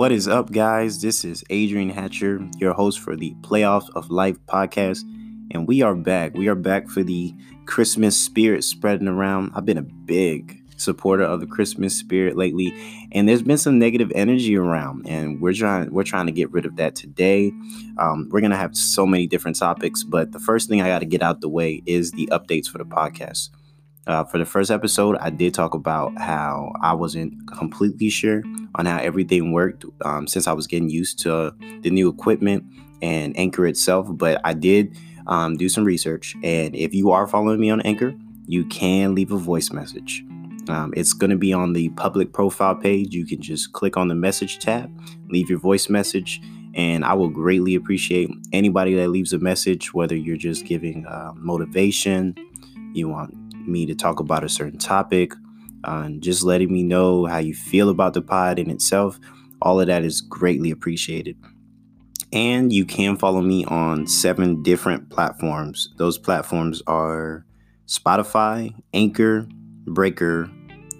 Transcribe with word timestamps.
What 0.00 0.12
is 0.12 0.26
up, 0.26 0.50
guys? 0.50 1.02
This 1.02 1.26
is 1.26 1.44
Adrihan 1.50 1.92
Hatcher, 1.92 2.40
your 2.56 2.72
host 2.72 3.00
for 3.00 3.16
the 3.16 3.34
Playoff 3.42 3.90
of 3.94 4.10
Life 4.10 4.38
podcast, 4.46 5.02
and 5.50 5.68
we 5.68 5.82
are 5.82 5.94
back. 5.94 6.32
We 6.32 6.48
are 6.48 6.54
back 6.54 6.88
for 6.88 7.02
the 7.02 7.34
Christmas 7.66 8.16
spirit 8.18 8.64
spreading 8.64 9.08
around. 9.08 9.52
I've 9.54 9.66
been 9.66 9.76
a 9.76 9.82
big 9.82 10.58
supporter 10.78 11.24
of 11.24 11.40
the 11.40 11.46
Christmas 11.46 11.94
spirit 11.94 12.34
lately, 12.34 12.72
and 13.12 13.28
there's 13.28 13.42
been 13.42 13.58
some 13.58 13.78
negative 13.78 14.10
energy 14.14 14.56
around, 14.56 15.06
and 15.06 15.38
we're 15.38 15.52
trying 15.52 15.92
we're 15.92 16.02
trying 16.02 16.24
to 16.24 16.32
get 16.32 16.50
rid 16.50 16.64
of 16.64 16.76
that 16.76 16.94
today. 16.94 17.52
Um, 17.98 18.30
we're 18.30 18.40
gonna 18.40 18.56
have 18.56 18.74
so 18.74 19.04
many 19.04 19.26
different 19.26 19.58
topics, 19.58 20.02
but 20.02 20.32
the 20.32 20.40
first 20.40 20.70
thing 20.70 20.80
I 20.80 20.88
got 20.88 21.00
to 21.00 21.04
get 21.04 21.20
out 21.20 21.42
the 21.42 21.50
way 21.50 21.82
is 21.84 22.12
the 22.12 22.26
updates 22.32 22.68
for 22.68 22.78
the 22.78 22.86
podcast. 22.86 23.50
Uh, 24.06 24.24
for 24.24 24.38
the 24.38 24.44
first 24.44 24.70
episode, 24.70 25.16
I 25.20 25.30
did 25.30 25.54
talk 25.54 25.74
about 25.74 26.18
how 26.18 26.72
I 26.80 26.94
wasn't 26.94 27.34
completely 27.46 28.08
sure 28.08 28.42
on 28.74 28.86
how 28.86 28.98
everything 28.98 29.52
worked 29.52 29.84
um, 30.04 30.26
since 30.26 30.46
I 30.46 30.52
was 30.52 30.66
getting 30.66 30.88
used 30.88 31.18
to 31.20 31.54
the 31.82 31.90
new 31.90 32.08
equipment 32.08 32.64
and 33.02 33.38
Anchor 33.38 33.66
itself. 33.66 34.06
But 34.10 34.40
I 34.44 34.54
did 34.54 34.96
um, 35.26 35.56
do 35.56 35.68
some 35.68 35.84
research, 35.84 36.34
and 36.42 36.74
if 36.74 36.94
you 36.94 37.10
are 37.10 37.26
following 37.26 37.60
me 37.60 37.70
on 37.70 37.80
Anchor, 37.82 38.14
you 38.46 38.64
can 38.66 39.14
leave 39.14 39.32
a 39.32 39.36
voice 39.38 39.70
message. 39.70 40.24
Um, 40.68 40.92
it's 40.96 41.12
going 41.12 41.30
to 41.30 41.36
be 41.36 41.52
on 41.52 41.72
the 41.72 41.90
public 41.90 42.32
profile 42.32 42.74
page. 42.74 43.14
You 43.14 43.26
can 43.26 43.40
just 43.40 43.72
click 43.72 43.96
on 43.96 44.08
the 44.08 44.14
message 44.14 44.58
tab, 44.58 44.90
leave 45.28 45.50
your 45.50 45.58
voice 45.58 45.88
message, 45.88 46.40
and 46.74 47.04
I 47.04 47.14
will 47.14 47.28
greatly 47.28 47.74
appreciate 47.74 48.30
anybody 48.52 48.94
that 48.94 49.08
leaves 49.08 49.32
a 49.32 49.38
message, 49.38 49.92
whether 49.92 50.16
you're 50.16 50.36
just 50.36 50.64
giving 50.64 51.06
uh, 51.06 51.32
motivation, 51.34 52.34
you 52.92 53.08
want 53.08 53.34
me 53.66 53.86
to 53.86 53.94
talk 53.94 54.20
about 54.20 54.44
a 54.44 54.48
certain 54.48 54.78
topic, 54.78 55.32
uh, 55.84 56.02
and 56.04 56.22
just 56.22 56.42
letting 56.42 56.72
me 56.72 56.82
know 56.82 57.26
how 57.26 57.38
you 57.38 57.54
feel 57.54 57.88
about 57.88 58.14
the 58.14 58.22
pod 58.22 58.58
in 58.58 58.70
itself. 58.70 59.18
All 59.62 59.80
of 59.80 59.86
that 59.86 60.04
is 60.04 60.20
greatly 60.20 60.70
appreciated. 60.70 61.36
And 62.32 62.72
you 62.72 62.84
can 62.84 63.16
follow 63.16 63.40
me 63.40 63.64
on 63.64 64.06
seven 64.06 64.62
different 64.62 65.10
platforms. 65.10 65.92
Those 65.96 66.16
platforms 66.16 66.80
are 66.86 67.44
Spotify, 67.86 68.72
Anchor, 68.94 69.48
Breaker, 69.86 70.48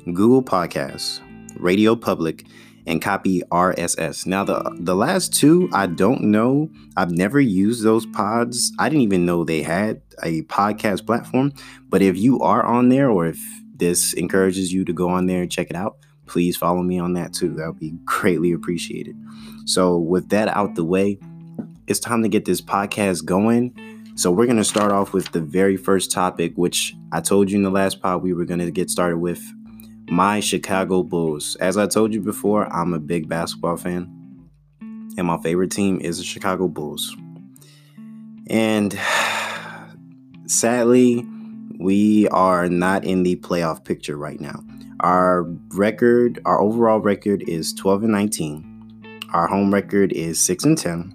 Google 0.06 0.42
Podcasts, 0.42 1.20
Radio 1.56 1.94
Public, 1.94 2.44
and 2.86 3.02
copy 3.02 3.42
RSS. 3.50 4.26
Now 4.26 4.44
the 4.44 4.76
the 4.78 4.96
last 4.96 5.34
two 5.34 5.68
I 5.72 5.86
don't 5.86 6.22
know. 6.22 6.70
I've 6.96 7.10
never 7.10 7.40
used 7.40 7.84
those 7.84 8.06
pods. 8.06 8.72
I 8.78 8.88
didn't 8.88 9.02
even 9.02 9.26
know 9.26 9.44
they 9.44 9.62
had 9.62 10.02
a 10.22 10.42
podcast 10.42 11.06
platform. 11.06 11.52
But 11.88 12.02
if 12.02 12.16
you 12.16 12.40
are 12.40 12.64
on 12.64 12.88
there 12.88 13.10
or 13.10 13.26
if 13.26 13.38
this 13.76 14.12
encourages 14.12 14.72
you 14.72 14.84
to 14.84 14.92
go 14.92 15.08
on 15.08 15.26
there 15.26 15.42
and 15.42 15.50
check 15.50 15.70
it 15.70 15.76
out, 15.76 15.96
please 16.26 16.56
follow 16.56 16.82
me 16.82 16.98
on 16.98 17.14
that 17.14 17.32
too. 17.32 17.54
That 17.54 17.66
would 17.66 17.80
be 17.80 17.94
greatly 18.04 18.52
appreciated. 18.52 19.16
So 19.66 19.98
with 19.98 20.28
that 20.30 20.48
out 20.48 20.74
the 20.74 20.84
way, 20.84 21.18
it's 21.86 22.00
time 22.00 22.22
to 22.22 22.28
get 22.28 22.44
this 22.44 22.60
podcast 22.60 23.24
going. 23.24 23.74
So 24.16 24.30
we're 24.30 24.46
going 24.46 24.58
to 24.58 24.64
start 24.64 24.92
off 24.92 25.12
with 25.12 25.32
the 25.32 25.40
very 25.40 25.76
first 25.76 26.12
topic, 26.12 26.52
which 26.56 26.94
I 27.12 27.20
told 27.20 27.50
you 27.50 27.56
in 27.56 27.62
the 27.62 27.70
last 27.70 28.02
pod 28.02 28.22
we 28.22 28.32
were 28.32 28.44
going 28.44 28.60
to 28.60 28.70
get 28.70 28.90
started 28.90 29.18
with 29.18 29.42
my 30.10 30.40
Chicago 30.40 31.02
Bulls. 31.02 31.56
As 31.60 31.76
I 31.76 31.86
told 31.86 32.12
you 32.12 32.20
before, 32.20 32.70
I'm 32.72 32.92
a 32.92 32.98
big 32.98 33.28
basketball 33.28 33.76
fan, 33.76 34.10
and 35.16 35.26
my 35.26 35.38
favorite 35.38 35.70
team 35.70 36.00
is 36.00 36.18
the 36.18 36.24
Chicago 36.24 36.66
Bulls. 36.66 37.16
And 38.48 38.98
sadly, 40.46 41.24
we 41.78 42.28
are 42.28 42.68
not 42.68 43.04
in 43.04 43.22
the 43.22 43.36
playoff 43.36 43.84
picture 43.84 44.16
right 44.16 44.40
now. 44.40 44.62
Our 44.98 45.44
record, 45.74 46.40
our 46.44 46.60
overall 46.60 46.98
record 46.98 47.48
is 47.48 47.72
12 47.72 48.02
and 48.02 48.12
19. 48.12 49.20
Our 49.32 49.46
home 49.46 49.72
record 49.72 50.12
is 50.12 50.40
6 50.40 50.64
and 50.64 50.76
10. 50.76 51.14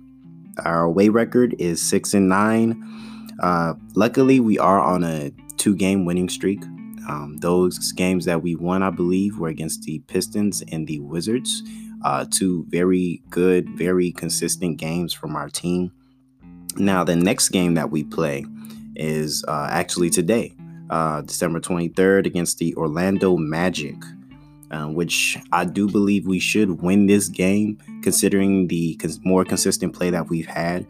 Our 0.64 0.86
away 0.86 1.10
record 1.10 1.54
is 1.60 1.82
6 1.82 2.14
and 2.14 2.30
9. 2.30 3.36
Uh, 3.44 3.74
luckily, 3.94 4.40
we 4.40 4.58
are 4.58 4.80
on 4.80 5.04
a 5.04 5.32
two 5.58 5.76
game 5.76 6.06
winning 6.06 6.30
streak. 6.30 6.64
Um, 7.08 7.38
those 7.38 7.92
games 7.92 8.26
that 8.26 8.42
we 8.42 8.56
won, 8.56 8.84
I 8.84 8.90
believe, 8.90 9.38
were 9.38 9.50
against 9.50 9.84
the 9.84 10.00
Pistons 10.00 10.64
and 10.72 10.88
the 10.88 11.00
Wizards. 11.00 11.64
Uh, 12.04 12.26
two 12.30 12.66
very 12.70 13.22
good, 13.30 13.70
very 13.70 14.12
consistent 14.12 14.78
games 14.78 15.14
from 15.14 15.36
our 15.36 15.50
team. 15.50 15.92
Now, 16.78 17.04
the 17.04 17.16
next 17.16 17.50
game 17.50 17.76
that 17.76 17.90
we 17.90 18.04
play 18.04 18.46
is 18.96 19.44
uh, 19.48 19.68
actually 19.72 20.10
today, 20.10 20.54
uh, 20.90 21.22
December 21.22 21.60
23rd, 21.60 22.26
against 22.26 22.58
the 22.58 22.76
Orlando 22.76 23.38
Magic, 23.38 23.96
uh, 24.72 24.88
which 24.88 25.38
I 25.52 25.66
do 25.66 25.88
believe 25.90 26.28
we 26.28 26.40
should 26.40 26.82
win 26.82 27.08
this 27.08 27.30
game, 27.30 27.78
considering 28.04 28.68
the 28.68 28.96
cons- 28.96 29.24
more 29.24 29.46
consistent 29.46 29.94
play 29.94 30.10
that 30.10 30.30
we've 30.30 30.48
had 30.48 30.86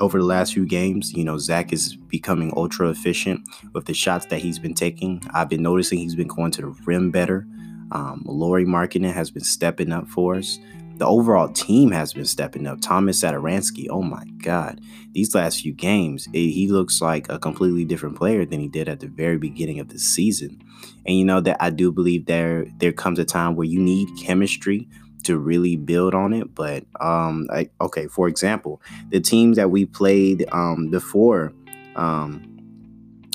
over 0.00 0.18
the 0.18 0.24
last 0.24 0.54
few 0.54 0.66
games, 0.66 1.12
you 1.12 1.24
know, 1.24 1.38
Zach 1.38 1.72
is 1.72 1.96
becoming 1.96 2.52
ultra 2.56 2.88
efficient 2.88 3.46
with 3.72 3.86
the 3.86 3.94
shots 3.94 4.26
that 4.26 4.40
he's 4.40 4.58
been 4.58 4.74
taking. 4.74 5.22
I've 5.32 5.48
been 5.48 5.62
noticing 5.62 5.98
he's 5.98 6.14
been 6.14 6.28
going 6.28 6.50
to 6.52 6.62
the 6.62 6.74
rim 6.84 7.10
better. 7.10 7.46
Um, 7.92 8.22
Lauri 8.24 8.64
Markkanen 8.64 9.12
has 9.12 9.30
been 9.30 9.44
stepping 9.44 9.92
up 9.92 10.08
for 10.08 10.36
us. 10.36 10.58
The 10.96 11.06
overall 11.06 11.48
team 11.48 11.92
has 11.92 12.12
been 12.12 12.26
stepping 12.26 12.66
up. 12.66 12.80
Thomas 12.82 13.22
Satoransky, 13.22 13.86
oh 13.88 14.02
my 14.02 14.24
God, 14.42 14.80
these 15.12 15.34
last 15.34 15.62
few 15.62 15.72
games, 15.72 16.28
it, 16.34 16.50
he 16.50 16.68
looks 16.68 17.00
like 17.00 17.26
a 17.30 17.38
completely 17.38 17.86
different 17.86 18.16
player 18.16 18.44
than 18.44 18.60
he 18.60 18.68
did 18.68 18.86
at 18.86 19.00
the 19.00 19.06
very 19.06 19.38
beginning 19.38 19.80
of 19.80 19.88
the 19.88 19.98
season. 19.98 20.62
And 21.06 21.16
you 21.16 21.24
know 21.24 21.40
that 21.40 21.56
I 21.58 21.70
do 21.70 21.90
believe 21.90 22.26
there 22.26 22.66
there 22.78 22.92
comes 22.92 23.18
a 23.18 23.24
time 23.24 23.56
where 23.56 23.66
you 23.66 23.80
need 23.80 24.08
chemistry 24.18 24.88
to 25.22 25.38
really 25.38 25.76
build 25.76 26.14
on 26.14 26.32
it. 26.32 26.54
But 26.54 26.84
um, 27.00 27.48
I, 27.52 27.70
okay, 27.80 28.06
for 28.06 28.28
example, 28.28 28.80
the 29.10 29.20
teams 29.20 29.56
that 29.56 29.70
we 29.70 29.84
played 29.86 30.46
um, 30.52 30.88
before 30.90 31.52
um, 31.96 32.46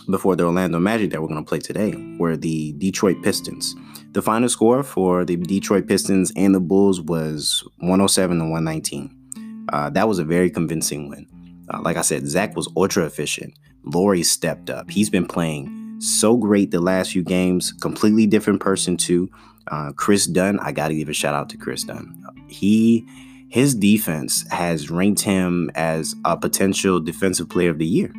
before 0.10 0.36
the 0.36 0.44
Orlando 0.44 0.80
Magic 0.80 1.12
that 1.12 1.22
we're 1.22 1.28
going 1.28 1.44
to 1.44 1.48
play 1.48 1.60
today 1.60 1.94
were 2.18 2.38
the 2.38 2.74
Detroit 2.74 3.24
Pistons. 3.24 3.76
The 4.12 4.22
final 4.22 4.48
score 4.50 4.84
for 4.84 5.26
the 5.26 5.36
Detroit 5.36 5.88
Pistons 5.88 6.32
and 6.36 6.54
the 6.54 6.60
Bulls 6.60 7.02
was 7.02 7.64
107 7.80 8.38
to 8.40 8.44
119. 8.46 9.66
Uh, 9.74 9.90
that 9.90 10.08
was 10.08 10.20
a 10.20 10.24
very 10.24 10.50
convincing 10.50 11.10
win. 11.10 11.28
Uh, 11.74 11.82
like 11.82 11.98
I 11.98 12.02
said, 12.02 12.28
Zach 12.28 12.56
was 12.56 12.70
ultra 12.78 13.06
efficient. 13.06 13.58
Lauri 13.84 14.24
stepped 14.24 14.70
up. 14.70 14.90
He's 14.90 15.10
been 15.10 15.26
playing 15.26 15.98
so 16.00 16.38
great 16.38 16.72
the 16.72 16.82
last 16.82 17.12
few 17.12 17.24
games. 17.24 17.72
Completely 17.72 18.28
different 18.28 18.60
person 18.60 18.98
too. 18.98 19.30
Uh, 19.68 19.92
Kris 19.94 20.26
Dunn, 20.26 20.60
I 20.60 20.72
got 20.72 20.90
to 20.90 20.96
give 20.96 21.10
a 21.10 21.14
shout 21.14 21.34
out 21.36 21.50
to 21.50 21.58
Kris 21.58 21.84
Dunn. 21.84 22.24
He 22.48 23.08
his 23.50 23.76
defense 23.76 24.46
has 24.52 24.90
ranked 24.90 25.22
him 25.22 25.72
as 25.76 26.16
a 26.26 26.36
potential 26.36 27.00
defensive 27.00 27.50
player 27.50 27.70
of 27.70 27.78
the 27.78 27.86
year. 27.86 28.12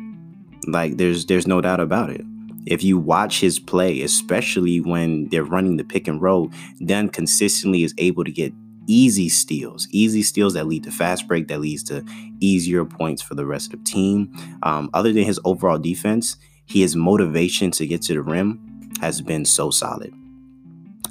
Like 0.67 0.97
there's 0.97 1.25
there's 1.25 1.47
no 1.47 1.61
doubt 1.61 1.79
about 1.79 2.09
it. 2.09 2.25
If 2.65 2.83
you 2.83 2.97
watch 2.97 3.39
his 3.39 3.59
play, 3.59 4.01
especially 4.01 4.81
when 4.81 5.29
they're 5.29 5.43
running 5.43 5.77
the 5.77 5.85
pick 5.85 6.07
and 6.07 6.21
roll, 6.21 6.51
Dunn 6.85 7.09
consistently 7.09 7.83
is 7.83 7.93
able 7.97 8.25
to 8.25 8.31
get 8.31 8.53
easy 8.87 9.29
steals, 9.29 9.87
easy 9.91 10.23
steals 10.23 10.53
that 10.53 10.67
lead 10.67 10.83
to 10.83 10.91
fast 10.91 11.27
break, 11.27 11.47
that 11.47 11.61
leads 11.61 11.83
to 11.83 12.03
easier 12.39 12.83
points 12.83 13.21
for 13.21 13.35
the 13.35 13.45
rest 13.45 13.73
of 13.73 13.79
the 13.79 13.85
team. 13.85 14.33
Um, 14.63 14.89
other 14.93 15.13
than 15.13 15.23
his 15.23 15.39
overall 15.45 15.77
defense, 15.77 16.37
his 16.65 16.95
motivation 16.95 17.71
to 17.71 17.85
get 17.85 18.01
to 18.03 18.13
the 18.13 18.21
rim 18.21 18.91
has 18.99 19.21
been 19.21 19.45
so 19.45 19.69
solid. 19.69 20.13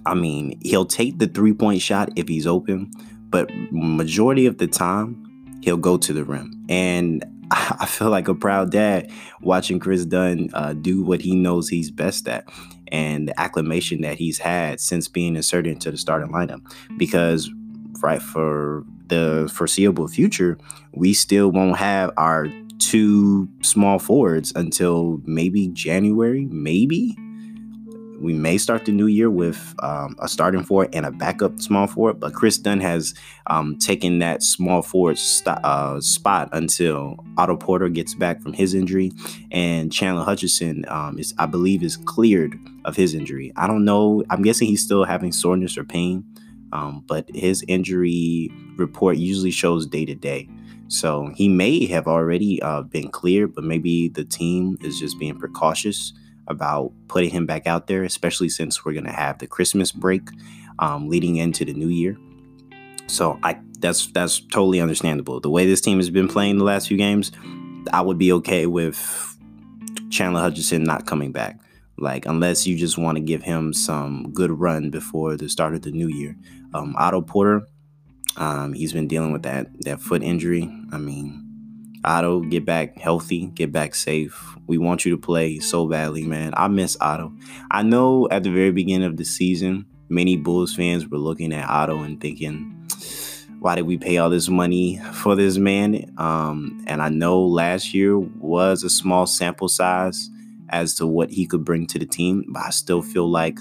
I 0.06 0.14
mean, 0.14 0.58
he'll 0.62 0.86
take 0.86 1.18
the 1.18 1.26
three 1.26 1.52
point 1.52 1.82
shot 1.82 2.10
if 2.16 2.28
he's 2.28 2.46
open, 2.46 2.90
but 3.28 3.50
majority 3.72 4.46
of 4.46 4.58
the 4.58 4.68
time, 4.68 5.60
he'll 5.62 5.76
go 5.76 5.98
to 5.98 6.12
the 6.12 6.24
rim. 6.24 6.64
And 6.68 7.24
I 7.50 7.86
feel 7.86 8.08
like 8.08 8.28
a 8.28 8.34
proud 8.34 8.70
dad 8.70 9.10
watching 9.40 9.80
Kris 9.80 10.04
Dunn 10.04 10.50
uh, 10.54 10.74
do 10.74 11.02
what 11.02 11.20
he 11.20 11.34
knows 11.34 11.68
he's 11.68 11.90
best 11.90 12.28
at 12.28 12.48
and 12.92 13.28
the 13.28 13.40
acclamation 13.40 14.02
that 14.02 14.16
he's 14.16 14.38
had 14.38 14.80
since 14.80 15.08
being 15.08 15.34
inserted 15.34 15.72
into 15.72 15.90
the 15.90 15.98
starting 15.98 16.30
lineup. 16.30 16.60
Because, 16.96 17.50
right, 18.00 18.22
for 18.22 18.84
the 19.08 19.50
foreseeable 19.52 20.06
future, 20.06 20.56
we 20.94 21.14
still 21.14 21.50
won't 21.50 21.76
have 21.76 22.12
our 22.16 22.48
two 22.78 23.48
small 23.62 23.98
forwards 23.98 24.52
until 24.54 25.20
maybe 25.24 25.68
January, 25.68 26.46
maybe 26.46 27.16
we 28.20 28.32
may 28.32 28.58
start 28.58 28.84
the 28.84 28.92
new 28.92 29.06
year 29.06 29.30
with 29.30 29.74
um, 29.82 30.16
a 30.18 30.28
starting 30.28 30.62
forward 30.62 30.90
and 30.92 31.06
a 31.06 31.10
backup 31.10 31.60
small 31.60 31.86
forward, 31.86 32.20
but 32.20 32.34
Kris 32.34 32.58
Dunn 32.58 32.80
has 32.80 33.14
um, 33.46 33.76
taken 33.76 34.18
that 34.20 34.42
small 34.42 34.82
forward 34.82 35.18
st- 35.18 35.58
uh, 35.64 36.00
spot 36.00 36.48
until 36.52 37.16
Otto 37.36 37.56
Porter 37.56 37.88
gets 37.88 38.14
back 38.14 38.42
from 38.42 38.52
his 38.52 38.74
injury, 38.74 39.12
and 39.50 39.92
Chandler 39.92 40.24
Hutchison 40.24 40.84
um, 40.88 41.18
is, 41.18 41.34
I 41.38 41.46
believe, 41.46 41.82
is 41.82 41.96
cleared 41.96 42.58
of 42.84 42.96
his 42.96 43.14
injury. 43.14 43.52
I 43.56 43.66
don't 43.66 43.84
know. 43.84 44.24
I'm 44.30 44.42
guessing 44.42 44.68
he's 44.68 44.82
still 44.82 45.04
having 45.04 45.32
soreness 45.32 45.76
or 45.76 45.84
pain, 45.84 46.24
um, 46.72 47.04
but 47.06 47.28
his 47.34 47.64
injury 47.68 48.50
report 48.76 49.16
usually 49.16 49.50
shows 49.50 49.86
day 49.86 50.04
to 50.04 50.14
day. 50.14 50.48
So 50.88 51.32
he 51.34 51.48
may 51.48 51.86
have 51.86 52.06
already 52.06 52.62
uh, 52.62 52.82
been 52.82 53.08
cleared, 53.08 53.54
but 53.54 53.64
maybe 53.64 54.08
the 54.08 54.24
team 54.24 54.78
is 54.82 55.00
just 55.00 55.18
being 55.18 55.38
precautious 55.38 56.12
about 56.48 56.93
putting 57.08 57.31
him 57.31 57.46
back 57.46 57.66
out 57.66 57.87
there, 57.87 58.04
especially 58.04 58.48
since 58.48 58.84
we're 58.84 58.94
to 58.94 59.12
have 59.12 59.38
the 59.38 59.46
Christmas 59.46 59.93
break 59.93 60.28
um, 60.78 61.08
leading 61.08 61.37
into 61.37 61.64
the 61.64 61.72
new 61.72 61.88
year. 61.88 62.16
So 63.06 63.38
I 63.43 63.58
that's 63.78 64.06
that's 64.08 64.40
totally 64.40 64.81
understandable. 64.81 65.40
The 65.40 65.50
way 65.50 65.66
this 65.66 65.81
team 65.81 65.98
has 65.98 66.10
been 66.10 66.28
playing 66.28 66.58
the 66.58 66.64
last 66.64 66.88
few 66.88 66.96
games, 66.96 67.32
I 67.93 68.00
would 68.00 68.19
be 68.19 68.32
okay 68.32 68.66
with 68.66 69.37
Chandler 70.10 70.40
Hutchison 70.40 70.82
not 70.84 71.06
coming 71.06 71.32
back. 71.32 71.60
Like 71.98 72.26
unless 72.26 72.66
you 72.66 72.76
just 72.76 72.99
want 72.99 73.16
to 73.16 73.22
give 73.22 73.42
him 73.42 73.72
some 73.72 74.32
good 74.32 74.50
run 74.50 74.90
before 74.90 75.37
the 75.37 75.49
start 75.49 75.75
of 75.75 75.82
the 75.82 75.92
new 75.92 76.08
year. 76.08 76.37
Um, 76.75 76.94
Otto 76.99 77.22
Porter, 77.22 77.66
um, 78.37 78.75
he's 78.75 78.92
been 78.92 79.08
dealing 79.08 79.32
with 79.32 79.44
that 79.44 79.69
that 79.82 80.00
foot 80.00 80.22
injury. 80.22 80.70
I 80.92 80.99
mean, 80.99 81.45
Otto, 82.06 82.40
get 82.40 82.64
back 82.64 82.96
healthy, 82.96 83.46
get 83.48 83.72
back 83.72 83.94
safe. 83.94 84.56
We 84.66 84.78
want 84.78 85.04
you 85.04 85.10
to 85.10 85.20
play 85.20 85.58
so 85.58 85.86
badly, 85.86 86.24
man. 86.24 86.54
I 86.56 86.68
miss 86.68 86.96
Otto. 87.00 87.32
I 87.70 87.82
know 87.82 88.28
at 88.30 88.42
the 88.42 88.50
very 88.50 88.70
beginning 88.70 89.08
of 89.08 89.16
the 89.16 89.24
season, 89.24 89.86
many 90.08 90.36
Bulls 90.36 90.74
fans 90.74 91.06
were 91.08 91.18
looking 91.18 91.52
at 91.52 91.68
Otto 91.68 92.02
and 92.02 92.20
thinking, 92.20 92.72
why 93.58 93.74
did 93.74 93.86
we 93.86 93.98
pay 93.98 94.18
all 94.18 94.30
this 94.30 94.48
money 94.48 95.00
for 95.12 95.34
this 95.34 95.56
man? 95.58 96.12
Um, 96.18 96.84
and 96.86 97.02
I 97.02 97.08
know 97.08 97.44
last 97.44 97.94
year 97.94 98.18
was 98.18 98.84
a 98.84 98.90
small 98.90 99.26
sample 99.26 99.68
size 99.68 100.30
as 100.68 100.94
to 100.96 101.06
what 101.06 101.30
he 101.30 101.46
could 101.46 101.64
bring 101.64 101.86
to 101.88 101.98
the 101.98 102.06
team, 102.06 102.44
but 102.48 102.62
I 102.62 102.70
still 102.70 103.02
feel 103.02 103.28
like 103.28 103.58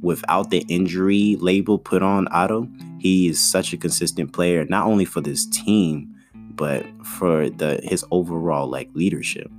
without 0.00 0.50
the 0.50 0.64
injury 0.68 1.36
label 1.40 1.78
put 1.78 2.02
on 2.02 2.28
Otto, 2.30 2.68
he 2.98 3.28
is 3.28 3.40
such 3.40 3.72
a 3.72 3.76
consistent 3.76 4.32
player, 4.32 4.64
not 4.66 4.86
only 4.86 5.04
for 5.04 5.20
this 5.20 5.46
team, 5.46 6.13
but 6.56 6.84
for 7.04 7.50
the 7.50 7.80
his 7.82 8.04
overall 8.10 8.68
like 8.68 8.88
leadership. 8.94 9.50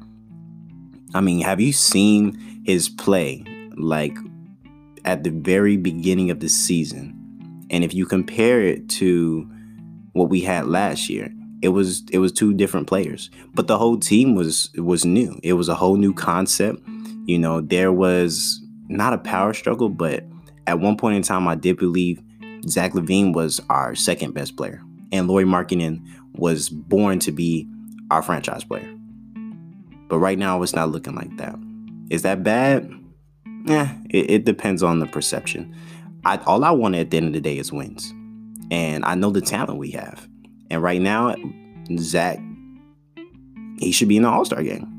I 1.14 1.22
mean, 1.22 1.42
have 1.42 1.62
you 1.62 1.72
seen 1.72 2.38
his 2.66 2.90
play 2.90 3.44
like 3.78 4.18
at 5.06 5.24
the 5.24 5.30
very 5.30 5.78
beginning 5.78 6.32
of 6.32 6.40
the 6.40 6.50
season? 6.50 7.14
And 7.70 7.84
if 7.84 7.94
you 7.94 8.06
compare 8.06 8.62
it 8.62 8.90
to 8.90 9.50
what 10.14 10.30
we 10.30 10.42
had 10.42 10.68
last 10.68 11.10
year, 11.10 11.32
it 11.62 11.70
was 11.70 12.04
it 12.12 12.20
was 12.20 12.32
two 12.32 12.54
different 12.54 12.88
players. 12.88 13.30
But 13.54 13.68
the 13.68 13.78
whole 13.78 13.98
team 13.98 14.36
was 14.36 14.72
was 14.78 15.06
new. 15.06 15.40
It 15.44 15.54
was 15.54 15.70
a 15.70 15.76
whole 15.76 15.98
new 15.98 16.14
concept. 16.14 16.82
You 17.26 17.40
know, 17.40 17.62
there 17.62 17.92
was 17.92 18.62
not 18.88 19.14
a 19.14 19.18
power 19.18 19.54
struggle, 19.54 19.90
but 19.90 20.24
at 20.68 20.80
one 20.80 20.98
point 20.98 21.16
in 21.16 21.24
time 21.24 21.48
I 21.48 21.56
did 21.56 21.78
believe 21.78 22.22
Zach 22.68 22.94
LaVine 22.94 23.34
was 23.34 23.62
our 23.70 23.96
second 23.96 24.34
best 24.34 24.58
player. 24.58 24.82
And 25.12 25.28
Lauri 25.28 25.46
Markkanen 25.46 26.06
was 26.38 26.70
born 26.70 27.20
to 27.20 27.32
be 27.32 27.68
our 28.12 28.22
franchise 28.22 28.64
player. 28.64 28.92
But 30.08 30.20
right 30.20 30.38
now, 30.38 30.62
it's 30.62 30.76
not 30.76 30.90
looking 30.90 31.16
like 31.16 31.36
that. 31.38 31.56
Is 32.10 32.22
that 32.22 32.44
bad? 32.44 32.92
Yeah, 33.66 33.96
it, 34.10 34.30
it 34.30 34.46
depends 34.46 34.84
on 34.84 35.00
the 35.00 35.08
perception. 35.08 35.76
I, 36.24 36.38
all 36.46 36.64
I 36.64 36.72
want 36.72 36.96
at 36.96 37.12
the 37.12 37.18
end 37.18 37.28
of 37.28 37.34
the 37.34 37.42
day 37.42 37.58
is 37.58 37.72
wins. 37.72 38.14
And 38.72 39.06
I 39.06 39.16
know 39.16 39.32
the 39.32 39.42
talent 39.42 39.80
we 39.80 39.92
have. 39.92 40.28
And 40.70 40.82
right 40.82 41.02
now, 41.02 41.36
Zach, 41.98 42.40
he 43.80 43.92
should 43.92 44.08
be 44.08 44.18
in 44.18 44.24
the 44.24 44.30
All 44.30 44.46
Star 44.46 44.64
game 44.64 44.92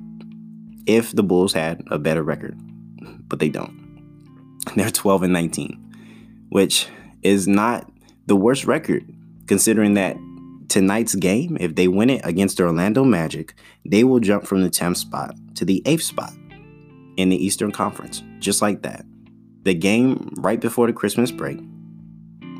if 0.86 1.12
the 1.12 1.22
Bulls 1.22 1.52
had 1.52 1.82
a 1.90 1.98
better 1.98 2.22
record. 2.22 2.58
But 3.28 3.38
they 3.38 3.48
don't. 3.48 3.84
They're 4.76 4.90
12 4.90 5.24
and 5.24 5.32
19, 5.32 6.46
which 6.50 6.88
is 7.22 7.48
not 7.48 7.90
the 8.26 8.36
worst 8.36 8.64
record 8.64 9.04
considering 9.46 9.94
that 9.94 10.16
tonight's 10.68 11.14
game, 11.14 11.56
if 11.60 11.74
they 11.74 11.88
win 11.88 12.10
it 12.10 12.20
against 12.24 12.56
the 12.56 12.64
Orlando 12.64 13.04
Magic, 13.04 13.54
they 13.84 14.04
will 14.04 14.20
jump 14.20 14.46
from 14.46 14.62
the 14.62 14.70
10th 14.70 14.96
spot 14.96 15.34
to 15.54 15.64
the 15.64 15.82
8th 15.84 16.02
spot 16.02 16.32
in 17.16 17.28
the 17.28 17.44
Eastern 17.44 17.72
Conference, 17.72 18.22
just 18.38 18.62
like 18.62 18.82
that. 18.82 19.04
The 19.62 19.74
game 19.74 20.32
right 20.36 20.60
before 20.60 20.86
the 20.86 20.92
Christmas 20.92 21.30
break 21.30 21.58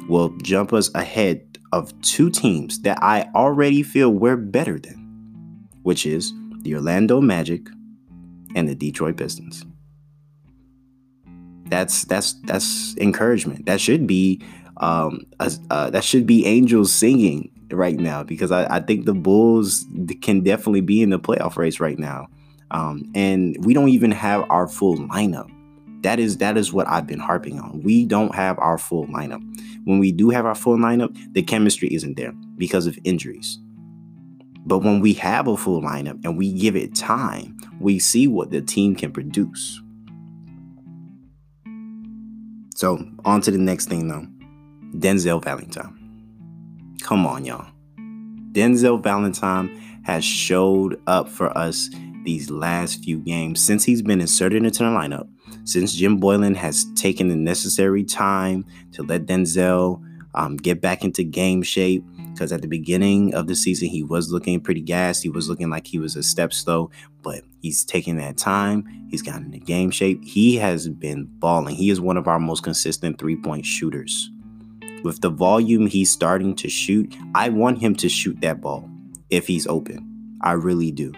will 0.09 0.31
jump 0.39 0.73
us 0.73 0.91
ahead 0.95 1.59
of 1.73 1.99
two 2.01 2.31
teams 2.31 2.81
that 2.83 2.99
I 3.03 3.29
already 3.35 3.83
feel 3.83 4.11
we're 4.11 4.37
better 4.37 4.79
than, 4.79 5.69
which 5.83 6.07
is 6.07 6.33
the 6.63 6.75
Orlando 6.75 7.21
Magic 7.21 7.69
and 8.55 8.69
the 8.69 8.75
Detroit 8.75 9.17
Pistons. 9.17 9.65
That's 11.69 12.05
that's 12.05 12.35
that's 12.45 12.97
encouragement. 12.97 13.67
That 13.67 13.81
should 13.81 14.07
be 14.07 14.41
um, 14.77 15.27
uh, 15.41 15.91
that 15.91 16.05
should 16.05 16.27
be 16.27 16.47
angels 16.47 16.93
singing 16.93 17.51
right 17.71 17.99
now 17.99 18.23
because 18.23 18.51
I, 18.53 18.77
I, 18.77 18.81
think 18.81 19.07
the 19.07 19.15
Bulls 19.15 19.85
can 20.23 20.43
definitely 20.43 20.81
be 20.81 21.03
in 21.03 21.11
the 21.11 21.19
playoff 21.19 21.57
race 21.57 21.81
right 21.81 21.99
now. 21.99 22.29
Um, 22.71 23.11
and 23.15 23.57
we 23.65 23.75
don't 23.75 23.89
even 23.89 24.11
have 24.11 24.45
our 24.51 24.69
full 24.69 24.97
lineup. 24.97 25.51
That 26.03 26.21
is 26.21 26.39
that 26.39 26.57
is 26.57 26.73
what 26.73 26.89
I've 26.89 27.07
been 27.07 27.19
harping 27.19 27.59
on. 27.59 27.83
We 27.83 28.05
don't 28.05 28.35
have 28.35 28.59
our 28.59 28.79
full 28.79 29.07
lineup. 29.07 29.41
When 29.85 29.99
we 29.99 30.13
do 30.13 30.31
have 30.31 30.47
our 30.47 30.55
full 30.55 30.77
lineup, 30.77 31.17
the 31.33 31.43
chemistry 31.43 31.93
isn't 31.95 32.17
there 32.17 32.33
because 32.57 32.87
of 32.87 32.99
injuries. 33.05 33.59
But 34.67 34.81
when 34.81 35.01
we 35.01 35.13
have 35.15 35.47
a 35.47 35.57
full 35.57 35.81
lineup 35.81 36.25
and 36.25 36.37
we 36.37 36.53
give 36.53 36.75
it 36.75 36.95
time, 36.95 37.57
we 37.81 37.99
see 38.01 38.27
what 38.27 38.51
the 38.51 38.61
team 38.61 38.97
can 38.97 39.13
produce. 39.13 39.81
So, 42.75 42.99
on 43.25 43.41
to 43.43 43.51
the 43.51 43.59
next 43.59 43.89
thing 43.89 44.09
though. 44.09 44.27
Denzel 44.99 45.43
Valentine. 45.43 45.96
Come 47.03 47.27
on, 47.27 47.45
y'all. 47.45 47.67
Denzel 48.53 49.03
Valentine 49.03 49.69
has 50.05 50.25
showed 50.25 51.01
up 51.07 51.29
for 51.29 51.57
us 51.57 51.91
these 52.25 52.51
last 52.51 53.05
few 53.05 53.19
games 53.19 53.63
since 53.63 53.85
he's 53.85 54.03
been 54.03 54.21
inserted 54.21 54.65
into 54.65 54.83
the 54.83 54.89
lineup. 54.89 55.29
Since 55.65 55.95
Jim 55.95 56.21
Boylen 56.21 56.57
has 56.57 56.87
taken 56.95 57.29
the 57.29 57.37
necessary 57.37 58.03
time 58.05 58.65
to 58.93 59.03
let 59.03 59.27
Denzel 59.27 60.03
um, 60.35 60.57
get 60.57 60.81
back 60.81 61.05
into 61.05 61.23
game 61.23 61.63
shape, 61.63 62.05
because 62.33 62.53
at 62.53 62.61
the 62.63 62.69
beginning 62.69 63.35
of 63.35 63.47
the 63.47 63.57
season 63.57 63.89
he 63.89 64.03
was 64.03 64.31
looking 64.31 64.61
pretty 64.61 64.83
gassed. 64.83 65.23
He 65.23 65.31
was 65.31 65.49
looking 65.49 65.71
like 65.71 65.87
he 65.87 65.99
was 65.99 66.17
a 66.17 66.23
step 66.23 66.53
slow, 66.53 66.91
but 67.23 67.43
he's 67.61 67.85
taking 67.85 68.17
that 68.19 68.37
time. 68.37 68.85
He's 69.11 69.23
gotten 69.23 69.47
into 69.47 69.59
game 69.59 69.91
shape. 69.91 70.23
He 70.23 70.57
has 70.57 70.89
been 70.89 71.27
balling. 71.39 71.77
He 71.77 71.91
is 71.91 72.01
one 72.01 72.17
of 72.17 72.29
our 72.29 72.39
most 72.39 72.63
consistent 72.63 73.19
three 73.19 73.37
point 73.37 73.65
shooters 73.65 74.31
with 75.03 75.21
the 75.21 75.31
volume 75.31 75.87
he's 75.87 76.11
starting 76.11 76.55
to 76.57 76.69
shoot, 76.69 77.15
I 77.35 77.49
want 77.49 77.79
him 77.79 77.95
to 77.97 78.09
shoot 78.09 78.41
that 78.41 78.61
ball 78.61 78.89
if 79.31 79.47
he's 79.47 79.67
open. 79.67 80.39
I 80.43 80.53
really 80.53 80.91
do. 80.91 81.13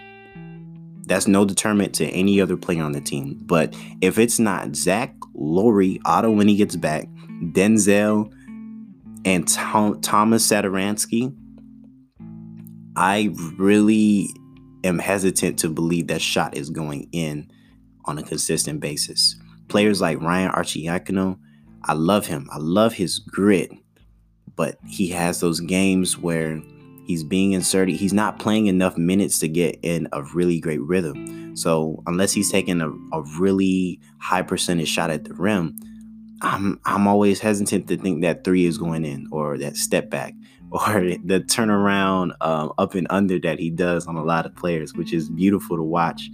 That's 1.06 1.26
no 1.26 1.44
deterrent 1.44 1.94
to 1.94 2.06
any 2.06 2.40
other 2.40 2.56
player 2.56 2.82
on 2.82 2.92
the 2.92 3.00
team. 3.00 3.38
But 3.42 3.74
if 4.00 4.18
it's 4.18 4.38
not 4.38 4.76
Zach, 4.76 5.14
Lauri, 5.34 6.00
Otto 6.04 6.30
when 6.30 6.48
he 6.48 6.56
gets 6.56 6.76
back, 6.76 7.08
Denzel, 7.52 8.32
and 9.24 9.48
Tom, 9.48 10.00
Thomas 10.00 10.46
Satoransky, 10.46 11.34
I 12.96 13.34
really 13.56 14.28
am 14.84 14.98
hesitant 14.98 15.58
to 15.60 15.68
believe 15.68 16.08
that 16.08 16.20
shot 16.20 16.56
is 16.56 16.70
going 16.70 17.08
in 17.12 17.50
on 18.04 18.18
a 18.18 18.22
consistent 18.22 18.80
basis. 18.80 19.36
Players 19.68 20.00
like 20.00 20.20
Ryan 20.20 20.50
Arcidiacono, 20.50 21.38
I 21.84 21.94
love 21.94 22.26
him. 22.26 22.48
I 22.52 22.58
love 22.58 22.94
his 22.94 23.18
grit. 23.18 23.72
But 24.56 24.78
he 24.86 25.08
has 25.08 25.40
those 25.40 25.60
games 25.60 26.18
where 26.18 26.60
he's 27.06 27.24
being 27.24 27.52
inserted. 27.52 27.96
He's 27.96 28.12
not 28.12 28.38
playing 28.38 28.66
enough 28.66 28.96
minutes 28.96 29.38
to 29.40 29.48
get 29.48 29.78
in 29.82 30.08
a 30.12 30.22
really 30.22 30.60
great 30.60 30.82
rhythm. 30.82 31.56
So 31.56 32.02
unless 32.06 32.32
he's 32.32 32.50
taking 32.50 32.80
a, 32.80 32.90
a 33.12 33.22
really 33.38 34.00
high 34.20 34.42
percentage 34.42 34.88
shot 34.88 35.10
at 35.10 35.24
the 35.24 35.34
rim, 35.34 35.76
I'm 36.42 36.80
I'm 36.84 37.08
always 37.08 37.40
hesitant 37.40 37.88
to 37.88 37.96
think 37.96 38.22
that 38.22 38.44
three 38.44 38.64
is 38.64 38.78
going 38.78 39.04
in 39.04 39.26
or 39.32 39.58
that 39.58 39.76
step 39.76 40.10
back 40.10 40.34
or 40.70 41.00
the 41.24 41.40
turnaround 41.46 42.32
um, 42.40 42.72
up 42.78 42.94
and 42.94 43.06
under 43.10 43.38
that 43.40 43.58
he 43.58 43.70
does 43.70 44.06
on 44.06 44.16
a 44.16 44.22
lot 44.22 44.46
of 44.46 44.54
players, 44.54 44.94
which 44.94 45.12
is 45.12 45.30
beautiful 45.30 45.76
to 45.76 45.82
watch. 45.82 46.30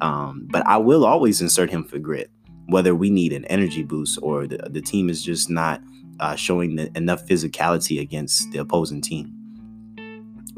Um, 0.00 0.46
but 0.50 0.66
I 0.66 0.76
will 0.76 1.06
always 1.06 1.40
insert 1.40 1.70
him 1.70 1.84
for 1.84 1.98
grit 1.98 2.30
whether 2.66 2.94
we 2.94 3.10
need 3.10 3.32
an 3.32 3.44
energy 3.46 3.82
boost 3.82 4.18
or 4.22 4.46
the, 4.46 4.58
the 4.70 4.80
team 4.80 5.08
is 5.08 5.22
just 5.22 5.48
not 5.50 5.80
uh, 6.20 6.34
showing 6.34 6.76
the, 6.76 6.90
enough 6.96 7.26
physicality 7.26 8.00
against 8.00 8.50
the 8.52 8.58
opposing 8.58 9.00
team. 9.00 9.32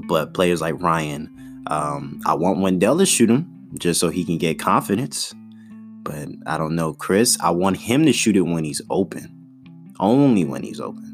But 0.07 0.33
players 0.33 0.61
like 0.61 0.81
Ryan, 0.81 1.63
um, 1.67 2.21
I 2.27 2.35
want 2.35 2.61
Wendell 2.61 2.99
to 2.99 3.07
shoot 3.07 3.31
him 3.31 3.69
just 3.79 4.01
so 4.01 4.09
he 4.09 4.25
can 4.25 4.39
get 4.39 4.59
confidence. 4.59 5.35
But 6.03 6.29
I 6.47 6.57
don't 6.57 6.75
know, 6.75 6.95
Kris. 6.95 7.37
I 7.41 7.51
want 7.51 7.77
him 7.77 8.07
to 8.07 8.13
shoot 8.13 8.37
it 8.37 8.43
when 8.43 8.65
he's 8.65 8.81
open, 8.89 9.95
only 10.01 10.45
when 10.45 10.63
he's 10.63 10.81
open. 10.81 11.05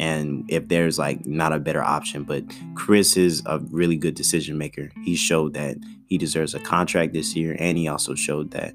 And 0.00 0.44
if 0.48 0.68
there's 0.68 0.98
like 0.98 1.26
not 1.26 1.52
a 1.52 1.58
better 1.58 1.82
option, 1.82 2.24
but 2.24 2.44
Kris 2.74 3.16
is 3.16 3.42
a 3.46 3.58
really 3.70 3.96
good 3.96 4.14
decision 4.14 4.58
maker. 4.58 4.90
He 5.02 5.16
showed 5.16 5.54
that 5.54 5.76
he 6.06 6.18
deserves 6.18 6.54
a 6.54 6.60
contract 6.60 7.12
this 7.12 7.34
year, 7.34 7.56
and 7.58 7.78
he 7.78 7.88
also 7.88 8.14
showed 8.14 8.50
that 8.52 8.74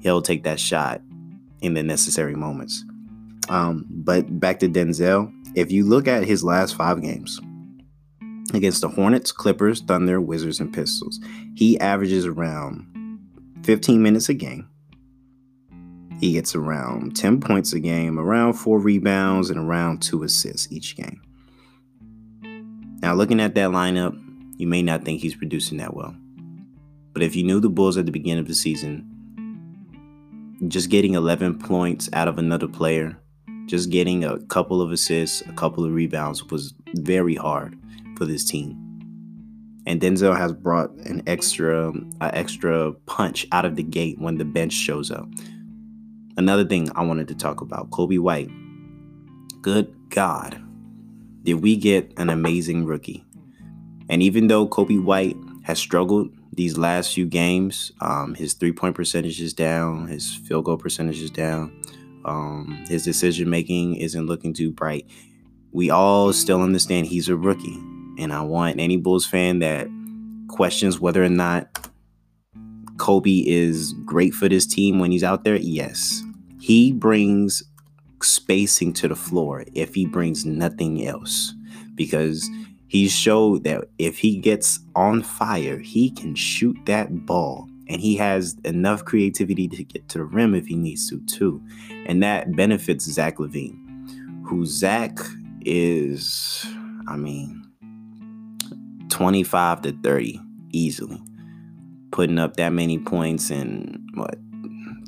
he'll 0.00 0.22
take 0.22 0.44
that 0.44 0.60
shot 0.60 1.00
in 1.60 1.74
the 1.74 1.82
necessary 1.82 2.34
moments. 2.34 2.84
Um, 3.48 3.86
but 3.88 4.40
back 4.40 4.60
to 4.60 4.68
Denzel, 4.68 5.32
if 5.54 5.72
you 5.72 5.84
look 5.84 6.06
at 6.06 6.24
his 6.24 6.44
last 6.44 6.76
five 6.76 7.02
games 7.02 7.40
against 8.54 8.80
the 8.80 8.88
Hornets, 8.88 9.32
Clippers, 9.32 9.80
Thunder, 9.80 10.20
Wizards, 10.20 10.60
and 10.60 10.72
Pistons, 10.72 11.20
he 11.54 11.78
averages 11.80 12.26
around 12.26 12.86
15 13.64 14.02
minutes 14.02 14.28
a 14.28 14.34
game. 14.34 14.68
He 16.20 16.32
gets 16.32 16.54
around 16.54 17.16
10 17.16 17.40
points 17.40 17.72
a 17.72 17.80
game, 17.80 18.18
around 18.18 18.52
four 18.54 18.78
rebounds, 18.78 19.50
and 19.50 19.58
around 19.58 20.02
two 20.02 20.22
assists 20.22 20.70
each 20.70 20.96
game. 20.96 21.22
Now, 23.02 23.14
looking 23.14 23.40
at 23.40 23.54
that 23.54 23.70
lineup, 23.70 24.18
you 24.58 24.66
may 24.66 24.82
not 24.82 25.04
think 25.04 25.20
he's 25.20 25.34
producing 25.34 25.78
that 25.78 25.94
well. 25.94 26.14
But 27.14 27.22
if 27.22 27.34
you 27.34 27.42
knew 27.42 27.58
the 27.58 27.70
Bulls 27.70 27.96
at 27.96 28.04
the 28.04 28.12
beginning 28.12 28.40
of 28.40 28.48
the 28.48 28.54
season, 28.54 29.19
just 30.68 30.90
getting 30.90 31.14
11 31.14 31.58
points 31.58 32.10
out 32.12 32.28
of 32.28 32.38
another 32.38 32.68
player, 32.68 33.16
just 33.66 33.90
getting 33.90 34.24
a 34.24 34.38
couple 34.46 34.82
of 34.82 34.92
assists, 34.92 35.42
a 35.42 35.52
couple 35.52 35.84
of 35.84 35.92
rebounds 35.92 36.44
was 36.44 36.74
very 36.96 37.34
hard 37.34 37.78
for 38.16 38.24
this 38.26 38.44
team. 38.44 38.76
And 39.86 40.00
Denzel 40.00 40.36
has 40.36 40.52
brought 40.52 40.90
an 40.90 41.22
extra, 41.26 41.88
an 41.88 42.12
extra 42.20 42.92
punch 43.06 43.46
out 43.52 43.64
of 43.64 43.76
the 43.76 43.82
gate 43.82 44.18
when 44.18 44.36
the 44.36 44.44
bench 44.44 44.72
shows 44.72 45.10
up. 45.10 45.28
Another 46.36 46.64
thing 46.64 46.90
I 46.94 47.04
wanted 47.04 47.28
to 47.28 47.34
talk 47.34 47.60
about 47.60 47.90
Coby 47.90 48.18
White. 48.18 48.50
Good 49.62 49.94
God, 50.10 50.62
did 51.42 51.54
we 51.54 51.76
get 51.76 52.12
an 52.18 52.28
amazing 52.28 52.84
rookie? 52.84 53.24
And 54.08 54.22
even 54.22 54.48
though 54.48 54.68
Coby 54.68 55.02
White 55.02 55.36
has 55.62 55.78
struggled 55.78 56.30
these 56.60 56.76
last 56.76 57.14
few 57.14 57.24
games, 57.24 57.90
um, 58.02 58.34
his 58.34 58.52
three 58.52 58.70
point 58.70 58.94
percentage 58.94 59.40
is 59.40 59.54
down, 59.54 60.06
his 60.08 60.34
field 60.34 60.66
goal 60.66 60.76
percentage 60.76 61.22
is 61.22 61.30
down, 61.30 61.72
um, 62.26 62.84
his 62.86 63.02
decision 63.02 63.48
making 63.48 63.96
isn't 63.96 64.26
looking 64.26 64.52
too 64.52 64.70
bright. 64.70 65.06
We 65.72 65.88
all 65.88 66.34
still 66.34 66.60
understand 66.60 67.06
he's 67.06 67.30
a 67.30 67.36
rookie. 67.36 67.78
And 68.18 68.30
I 68.30 68.42
want 68.42 68.78
any 68.78 68.98
Bulls 68.98 69.24
fan 69.24 69.60
that 69.60 69.88
questions 70.48 71.00
whether 71.00 71.24
or 71.24 71.30
not 71.30 71.88
Coby 72.96 73.46
is 73.46 73.94
great 74.04 74.34
for 74.34 74.46
this 74.46 74.66
team 74.66 74.98
when 74.98 75.10
he's 75.10 75.24
out 75.24 75.44
there. 75.44 75.56
Yes, 75.56 76.22
he 76.60 76.92
brings 76.92 77.62
spacing 78.22 78.92
to 78.92 79.08
the 79.08 79.16
floor 79.16 79.64
if 79.72 79.94
he 79.94 80.04
brings 80.04 80.44
nothing 80.44 81.06
else 81.06 81.54
because 81.94 82.50
he 82.90 83.08
showed 83.08 83.62
that 83.62 83.84
if 83.98 84.18
he 84.18 84.36
gets 84.36 84.80
on 84.96 85.22
fire, 85.22 85.78
he 85.78 86.10
can 86.10 86.34
shoot 86.34 86.76
that 86.86 87.24
ball. 87.24 87.68
And 87.86 88.00
he 88.00 88.16
has 88.16 88.56
enough 88.64 89.04
creativity 89.04 89.68
to 89.68 89.84
get 89.84 90.08
to 90.08 90.18
the 90.18 90.24
rim 90.24 90.56
if 90.56 90.66
he 90.66 90.74
needs 90.74 91.08
to, 91.08 91.20
too. 91.26 91.62
And 92.06 92.20
that 92.24 92.56
benefits 92.56 93.04
Zach 93.04 93.36
LaVine, 93.36 93.78
who 94.44 94.66
Zach 94.66 95.20
is, 95.60 96.66
I 97.06 97.16
mean, 97.16 97.62
25 99.10 99.82
to 99.82 99.92
30 100.02 100.40
easily. 100.72 101.22
Putting 102.10 102.40
up 102.40 102.56
that 102.56 102.70
many 102.70 102.98
points 102.98 103.52
in 103.52 104.04
what, 104.14 104.34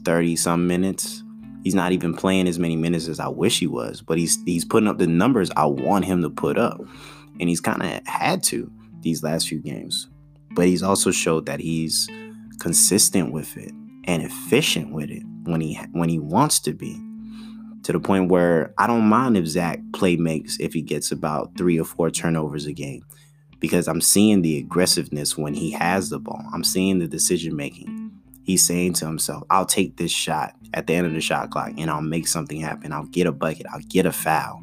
30 0.04 0.36
some 0.36 0.68
minutes? 0.68 1.24
He's 1.64 1.74
not 1.74 1.90
even 1.90 2.14
playing 2.14 2.46
as 2.46 2.60
many 2.60 2.76
minutes 2.76 3.08
as 3.08 3.18
I 3.18 3.26
wish 3.26 3.58
he 3.58 3.66
was, 3.66 4.02
but 4.02 4.18
he's 4.18 4.40
he's 4.44 4.64
putting 4.64 4.88
up 4.88 4.98
the 4.98 5.08
numbers 5.08 5.50
I 5.56 5.66
want 5.66 6.04
him 6.04 6.22
to 6.22 6.30
put 6.30 6.58
up 6.58 6.80
and 7.42 7.48
he's 7.48 7.60
kind 7.60 7.82
of 7.82 8.06
had 8.06 8.40
to 8.40 8.70
these 9.00 9.24
last 9.24 9.48
few 9.48 9.58
games. 9.58 10.08
But 10.52 10.66
he's 10.66 10.82
also 10.82 11.10
showed 11.10 11.44
that 11.46 11.58
he's 11.58 12.08
consistent 12.60 13.32
with 13.32 13.56
it 13.56 13.72
and 14.04 14.22
efficient 14.22 14.92
with 14.92 15.10
it 15.10 15.24
when 15.42 15.60
he 15.60 15.74
when 15.90 16.08
he 16.08 16.20
wants 16.20 16.60
to 16.60 16.72
be. 16.72 16.98
To 17.82 17.92
the 17.92 17.98
point 17.98 18.30
where 18.30 18.72
I 18.78 18.86
don't 18.86 19.08
mind 19.08 19.36
if 19.36 19.46
Zach 19.46 19.80
play 19.92 20.14
makes 20.14 20.56
if 20.60 20.72
he 20.72 20.82
gets 20.82 21.10
about 21.10 21.58
three 21.58 21.80
or 21.80 21.84
four 21.84 22.12
turnovers 22.12 22.66
a 22.66 22.72
game. 22.72 23.02
Because 23.58 23.88
I'm 23.88 24.00
seeing 24.00 24.42
the 24.42 24.58
aggressiveness 24.58 25.36
when 25.36 25.54
he 25.54 25.72
has 25.72 26.10
the 26.10 26.20
ball. 26.20 26.44
I'm 26.52 26.62
seeing 26.62 27.00
the 27.00 27.08
decision 27.08 27.56
making. 27.56 28.12
He's 28.44 28.64
saying 28.64 28.94
to 28.94 29.06
himself, 29.06 29.42
I'll 29.50 29.66
take 29.66 29.96
this 29.96 30.12
shot 30.12 30.54
at 30.74 30.86
the 30.86 30.94
end 30.94 31.08
of 31.08 31.12
the 31.12 31.20
shot 31.20 31.50
clock 31.50 31.72
and 31.76 31.90
I'll 31.90 32.02
make 32.02 32.28
something 32.28 32.60
happen. 32.60 32.92
I'll 32.92 33.06
get 33.06 33.26
a 33.26 33.32
bucket. 33.32 33.66
I'll 33.72 33.80
get 33.88 34.06
a 34.06 34.12
foul 34.12 34.61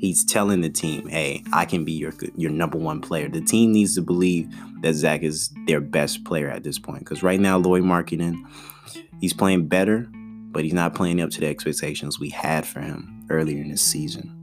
he's 0.00 0.24
telling 0.24 0.62
the 0.62 0.70
team, 0.70 1.06
"Hey, 1.08 1.44
I 1.52 1.64
can 1.64 1.84
be 1.84 1.92
your 1.92 2.12
your 2.36 2.50
number 2.50 2.78
one 2.78 3.00
player." 3.00 3.28
The 3.28 3.40
team 3.40 3.72
needs 3.72 3.94
to 3.94 4.02
believe 4.02 4.48
that 4.82 4.94
Zach 4.94 5.22
is 5.22 5.50
their 5.66 5.80
best 5.80 6.24
player 6.24 6.48
at 6.48 6.64
this 6.64 6.78
point. 6.78 7.00
Because 7.00 7.22
right 7.22 7.40
now, 7.40 7.58
Lloyd 7.58 7.82
Markkanen, 7.82 8.42
he's 9.20 9.32
playing 9.32 9.68
better, 9.68 10.08
but 10.50 10.64
he's 10.64 10.72
not 10.72 10.94
playing 10.94 11.20
up 11.20 11.30
to 11.30 11.40
the 11.40 11.46
expectations 11.46 12.18
we 12.18 12.30
had 12.30 12.66
for 12.66 12.80
him 12.80 13.26
earlier 13.30 13.62
in 13.62 13.70
the 13.70 13.76
season. 13.76 14.36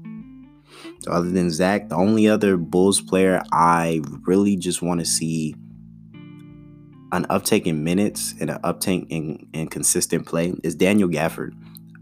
So, 1.00 1.12
other 1.12 1.30
than 1.30 1.50
Zach, 1.52 1.90
the 1.90 1.96
only 1.96 2.28
other 2.28 2.58
Bulls 2.58 3.02
player 3.02 3.44
I 3.52 4.02
really 4.26 4.56
just 4.56 4.82
want 4.82 5.00
to 5.00 5.06
see 5.06 5.56
an 7.12 7.26
uptake 7.30 7.66
in 7.66 7.84
minutes 7.84 8.36
and 8.40 8.50
an 8.50 8.60
uptake 8.64 9.08
in, 9.10 9.48
in 9.54 9.68
consistent 9.68 10.26
play 10.26 10.54
is 10.64 10.76
Daniel 10.76 11.08
Gafford. 11.08 11.54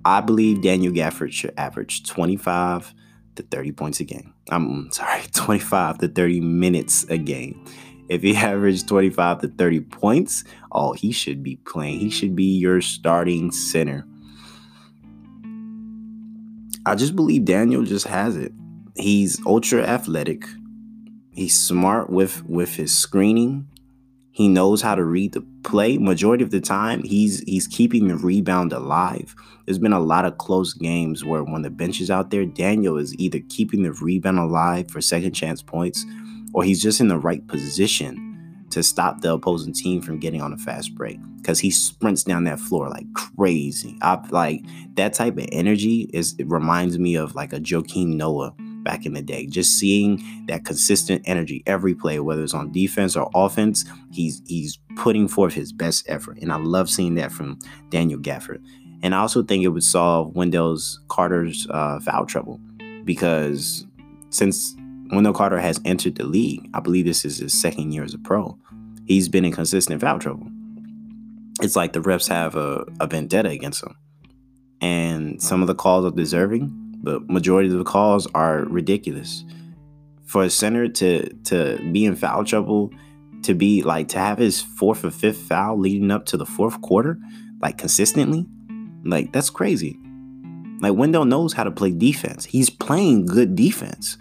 I 0.03 0.21
believe 0.21 0.62
Daniel 0.62 0.93
Gafford 0.93 1.31
should 1.31 1.53
average 1.57 2.07
25 2.07 2.93
to 3.35 3.43
30 3.43 3.71
points 3.71 3.99
a 3.99 4.03
game. 4.03 4.33
I'm 4.49 4.91
sorry, 4.91 5.21
25 5.33 5.99
to 5.99 6.07
30 6.07 6.41
minutes 6.41 7.05
a 7.09 7.17
game. 7.17 7.63
If 8.09 8.21
he 8.21 8.35
averaged 8.35 8.87
25 8.87 9.41
to 9.41 9.47
30 9.49 9.79
points, 9.81 10.43
oh, 10.71 10.93
he 10.93 11.11
should 11.11 11.43
be 11.43 11.57
playing. 11.57 11.99
He 11.99 12.09
should 12.09 12.35
be 12.35 12.57
your 12.57 12.81
starting 12.81 13.51
center. 13.51 14.05
I 16.85 16.95
just 16.95 17.15
believe 17.15 17.45
Daniel 17.45 17.83
just 17.83 18.05
has 18.07 18.37
it. 18.37 18.51
He's 18.95 19.43
ultra 19.45 19.81
athletic. 19.83 20.45
He's 21.31 21.59
smart 21.59 22.09
with 22.09 22.45
with 22.45 22.75
his 22.75 22.95
screening. 22.95 23.67
He 24.35 24.49
knows 24.49 24.81
how 24.81 24.95
to 24.95 25.03
read 25.05 25.31
the 25.31 25.45
play. 25.63 25.97
Majority 25.97 26.43
of 26.43 26.51
the 26.51 26.59
time, 26.59 27.03
he's 27.03 27.39
he's 27.47 27.67
keeping 27.67 28.09
the 28.09 28.17
rebound 28.17 28.73
alive. 28.73 29.33
There's 29.65 29.79
been 29.79 29.93
a 29.93 29.99
lot 30.01 30.25
of 30.25 30.37
close 30.37 30.73
games 30.73 31.23
where 31.23 31.41
when 31.41 31.61
the 31.61 31.69
bench 31.69 32.01
is 32.01 32.11
out 32.11 32.31
there, 32.31 32.45
Daniel 32.45 32.97
is 32.97 33.15
either 33.15 33.39
keeping 33.47 33.83
the 33.83 33.93
rebound 33.93 34.37
alive 34.37 34.91
for 34.91 34.99
second 34.99 35.31
chance 35.31 35.61
points, 35.61 36.05
or 36.53 36.65
he's 36.65 36.81
just 36.81 36.99
in 36.99 37.07
the 37.07 37.17
right 37.17 37.47
position 37.47 38.65
to 38.71 38.83
stop 38.83 39.21
the 39.21 39.31
opposing 39.31 39.71
team 39.71 40.01
from 40.01 40.19
getting 40.19 40.41
on 40.41 40.51
a 40.51 40.57
fast 40.57 40.93
break 40.95 41.17
because 41.37 41.59
he 41.59 41.71
sprints 41.71 42.25
down 42.25 42.43
that 42.43 42.59
floor 42.59 42.89
like 42.89 43.05
crazy. 43.13 43.97
I 44.01 44.21
like 44.31 44.65
that 44.95 45.13
type 45.13 45.37
of 45.37 45.47
energy 45.53 46.09
is 46.11 46.35
it 46.37 46.47
reminds 46.49 46.99
me 46.99 47.15
of 47.15 47.35
like 47.35 47.53
a 47.53 47.59
Joakim 47.61 48.15
Noah 48.15 48.53
back 48.85 49.05
in 49.05 49.13
the 49.13 49.21
day. 49.21 49.45
Just 49.45 49.77
seeing 49.77 50.23
that 50.47 50.63
consistent 50.63 51.21
energy 51.25 51.61
every 51.65 51.93
play, 51.93 52.21
whether 52.21 52.43
it's 52.43 52.53
on 52.53 52.71
defense 52.71 53.17
or 53.17 53.29
offense, 53.35 53.83
he's 54.13 54.41
he's 54.47 54.79
putting 54.95 55.27
forth 55.27 55.53
his 55.53 55.73
best 55.73 56.05
effort, 56.07 56.37
and 56.41 56.53
I 56.53 56.55
love 56.55 56.89
seeing 56.89 57.15
that 57.15 57.33
from 57.33 57.59
Daniel 57.89 58.19
Gafford. 58.19 58.63
And 59.03 59.13
I 59.13 59.19
also 59.19 59.43
think 59.43 59.63
it 59.63 59.67
would 59.67 59.83
solve 59.83 60.33
Wendell's 60.33 61.01
Carter's 61.09 61.67
uh, 61.69 61.99
foul 61.99 62.25
trouble 62.25 62.61
because 63.03 63.85
since 64.29 64.73
Wendell 65.11 65.33
Carter 65.33 65.59
has 65.59 65.79
entered 65.85 66.15
the 66.15 66.23
league, 66.23 66.67
I 66.73 66.79
believe 66.79 67.05
this 67.05 67.25
is 67.25 67.37
his 67.37 67.53
second 67.53 67.91
year 67.91 68.03
as 68.03 68.13
a 68.13 68.17
pro. 68.17 68.57
He's 69.05 69.29
been 69.29 69.45
in 69.45 69.51
consistent 69.51 70.01
foul 70.01 70.19
trouble. 70.19 70.47
It's 71.61 71.75
like 71.75 71.93
the 71.93 72.01
refs 72.01 72.27
have 72.29 72.55
a, 72.55 72.85
a 72.99 73.07
vendetta 73.07 73.49
against 73.49 73.83
him. 73.83 73.95
And 74.81 75.41
some 75.41 75.61
of 75.61 75.67
the 75.67 75.75
calls 75.75 76.05
are 76.05 76.15
deserving, 76.15 76.84
the 77.05 77.19
majority 77.29 77.69
of 77.69 77.77
the 77.77 77.83
calls 77.83 78.27
are 78.33 78.65
ridiculous. 78.65 79.45
For 80.25 80.43
a 80.43 80.50
center 80.50 80.88
to 80.88 81.29
to 81.45 81.79
be 81.91 82.03
in 82.05 82.15
foul 82.15 82.43
trouble, 82.43 82.91
to 83.43 83.53
be 83.53 83.83
like 83.83 84.07
to 84.09 84.19
have 84.19 84.39
his 84.39 84.59
fourth 84.62 85.05
or 85.05 85.12
fifth 85.12 85.38
foul 85.38 85.79
leading 85.79 86.12
up 86.12 86.25
to 86.25 86.38
the 86.38 86.45
fourth 86.45 86.81
quarter, 86.81 87.17
like 87.62 87.77
consistently, 87.77 88.45
like 89.03 89.31
that's 89.31 89.50
crazy. 89.50 90.00
Like 90.81 90.95
Wendell 90.95 91.25
knows 91.25 91.53
how 91.53 91.63
to 91.63 91.71
play 91.71 91.91
defense. 91.91 92.43
He's 92.43 92.69
playing 92.69 93.27
good 93.27 93.55
defense. 93.55 94.17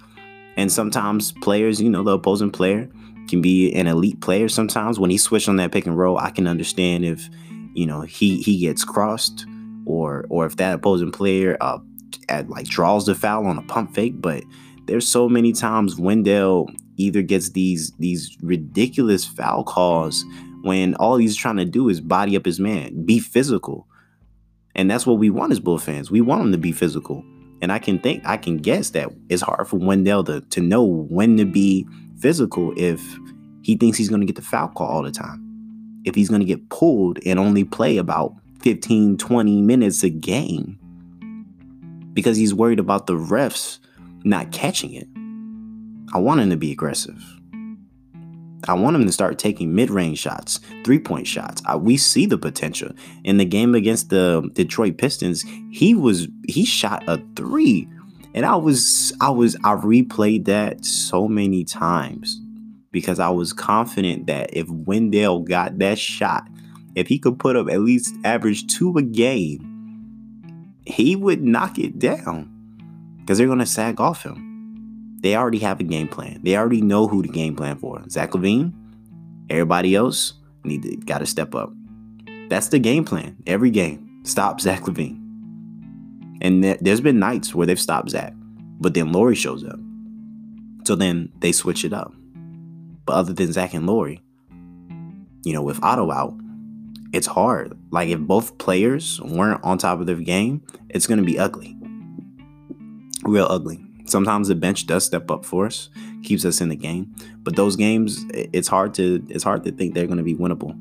And 0.57 0.71
sometimes 0.71 1.33
players, 1.33 1.81
you 1.81 1.91
know, 1.91 2.05
the 2.05 2.13
opposing 2.13 2.53
player 2.53 2.89
can 3.29 3.41
be 3.41 3.73
an 3.75 3.87
elite 3.87 4.21
player. 4.21 4.49
Sometimes 4.49 5.01
when 5.01 5.11
he 5.11 5.19
switched 5.19 5.49
on 5.49 5.57
that 5.57 5.73
pick 5.73 5.87
and 5.87 5.99
roll, 5.99 6.19
I 6.19 6.31
can 6.31 6.47
understand 6.47 7.05
if, 7.05 7.29
you 7.75 7.87
know, 7.87 8.03
he 8.03 8.41
he 8.43 8.61
gets 8.61 8.85
crossed 8.85 9.47
or 9.87 10.27
or 10.29 10.47
if 10.47 10.57
that 10.57 10.75
opposing 10.75 11.11
player 11.11 11.57
uh, 11.61 11.79
at 12.29 12.49
like 12.49 12.67
draws 12.67 13.07
the 13.07 13.15
foul 13.15 13.47
on 13.47 13.59
a 13.59 13.63
pump 13.63 13.95
fake, 13.95 14.21
but 14.21 14.43
there's 14.87 15.09
so 15.09 15.29
many 15.29 15.53
times 15.53 15.99
Wendell 15.99 16.69
either 16.97 17.23
gets 17.23 17.51
these 17.51 17.93
these 17.99 18.37
ridiculous 18.43 19.25
foul 19.25 19.65
calls 19.65 20.25
when 20.63 20.95
all 20.97 21.17
he's 21.17 21.37
trying 21.37 21.57
to 21.57 21.65
do 21.65 21.89
is 21.89 22.01
body 22.01 22.37
up 22.37 22.45
his 22.47 22.59
man, 22.59 23.05
be 23.05 23.19
physical. 23.19 23.87
And 24.75 24.91
that's 24.91 25.07
what 25.07 25.19
we 25.19 25.31
want 25.31 25.53
as 25.53 25.61
Bull 25.61 25.79
fans. 25.79 26.11
We 26.11 26.21
want 26.21 26.43
him 26.43 26.53
to 26.53 26.59
be 26.59 26.73
physical. 26.73 27.25
And 27.61 27.71
I 27.71 27.79
can 27.79 27.99
think 27.99 28.23
I 28.27 28.37
can 28.37 28.57
guess 28.59 28.91
that 28.91 29.11
it's 29.29 29.43
hard 29.43 29.69
for 29.69 29.77
Wendell 29.77 30.25
to, 30.25 30.41
to 30.41 30.61
know 30.61 30.85
when 30.85 31.37
to 31.37 31.45
be 31.45 31.87
physical 32.19 32.73
if 32.77 33.01
he 33.63 33.77
thinks 33.77 33.99
he's 33.99 34.09
gonna 34.09 34.27
get 34.27 34.37
the 34.37 34.43
foul 34.43 34.69
call 34.69 34.89
all 34.89 35.03
the 35.03 35.11
time. 35.11 35.41
If 36.05 36.15
he's 36.15 36.29
gonna 36.29 36.45
get 36.45 36.69
pulled 36.71 37.19
and 37.25 37.39
only 37.39 37.65
play 37.65 37.99
about 37.99 38.35
15, 38.63 39.19
20 39.19 39.61
minutes 39.63 40.03
a 40.03 40.11
game 40.11 40.79
because 42.15 42.39
he's 42.39 42.55
worried 42.55 42.81
about 42.81 43.07
the 43.07 43.15
refs 43.15 43.79
not 44.25 44.51
catching 44.53 44.95
it. 44.95 45.07
I 46.15 46.19
want 46.19 46.41
him 46.41 46.49
to 46.49 46.57
be 46.57 46.73
aggressive. 46.73 47.23
I 48.67 48.73
want 48.73 48.97
him 48.97 49.05
to 49.05 49.13
start 49.13 49.39
taking 49.39 49.75
mid-range 49.75 50.19
shots, 50.19 50.59
three-point 50.85 51.27
shots. 51.27 51.61
I, 51.67 51.77
we 51.77 51.99
see 51.99 52.25
the 52.25 52.39
potential 52.39 52.93
in 53.23 53.37
the 53.37 53.45
game 53.45 53.75
against 53.75 54.09
the 54.09 54.49
Detroit 54.55 54.97
Pistons. 54.97 55.45
He 55.71 55.95
was 55.95 56.29
he 56.49 56.65
shot 56.65 57.05
a 57.07 57.21
three 57.37 57.87
And 58.35 58.45
I 58.45 58.57
was, 58.57 59.13
I 59.21 59.31
was, 59.31 59.55
I 59.63 59.75
replayed 59.75 60.47
that 60.47 60.85
so 60.85 61.29
many 61.29 61.63
times 61.63 62.41
because 62.91 63.21
I 63.21 63.31
was 63.31 63.53
confident 63.53 64.27
that 64.27 64.51
if 64.53 64.69
Wendell 64.69 65.41
got 65.41 65.79
that 65.79 65.99
shot, 65.99 66.49
if 66.97 67.07
he 67.07 67.19
could 67.19 67.39
put 67.39 67.55
up 67.55 67.71
at 67.71 67.81
least 67.81 68.15
average 68.25 68.67
two 68.67 68.97
a 68.97 69.03
game, 69.03 69.74
he 70.87 71.17
would 71.17 71.43
knock 71.43 71.79
it 71.79 71.99
down 71.99 72.51
because 73.21 73.39
they're 73.39 73.47
going 73.47 73.59
to 73.59 73.67
sag 73.67 74.01
off 74.01 74.23
him. 74.23 75.19
They 75.23 75.37
already 75.37 75.61
have 75.61 75.81
a 75.81 75.85
game 75.85 76.09
plan. 76.09 76.41
They 76.43 76.57
already 76.57 76.83
know 76.83 77.07
who 77.09 77.23
to 77.23 77.29
game 77.29 77.57
plan 77.57 77.79
for. 77.79 78.03
Zach 78.11 78.33
LaVine, 78.33 78.75
everybody 79.49 79.95
else 79.95 80.35
need 80.65 80.83
to 80.83 80.97
got 80.97 81.19
to 81.19 81.27
step 81.27 81.55
up. 81.55 81.73
That's 82.51 82.69
the 82.69 82.79
game 82.79 83.05
plan. 83.05 83.37
Every 83.47 83.71
game, 83.71 84.21
stop 84.25 84.61
Zach 84.61 84.83
LaVine. 84.83 85.21
And 86.43 86.63
th- 86.63 86.79
there's 86.81 87.01
been 87.01 87.19
nights 87.19 87.55
where 87.55 87.67
they've 87.67 87.81
stopped 87.81 88.11
Zach, 88.11 88.35
but 88.79 88.93
then 88.93 89.13
Lauri 89.13 89.35
shows 89.35 89.65
up. 89.65 89.79
So 90.85 90.95
then 90.95 91.33
they 91.39 91.53
switch 91.53 91.87
it 91.87 91.95
up. 91.95 92.13
But 93.07 93.15
other 93.15 93.33
than 93.33 93.53
Zach 93.53 93.73
and 93.73 93.87
Lauri, 93.87 94.23
you 95.43 95.55
know, 95.55 95.63
with 95.63 95.83
Otto 95.83 96.11
out, 96.11 96.35
it's 97.15 97.29
hard. 97.29 97.79
Like 97.91 98.09
if 98.09 98.19
both 98.19 98.59
players 98.59 99.21
weren't 99.21 99.63
on 99.63 99.79
top 99.79 100.01
of 100.01 100.07
their 100.07 100.17
game, 100.17 100.63
it's 100.89 101.07
going 101.07 101.19
to 101.19 101.25
be 101.25 101.39
ugly. 101.39 101.77
Real 103.23 103.47
ugly. 103.49 103.81
Sometimes 104.07 104.49
the 104.49 104.55
bench 104.55 104.87
does 104.87 105.05
step 105.05 105.31
up 105.31 105.45
for 105.45 105.67
us, 105.67 105.89
keeps 106.25 106.45
us 106.45 106.61
in 106.61 106.69
the 106.69 106.77
game, 106.77 107.15
but 107.39 107.57
those 107.57 107.77
games 107.77 108.25
it's 108.33 108.69
hard 108.69 108.93
to 108.95 109.25
it's 109.31 109.45
hard 109.45 109.65
to 109.65 109.73
think 109.73 109.95
they're 109.95 110.07
going 110.07 110.19
to 110.19 110.25
be 110.25 110.35
winnable. 110.35 110.73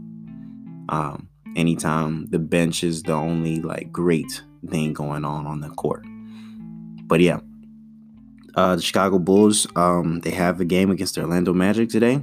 Um, 0.89 1.29
anytime 1.55 2.25
the 2.27 2.39
bench 2.39 2.83
is 2.83 3.03
the 3.03 3.13
only 3.13 3.61
like 3.61 3.91
great 3.91 4.43
thing 4.69 4.91
going 4.91 5.23
on 5.23 5.45
on 5.45 5.61
the 5.61 5.69
court. 5.69 6.03
But 7.05 7.21
yeah, 7.21 7.39
uh, 8.55 8.75
the 8.75 8.81
Chicago 8.81 9.19
Bulls, 9.19 9.67
um, 9.75 10.19
they 10.21 10.31
have 10.31 10.59
a 10.59 10.65
game 10.65 10.89
against 10.89 11.15
the 11.15 11.21
Orlando 11.21 11.53
Magic 11.53 11.89
today. 11.89 12.21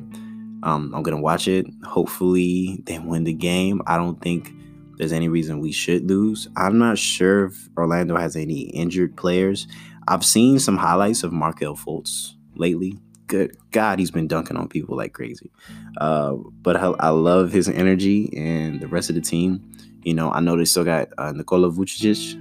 Um, 0.63 0.93
I'm 0.95 1.03
gonna 1.03 1.21
watch 1.21 1.49
it. 1.49 1.67
Hopefully, 1.85 2.83
they 2.85 2.99
win 2.99 3.25
the 3.25 3.33
game. 3.33 3.81
I 3.87 3.97
don't 3.97 4.21
think 4.21 4.53
there's 5.01 5.13
any 5.13 5.29
reason 5.29 5.61
we 5.61 5.73
should 5.73 6.07
lose. 6.09 6.49
I'm 6.57 6.79
not 6.79 6.99
sure 6.99 7.47
if 7.47 7.69
Orlando 7.77 8.17
has 8.17 8.37
any 8.37 8.63
injured 8.71 9.17
players. 9.17 9.67
I've 10.07 10.25
seen 10.25 10.59
some 10.59 10.77
highlights 10.77 11.23
of 11.23 11.33
Markelle 11.33 11.77
Fultz 11.77 12.35
lately. 12.55 12.99
Good 13.27 13.57
God, 13.71 13.99
he's 13.99 14.11
been 14.11 14.27
dunking 14.27 14.57
on 14.57 14.69
people 14.69 14.97
like 14.97 15.13
crazy. 15.13 15.51
Uh, 15.99 16.35
but 16.35 16.77
I, 16.77 16.87
I, 16.99 17.09
love 17.11 17.53
his 17.53 17.69
energy 17.69 18.29
and 18.37 18.81
the 18.81 18.89
rest 18.89 19.09
of 19.09 19.15
the 19.15 19.21
team. 19.23 19.73
You 20.03 20.15
know, 20.15 20.33
I 20.33 20.41
know 20.41 20.57
they 20.57 20.65
still 20.65 20.85
got 20.85 21.09
uh, 21.17 21.33
Nikola 21.33 21.71
Vucevic. 21.71 22.35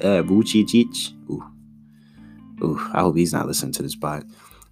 Uh, 0.00 0.22
Vucevic. 0.22 1.12
Ooh. 1.30 1.44
Ooh, 2.62 2.80
I 2.92 3.00
hope 3.00 3.16
he's 3.16 3.32
not 3.32 3.46
listening 3.46 3.72
to 3.72 3.82
this 3.82 3.94
pod. 3.96 4.24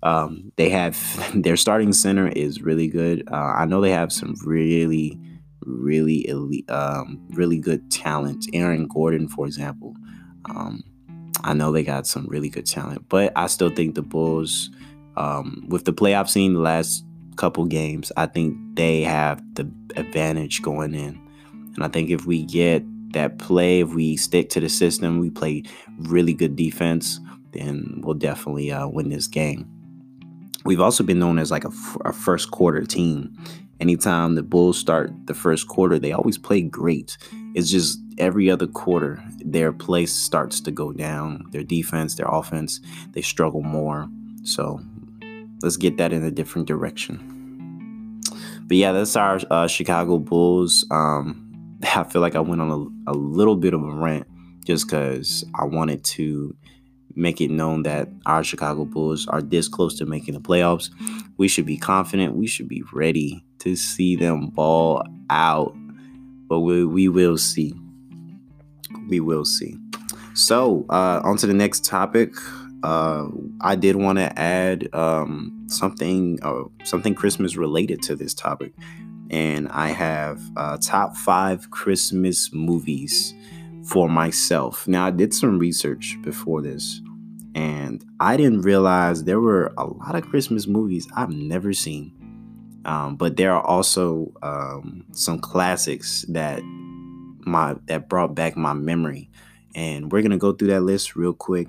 Um, 0.02 0.52
they 0.56 0.68
have 0.70 0.98
their 1.42 1.56
starting 1.56 1.92
center 1.92 2.28
is 2.28 2.62
really 2.62 2.88
good. 2.88 3.28
Uh, 3.30 3.54
I 3.56 3.64
know 3.64 3.80
they 3.80 3.90
have 3.90 4.12
some 4.12 4.34
really, 4.44 5.18
really 5.60 6.26
elite, 6.28 6.70
um, 6.70 7.20
really 7.30 7.58
good 7.58 7.90
talent. 7.90 8.46
Aaron 8.52 8.86
Gordon, 8.86 9.28
for 9.28 9.46
example. 9.46 9.94
Um, 10.46 10.82
I 11.42 11.54
know 11.54 11.72
they 11.72 11.82
got 11.82 12.06
some 12.06 12.26
really 12.26 12.48
good 12.48 12.66
talent, 12.66 13.08
but 13.08 13.32
I 13.36 13.46
still 13.46 13.70
think 13.70 13.94
the 13.94 14.02
Bulls, 14.02 14.70
um, 15.16 15.64
with 15.68 15.84
the 15.84 15.92
play 15.92 16.14
I've 16.14 16.30
seen 16.30 16.54
the 16.54 16.60
last 16.60 17.04
couple 17.36 17.64
games, 17.64 18.12
I 18.16 18.26
think 18.26 18.56
they 18.74 19.02
have 19.02 19.42
the 19.54 19.70
advantage 19.96 20.62
going 20.62 20.94
in. 20.94 21.18
And 21.74 21.84
I 21.84 21.88
think 21.88 22.10
if 22.10 22.26
we 22.26 22.44
get 22.44 22.84
that 23.12 23.38
play, 23.38 23.80
if 23.80 23.94
we 23.94 24.16
stick 24.16 24.50
to 24.50 24.60
the 24.60 24.68
system, 24.68 25.18
we 25.18 25.30
play 25.30 25.62
really 25.98 26.34
good 26.34 26.56
defense, 26.56 27.20
then 27.52 28.00
we'll 28.04 28.14
definitely 28.14 28.70
uh, 28.70 28.86
win 28.86 29.08
this 29.08 29.26
game. 29.26 29.66
We've 30.64 30.80
also 30.80 31.02
been 31.02 31.18
known 31.18 31.38
as 31.38 31.50
like 31.50 31.64
a 31.64 32.12
first 32.12 32.50
quarter 32.50 32.84
team. 32.84 33.36
Anytime 33.80 34.34
the 34.34 34.42
Bulls 34.42 34.78
start 34.78 35.10
the 35.26 35.32
first 35.32 35.68
quarter, 35.68 35.98
they 35.98 36.12
always 36.12 36.36
play 36.36 36.60
great. 36.60 37.16
It's 37.54 37.70
just 37.70 37.98
every 38.18 38.50
other 38.50 38.66
quarter, 38.66 39.22
their 39.38 39.72
play 39.72 40.04
starts 40.04 40.60
to 40.60 40.70
go 40.70 40.92
down. 40.92 41.46
Their 41.50 41.62
defense, 41.62 42.14
their 42.14 42.28
offense, 42.28 42.80
they 43.12 43.22
struggle 43.22 43.62
more. 43.62 44.08
So 44.44 44.80
let's 45.62 45.78
get 45.78 45.96
that 45.96 46.12
in 46.12 46.24
a 46.24 46.30
different 46.30 46.68
direction. 46.68 48.20
But 48.66 48.76
yeah, 48.76 48.92
that's 48.92 49.16
our 49.16 49.40
uh, 49.50 49.66
Chicago 49.66 50.18
Bulls. 50.18 50.84
Um, 50.90 51.46
I 51.82 52.04
feel 52.04 52.20
like 52.20 52.36
I 52.36 52.40
went 52.40 52.60
on 52.60 52.70
a, 53.06 53.10
a 53.10 53.14
little 53.14 53.56
bit 53.56 53.72
of 53.72 53.82
a 53.82 53.90
rant 53.90 54.26
just 54.64 54.86
because 54.86 55.44
I 55.54 55.64
wanted 55.64 56.04
to 56.04 56.54
make 57.20 57.40
it 57.40 57.50
known 57.50 57.82
that 57.82 58.08
our 58.26 58.42
Chicago 58.42 58.84
Bulls 58.84 59.28
are 59.28 59.42
this 59.42 59.68
close 59.68 59.96
to 59.98 60.06
making 60.06 60.34
the 60.34 60.40
playoffs. 60.40 60.90
We 61.36 61.48
should 61.48 61.66
be 61.66 61.76
confident. 61.76 62.34
We 62.34 62.46
should 62.46 62.68
be 62.68 62.82
ready 62.92 63.44
to 63.60 63.76
see 63.76 64.16
them 64.16 64.48
ball 64.48 65.04
out. 65.28 65.76
But 66.48 66.60
we, 66.60 66.84
we 66.84 67.08
will 67.08 67.38
see. 67.38 67.74
We 69.08 69.20
will 69.20 69.44
see. 69.44 69.76
So, 70.34 70.86
uh, 70.88 71.20
on 71.22 71.36
to 71.38 71.46
the 71.46 71.54
next 71.54 71.84
topic. 71.84 72.34
Uh, 72.82 73.28
I 73.60 73.76
did 73.76 73.96
want 73.96 74.18
to 74.18 74.38
add 74.38 74.88
um, 74.94 75.66
something, 75.66 76.38
uh, 76.42 76.62
something 76.84 77.14
Christmas 77.14 77.56
related 77.56 78.00
to 78.04 78.16
this 78.16 78.32
topic, 78.32 78.72
and 79.28 79.68
I 79.68 79.88
have 79.88 80.40
uh, 80.56 80.78
top 80.78 81.14
five 81.14 81.70
Christmas 81.70 82.50
movies 82.54 83.34
for 83.84 84.08
myself. 84.08 84.88
Now, 84.88 85.06
I 85.06 85.10
did 85.10 85.34
some 85.34 85.58
research 85.58 86.16
before 86.22 86.62
this, 86.62 87.02
and 87.54 88.04
I 88.20 88.36
didn't 88.36 88.62
realize 88.62 89.24
there 89.24 89.40
were 89.40 89.72
a 89.76 89.84
lot 89.84 90.14
of 90.14 90.28
Christmas 90.28 90.66
movies 90.66 91.08
I've 91.16 91.30
never 91.30 91.72
seen. 91.72 92.16
Um, 92.84 93.16
but 93.16 93.36
there 93.36 93.52
are 93.52 93.62
also 93.62 94.32
um, 94.42 95.04
some 95.12 95.38
classics 95.38 96.24
that 96.28 96.62
my 97.40 97.76
that 97.86 98.08
brought 98.08 98.34
back 98.34 98.56
my 98.56 98.72
memory, 98.72 99.28
and 99.74 100.10
we're 100.10 100.22
gonna 100.22 100.38
go 100.38 100.52
through 100.52 100.68
that 100.68 100.82
list 100.82 101.16
real 101.16 101.34
quick. 101.34 101.68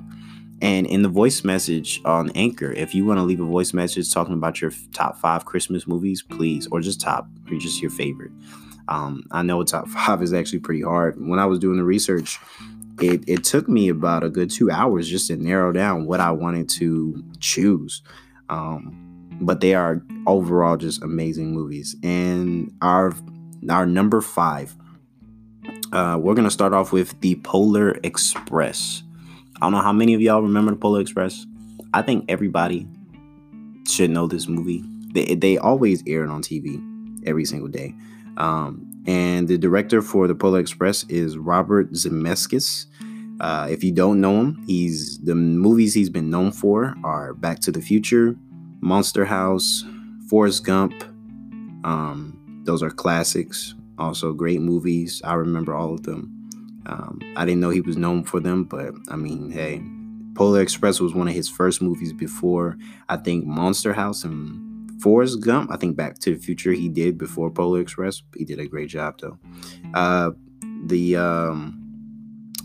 And 0.62 0.86
in 0.86 1.02
the 1.02 1.10
voice 1.10 1.44
message 1.44 2.00
on 2.06 2.30
Anchor, 2.36 2.72
if 2.72 2.94
you 2.94 3.04
want 3.04 3.18
to 3.18 3.24
leave 3.24 3.40
a 3.40 3.46
voice 3.46 3.74
message 3.74 4.14
talking 4.14 4.36
about 4.36 4.62
your 4.62 4.72
top 4.94 5.18
five 5.18 5.44
Christmas 5.44 5.88
movies, 5.88 6.22
please, 6.22 6.68
or 6.68 6.82
just 6.82 7.02
top, 7.02 7.28
or 7.50 7.58
just 7.58 7.82
your 7.82 7.90
favorite. 7.90 8.32
Um, 8.88 9.24
I 9.32 9.42
know 9.42 9.64
top 9.64 9.88
five 9.90 10.22
is 10.22 10.34
actually 10.34 10.60
pretty 10.60 10.84
hard. 10.84 11.16
When 11.20 11.40
I 11.40 11.46
was 11.46 11.58
doing 11.58 11.78
the 11.78 11.84
research, 11.84 12.40
it, 13.04 13.24
it 13.28 13.44
took 13.44 13.68
me 13.68 13.90
about 13.90 14.24
a 14.24 14.30
good 14.30 14.50
two 14.50 14.70
hours 14.70 15.10
just 15.10 15.28
to 15.28 15.36
narrow 15.36 15.72
down 15.72 16.06
what 16.06 16.20
I 16.20 16.32
wanted 16.32 16.70
to 16.70 17.24
choose. 17.40 18.02
Um, 18.50 19.38
but 19.42 19.62
they 19.62 19.74
are 19.74 20.02
overall 20.28 20.78
just 20.78 21.02
amazing 21.04 21.52
movies. 21.52 21.96
And 22.04 22.74
our 22.82 23.14
our 23.70 23.86
number 23.86 24.22
five, 24.22 24.76
uh, 25.92 26.18
we're 26.20 26.36
gonna 26.36 26.52
start 26.52 26.74
off 26.74 26.92
with 26.92 27.20
the 27.22 27.36
Polar 27.36 28.00
Express. 28.04 29.04
I 29.58 29.60
don't 29.66 29.74
know 29.74 29.82
how 29.82 29.94
many 29.94 30.14
of 30.14 30.22
y'all 30.22 30.42
remember 30.42 30.72
the 30.72 30.78
Polar 30.78 31.02
Express. 31.02 31.46
I 31.94 32.02
think 32.02 32.26
everybody 32.30 32.88
should 33.88 34.10
know 34.12 34.28
this 34.28 34.48
movie. 34.48 34.84
They, 35.14 35.36
they 35.36 35.58
always 35.58 36.04
air 36.08 36.24
it 36.24 36.30
on 36.30 36.42
TV 36.42 36.82
every 37.26 37.46
single 37.46 37.68
day. 37.68 37.94
Um, 38.38 38.92
and 39.06 39.48
the 39.48 39.58
director 39.58 40.02
for 40.02 40.28
the 40.28 40.36
Polar 40.36 40.60
Express 40.60 41.04
is 41.10 41.38
Robert 41.38 41.92
Zemeckis. 41.92 42.86
Uh, 43.42 43.68
if 43.72 43.84
you 43.84 43.92
don't 43.92 44.22
know 44.22 44.40
him, 44.40 44.64
he's 44.68 45.18
the 45.20 45.34
movies 45.34 45.96
he's 45.96 46.12
been 46.12 46.30
known 46.30 46.52
for 46.52 46.96
are 47.04 47.34
Back 47.34 47.60
to 47.62 47.72
the 47.72 47.82
Future, 47.82 48.36
Monster 48.82 49.26
House, 49.26 49.84
Forrest 50.30 50.64
Gump. 50.64 50.94
Um, 51.84 52.62
those 52.66 52.84
are 52.84 52.92
classics. 52.92 53.74
Also, 53.98 54.32
great 54.32 54.62
movies. 54.62 55.24
I 55.26 55.34
remember 55.34 55.74
all 55.74 55.92
of 55.92 56.04
them. 56.04 56.38
Um, 56.86 57.20
I 57.36 57.46
didn't 57.46 57.62
know 57.62 57.72
he 57.72 57.82
was 57.82 57.98
known 57.98 58.24
for 58.24 58.40
them, 58.40 58.64
but 58.66 58.94
I 59.10 59.16
mean, 59.16 59.50
hey, 59.50 59.82
Polar 60.36 60.62
Express 60.62 61.00
was 61.00 61.16
one 61.16 61.28
of 61.28 61.34
his 61.34 61.50
first 61.50 61.82
movies 61.82 62.14
before 62.14 62.78
I 63.10 63.18
think 63.18 63.46
Monster 63.46 63.94
House 63.94 64.24
and 64.24 65.02
Forrest 65.02 65.42
Gump, 65.42 65.72
I 65.72 65.78
think 65.78 65.96
Back 65.96 66.20
to 66.20 66.36
the 66.36 66.40
Future 66.40 66.74
he 66.74 66.90
did 66.90 67.18
before 67.18 67.50
Polar 67.50 67.82
Express. 67.82 68.22
He 68.36 68.46
did 68.46 68.60
a 68.60 68.68
great 68.68 68.90
job 68.90 69.20
though. 69.20 69.40
Uh, 69.96 70.32
the 70.86 71.16
um, 71.16 71.81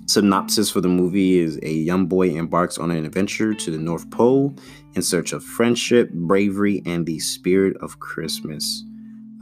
synopsis 0.07 0.71
for 0.71 0.81
the 0.81 0.89
movie 0.89 1.39
is 1.39 1.59
a 1.63 1.73
young 1.73 2.07
boy 2.07 2.31
embarks 2.31 2.79
on 2.79 2.91
an 2.91 3.05
adventure 3.05 3.55
to 3.55 3.71
the 3.71 3.79
North 3.79 4.09
Pole 4.11 4.55
in 4.95 5.03
search 5.03 5.33
of 5.33 5.45
friendship, 5.45 6.11
bravery, 6.13 6.83
and 6.87 7.07
the 7.07 7.19
spirit 7.19 7.77
of 7.79 7.99
Christmas. 7.99 8.85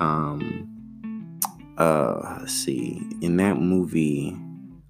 Um, 0.01 0.69
uh, 1.79 2.39
let's 2.41 2.53
see. 2.53 3.03
In 3.21 3.37
that 3.37 3.59
movie, 3.59 4.37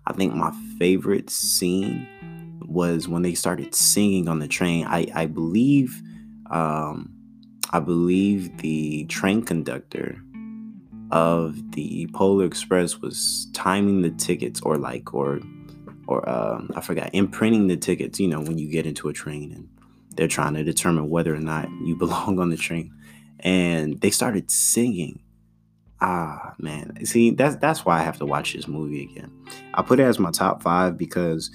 I 0.06 0.12
think 0.12 0.34
my 0.34 0.52
favorite 0.78 1.30
scene 1.30 2.08
was 2.66 3.08
when 3.08 3.22
they 3.22 3.34
started 3.34 3.74
singing 3.74 4.28
on 4.28 4.38
the 4.38 4.48
train. 4.48 4.87
I 4.87 5.06
I 5.14 5.26
believe 5.26 6.02
um 6.50 7.10
I 7.70 7.80
believe 7.80 8.56
the 8.58 9.04
train 9.06 9.42
conductor 9.42 10.20
of 11.10 11.72
the 11.72 12.08
Polar 12.14 12.44
Express 12.44 13.00
was 13.00 13.48
timing 13.52 14.02
the 14.02 14.10
tickets 14.10 14.60
or 14.62 14.76
like 14.76 15.14
or 15.14 15.40
or 16.06 16.28
uh, 16.28 16.62
I 16.74 16.80
forgot, 16.80 17.10
imprinting 17.12 17.68
the 17.68 17.76
tickets, 17.76 18.20
you 18.20 18.28
know, 18.28 18.40
when 18.40 18.58
you 18.58 18.68
get 18.68 18.86
into 18.86 19.08
a 19.08 19.12
train 19.12 19.52
and 19.52 19.68
they're 20.16 20.28
trying 20.28 20.54
to 20.54 20.64
determine 20.64 21.10
whether 21.10 21.34
or 21.34 21.40
not 21.40 21.68
you 21.82 21.96
belong 21.98 22.38
on 22.38 22.50
the 22.50 22.56
train. 22.56 22.92
And 23.40 24.00
they 24.00 24.10
started 24.10 24.50
singing. 24.50 25.20
Ah, 26.00 26.54
man. 26.58 27.04
See, 27.06 27.30
that's 27.30 27.56
that's 27.56 27.84
why 27.84 27.98
I 27.98 28.02
have 28.02 28.18
to 28.18 28.26
watch 28.26 28.52
this 28.52 28.68
movie 28.68 29.04
again. 29.04 29.30
I 29.74 29.82
put 29.82 30.00
it 30.00 30.04
as 30.04 30.18
my 30.18 30.30
top 30.30 30.62
five 30.62 30.98
because 30.98 31.50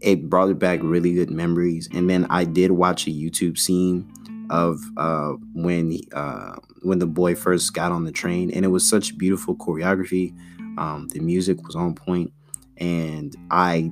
it 0.00 0.28
brought 0.28 0.50
it 0.50 0.58
back 0.58 0.80
really 0.82 1.14
good 1.14 1.30
memories. 1.30 1.88
And 1.92 2.08
then 2.08 2.26
I 2.30 2.44
did 2.44 2.72
watch 2.72 3.06
a 3.06 3.10
YouTube 3.10 3.58
scene 3.58 4.10
of 4.50 4.80
uh, 4.96 5.32
when 5.54 5.98
uh, 6.12 6.56
when 6.82 6.98
the 6.98 7.06
boy 7.06 7.34
first 7.34 7.74
got 7.74 7.92
on 7.92 8.04
the 8.04 8.12
train, 8.12 8.50
and 8.50 8.64
it 8.64 8.68
was 8.68 8.88
such 8.88 9.18
beautiful 9.18 9.56
choreography. 9.56 10.36
Um, 10.78 11.08
the 11.08 11.20
music 11.20 11.66
was 11.66 11.74
on 11.74 11.94
point, 11.94 12.32
and 12.78 13.34
I 13.50 13.90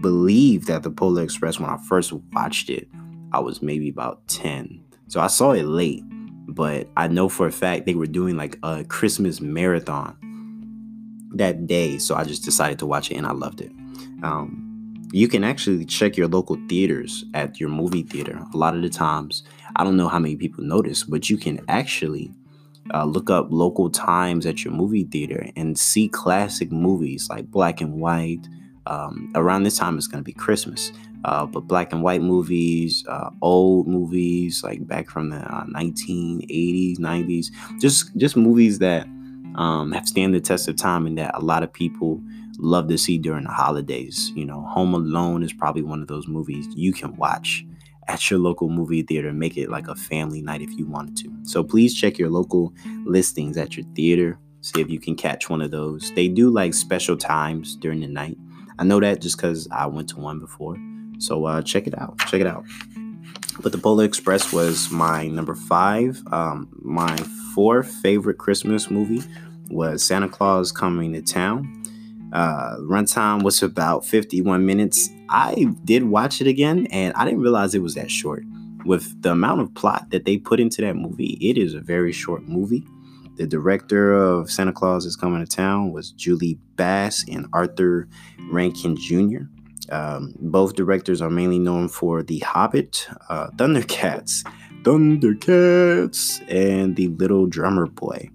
believe 0.00 0.66
that 0.66 0.82
the 0.82 0.90
Polar 0.90 1.22
Express 1.22 1.58
when 1.58 1.70
I 1.70 1.78
first 1.88 2.12
watched 2.32 2.70
it, 2.70 2.88
I 3.32 3.40
was 3.40 3.62
maybe 3.62 3.88
about 3.88 4.26
ten, 4.28 4.80
so 5.08 5.20
I 5.20 5.26
saw 5.28 5.52
it 5.52 5.64
late. 5.64 6.02
But 6.50 6.88
I 6.96 7.08
know 7.08 7.28
for 7.28 7.46
a 7.46 7.52
fact 7.52 7.84
they 7.84 7.94
were 7.94 8.06
doing 8.06 8.36
like 8.36 8.58
a 8.62 8.82
Christmas 8.84 9.40
marathon 9.40 10.16
that 11.34 11.66
day, 11.66 11.98
so 11.98 12.14
I 12.14 12.24
just 12.24 12.44
decided 12.44 12.78
to 12.78 12.86
watch 12.86 13.10
it, 13.10 13.16
and 13.16 13.26
I 13.26 13.32
loved 13.32 13.60
it. 13.60 13.70
Um, 14.22 14.64
you 15.12 15.28
can 15.28 15.44
actually 15.44 15.84
check 15.84 16.16
your 16.16 16.28
local 16.28 16.56
theaters 16.68 17.24
at 17.34 17.58
your 17.60 17.68
movie 17.68 18.02
theater. 18.02 18.42
A 18.52 18.56
lot 18.56 18.74
of 18.74 18.82
the 18.82 18.88
times, 18.90 19.42
I 19.76 19.84
don't 19.84 19.96
know 19.96 20.08
how 20.08 20.18
many 20.18 20.36
people 20.36 20.64
notice, 20.64 21.04
but 21.04 21.30
you 21.30 21.36
can 21.36 21.60
actually 21.68 22.32
uh, 22.94 23.04
look 23.04 23.30
up 23.30 23.48
local 23.50 23.90
times 23.90 24.46
at 24.46 24.64
your 24.64 24.72
movie 24.72 25.04
theater 25.04 25.48
and 25.56 25.78
see 25.78 26.08
classic 26.08 26.72
movies 26.72 27.28
like 27.30 27.50
black 27.50 27.80
and 27.80 28.00
white. 28.00 28.46
Um, 28.86 29.30
around 29.34 29.64
this 29.64 29.76
time, 29.76 29.98
it's 29.98 30.06
going 30.06 30.22
to 30.22 30.24
be 30.24 30.32
Christmas, 30.32 30.92
uh, 31.24 31.44
but 31.44 31.60
black 31.66 31.92
and 31.92 32.02
white 32.02 32.22
movies, 32.22 33.04
uh, 33.06 33.30
old 33.42 33.86
movies 33.86 34.62
like 34.64 34.86
back 34.86 35.10
from 35.10 35.28
the 35.30 35.36
1980s, 35.36 36.98
uh, 36.98 37.02
90s, 37.02 37.46
just 37.80 38.16
just 38.16 38.36
movies 38.36 38.78
that 38.78 39.06
um, 39.56 39.92
have 39.92 40.08
stand 40.08 40.34
the 40.34 40.40
test 40.40 40.68
of 40.68 40.76
time 40.76 41.06
and 41.06 41.18
that 41.18 41.32
a 41.34 41.40
lot 41.40 41.62
of 41.62 41.72
people 41.72 42.22
love 42.58 42.88
to 42.88 42.96
see 42.96 43.18
during 43.18 43.44
the 43.44 43.50
holidays. 43.50 44.32
You 44.34 44.44
know, 44.46 44.62
Home 44.62 44.94
Alone 44.94 45.42
is 45.42 45.52
probably 45.52 45.82
one 45.82 46.00
of 46.00 46.08
those 46.08 46.26
movies 46.26 46.66
you 46.74 46.92
can 46.92 47.14
watch 47.16 47.66
at 48.08 48.30
your 48.30 48.40
local 48.40 48.68
movie 48.68 49.02
theater 49.02 49.32
make 49.32 49.56
it 49.56 49.70
like 49.70 49.86
a 49.86 49.94
family 49.94 50.42
night 50.42 50.62
if 50.62 50.70
you 50.76 50.86
wanted 50.86 51.16
to. 51.18 51.30
So 51.44 51.62
please 51.62 51.94
check 51.94 52.18
your 52.18 52.30
local 52.30 52.74
listings 53.04 53.56
at 53.56 53.76
your 53.76 53.86
theater. 53.94 54.38
See 54.62 54.80
if 54.80 54.90
you 54.90 54.98
can 54.98 55.14
catch 55.14 55.48
one 55.48 55.60
of 55.60 55.70
those. 55.70 56.12
They 56.14 56.26
do 56.28 56.50
like 56.50 56.74
special 56.74 57.16
times 57.16 57.76
during 57.76 58.00
the 58.00 58.08
night. 58.08 58.36
I 58.78 58.84
know 58.84 58.98
that 59.00 59.20
just 59.20 59.36
because 59.36 59.68
I 59.70 59.86
went 59.86 60.08
to 60.10 60.18
one 60.18 60.40
before. 60.40 60.76
So 61.18 61.44
uh, 61.44 61.62
check 61.62 61.86
it 61.86 61.98
out. 61.98 62.18
Check 62.18 62.40
it 62.40 62.46
out. 62.46 62.64
But 63.60 63.72
the 63.72 63.78
Polar 63.78 64.04
Express 64.04 64.52
was 64.52 64.90
my 64.90 65.26
number 65.26 65.54
five. 65.54 66.22
Um, 66.30 66.68
my 66.80 67.16
fourth 67.54 67.88
favorite 68.02 68.38
Christmas 68.38 68.90
movie 68.90 69.22
was 69.68 70.02
Santa 70.02 70.28
Claus 70.28 70.70
Coming 70.72 71.12
to 71.12 71.22
Town. 71.22 71.77
Uh, 72.32 72.76
runtime 72.80 73.42
was 73.42 73.62
about 73.62 74.04
51 74.04 74.64
minutes. 74.66 75.08
I 75.30 75.66
did 75.84 76.04
watch 76.04 76.40
it 76.40 76.46
again 76.46 76.86
and 76.90 77.14
I 77.14 77.24
didn't 77.24 77.40
realize 77.40 77.74
it 77.74 77.82
was 77.82 77.94
that 77.94 78.10
short. 78.10 78.44
With 78.84 79.22
the 79.22 79.32
amount 79.32 79.60
of 79.60 79.74
plot 79.74 80.10
that 80.10 80.24
they 80.24 80.38
put 80.38 80.60
into 80.60 80.82
that 80.82 80.94
movie, 80.94 81.38
it 81.40 81.58
is 81.58 81.74
a 81.74 81.80
very 81.80 82.12
short 82.12 82.42
movie. 82.44 82.86
The 83.36 83.46
director 83.46 84.12
of 84.12 84.50
Santa 84.50 84.72
Claus 84.72 85.04
is 85.04 85.16
Coming 85.16 85.44
to 85.44 85.50
Town 85.50 85.92
was 85.92 86.12
Jules 86.12 86.54
Bass 86.76 87.24
and 87.28 87.46
Arthur 87.52 88.08
Rankin 88.50 88.96
Jr. 88.96 89.42
Um, 89.90 90.34
both 90.40 90.74
directors 90.74 91.22
are 91.22 91.30
mainly 91.30 91.58
known 91.58 91.88
for 91.88 92.22
The 92.22 92.40
Hobbit, 92.40 93.08
uh, 93.28 93.48
Thundercats, 93.56 94.44
Thundercats, 94.82 96.42
and 96.48 96.96
The 96.96 97.08
Little 97.08 97.46
Drummer 97.46 97.86
Boy 97.86 98.28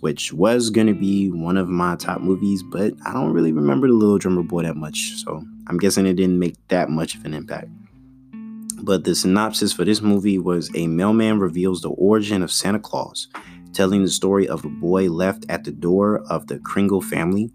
which 0.00 0.32
was 0.32 0.70
going 0.70 0.86
to 0.86 0.94
be 0.94 1.30
one 1.30 1.56
of 1.56 1.68
my 1.68 1.96
top 1.96 2.20
movies, 2.20 2.62
but 2.62 2.94
I 3.04 3.12
don't 3.12 3.32
really 3.32 3.52
remember 3.52 3.88
The 3.88 3.94
Little 3.94 4.18
Drummer 4.18 4.42
Boy 4.42 4.62
that 4.62 4.76
much, 4.76 5.14
so 5.16 5.44
I'm 5.66 5.78
guessing 5.78 6.06
it 6.06 6.14
didn't 6.14 6.38
make 6.38 6.56
that 6.68 6.90
much 6.90 7.14
of 7.14 7.24
an 7.24 7.34
impact. 7.34 7.68
But 8.82 9.04
the 9.04 9.14
synopsis 9.14 9.72
for 9.72 9.84
this 9.84 10.00
movie 10.00 10.38
was 10.38 10.70
a 10.74 10.86
mailman 10.86 11.40
reveals 11.40 11.82
the 11.82 11.90
origin 11.90 12.42
of 12.42 12.52
Santa 12.52 12.78
Claus, 12.78 13.28
telling 13.72 14.02
the 14.02 14.10
story 14.10 14.48
of 14.48 14.64
a 14.64 14.68
boy 14.68 15.08
left 15.08 15.44
at 15.48 15.64
the 15.64 15.72
door 15.72 16.22
of 16.30 16.46
the 16.46 16.58
Kringle 16.60 17.02
family. 17.02 17.50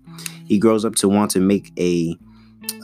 He 0.46 0.60
grows 0.60 0.86
up 0.86 0.96
to 0.96 1.10
want 1.10 1.32
to 1.32 1.40
make 1.40 1.72
a 1.80 2.18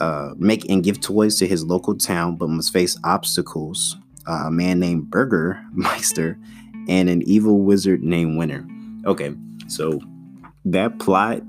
uh, 0.00 0.34
make 0.36 0.68
and 0.68 0.82
give 0.82 1.00
toys 1.00 1.36
to 1.36 1.46
his 1.46 1.64
local 1.64 1.96
town, 1.96 2.36
but 2.36 2.48
must 2.48 2.72
face 2.72 2.98
obstacles. 3.04 3.96
Uh, 4.26 4.44
a 4.46 4.50
man 4.50 4.78
named 4.78 5.10
Burger 5.10 5.62
Meister 5.72 6.38
and 6.88 7.08
an 7.08 7.22
evil 7.22 7.60
wizard 7.60 8.02
named 8.02 8.36
Winter. 8.36 8.66
Okay, 9.06 9.34
so 9.70 10.00
that 10.64 10.98
plot 10.98 11.42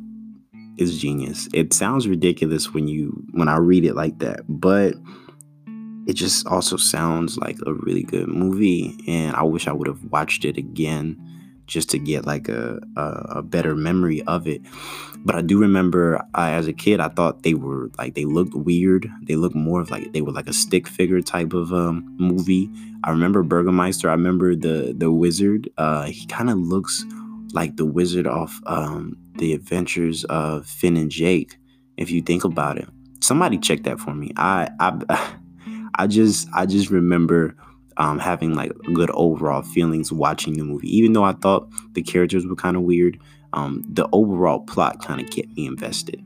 is 0.78 1.00
genius. 1.00 1.48
It 1.54 1.74
sounds 1.74 2.08
ridiculous 2.08 2.74
when 2.74 2.88
you 2.88 3.24
when 3.32 3.48
I 3.48 3.58
read 3.58 3.86
it 3.86 3.96
like 3.96 4.20
that, 4.20 4.42
but 4.48 4.96
it 6.08 6.14
just 6.14 6.48
also 6.48 6.78
sounds 6.78 7.38
like 7.38 7.58
a 7.66 7.74
really 7.74 8.04
good 8.04 8.28
movie 8.28 8.98
and 9.08 9.36
I 9.36 9.44
wish 9.44 9.68
I 9.68 9.72
would 9.72 9.88
have 9.88 10.04
watched 10.06 10.46
it 10.46 10.58
again 10.58 11.16
just 11.68 11.90
to 11.92 12.00
get 12.00 12.26
like 12.26 12.50
a, 12.50 12.80
a, 12.98 13.02
a 13.38 13.42
better 13.42 13.76
memory 13.76 14.22
of 14.24 14.48
it. 14.48 14.62
But 15.20 15.36
I 15.36 15.42
do 15.42 15.60
remember 15.60 16.18
uh, 16.34 16.50
as 16.50 16.68
a 16.68 16.74
kid, 16.74 17.00
I 17.00 17.08
thought 17.08 17.44
they 17.44 17.54
were 17.54 17.92
like 17.98 18.16
they 18.16 18.26
looked 18.26 18.56
weird. 18.56 19.08
They 19.24 19.36
looked 19.36 19.56
more 19.56 19.80
of 19.80 19.92
like 19.92 20.12
they 20.12 20.22
were 20.22 20.32
like 20.32 20.48
a 20.48 20.54
stick 20.54 20.88
figure 20.88 21.22
type 21.22 21.54
of 21.54 21.72
um, 21.72 22.16
movie. 22.20 22.70
I 23.04 23.12
remember 23.12 23.44
Burgermeister. 23.44 24.10
I 24.10 24.14
remember 24.14 24.56
the 24.56 24.94
the 24.98 25.12
wizard. 25.12 25.70
Uh, 25.78 26.06
he 26.06 26.26
kind 26.26 26.50
of 26.50 26.58
looks 26.58 27.06
like 27.54 27.78
the 27.78 27.86
wizard 27.86 28.28
of 28.28 28.60
um, 28.66 29.18
the 29.36 29.54
adventures 29.54 30.24
of 30.26 30.66
Finn 30.66 30.98
and 30.98 31.12
Jake. 31.12 31.58
If 31.98 32.10
you 32.10 32.22
think 32.22 32.44
about 32.44 32.78
it, 32.78 32.88
somebody 33.22 33.58
check 33.58 33.84
that 33.84 34.00
for 34.00 34.14
me. 34.14 34.32
I 34.38 34.70
I 34.80 35.36
I 35.96 36.08
just 36.08 36.48
I 36.54 36.66
just 36.66 36.90
remember 36.90 37.56
um, 37.98 38.20
having 38.20 38.56
like 38.56 38.72
good 38.94 39.12
overall 39.14 39.62
feelings 39.62 40.12
watching 40.12 40.54
the 40.54 40.64
movie, 40.64 40.96
even 40.96 41.14
though 41.14 41.24
I 41.24 41.34
thought 41.34 41.70
the 41.94 42.02
characters 42.02 42.46
were 42.46 42.56
kind 42.56 42.76
of 42.76 42.84
weird. 42.84 43.20
Um, 43.54 43.84
the 43.88 44.08
overall 44.14 44.62
plot 44.62 45.04
kind 45.06 45.22
of 45.22 45.30
kept 45.30 45.50
me 45.58 45.66
invested. 45.66 46.24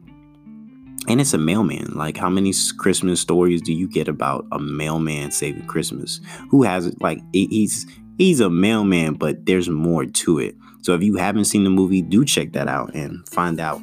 And 1.07 1.21
it's 1.21 1.33
a 1.33 1.37
mailman. 1.37 1.93
Like, 1.93 2.17
how 2.17 2.29
many 2.29 2.53
Christmas 2.77 3.19
stories 3.19 3.61
do 3.61 3.73
you 3.73 3.87
get 3.87 4.07
about 4.07 4.45
a 4.51 4.59
mailman 4.59 5.31
saving 5.31 5.67
Christmas? 5.67 6.19
Who 6.49 6.63
has 6.63 6.85
it? 6.87 7.01
Like, 7.01 7.19
he's 7.31 7.85
he's 8.17 8.39
a 8.39 8.49
mailman, 8.49 9.15
but 9.15 9.45
there's 9.45 9.69
more 9.69 10.05
to 10.05 10.39
it. 10.39 10.55
So 10.85 10.93
if 10.93 11.01
you 11.01 11.15
haven't 11.15 11.45
seen 11.45 11.63
the 11.63 11.71
movie, 11.71 12.03
do 12.03 12.23
check 12.23 12.51
that 12.51 12.67
out 12.67 12.93
and 12.93 13.27
find 13.29 13.59
out 13.59 13.81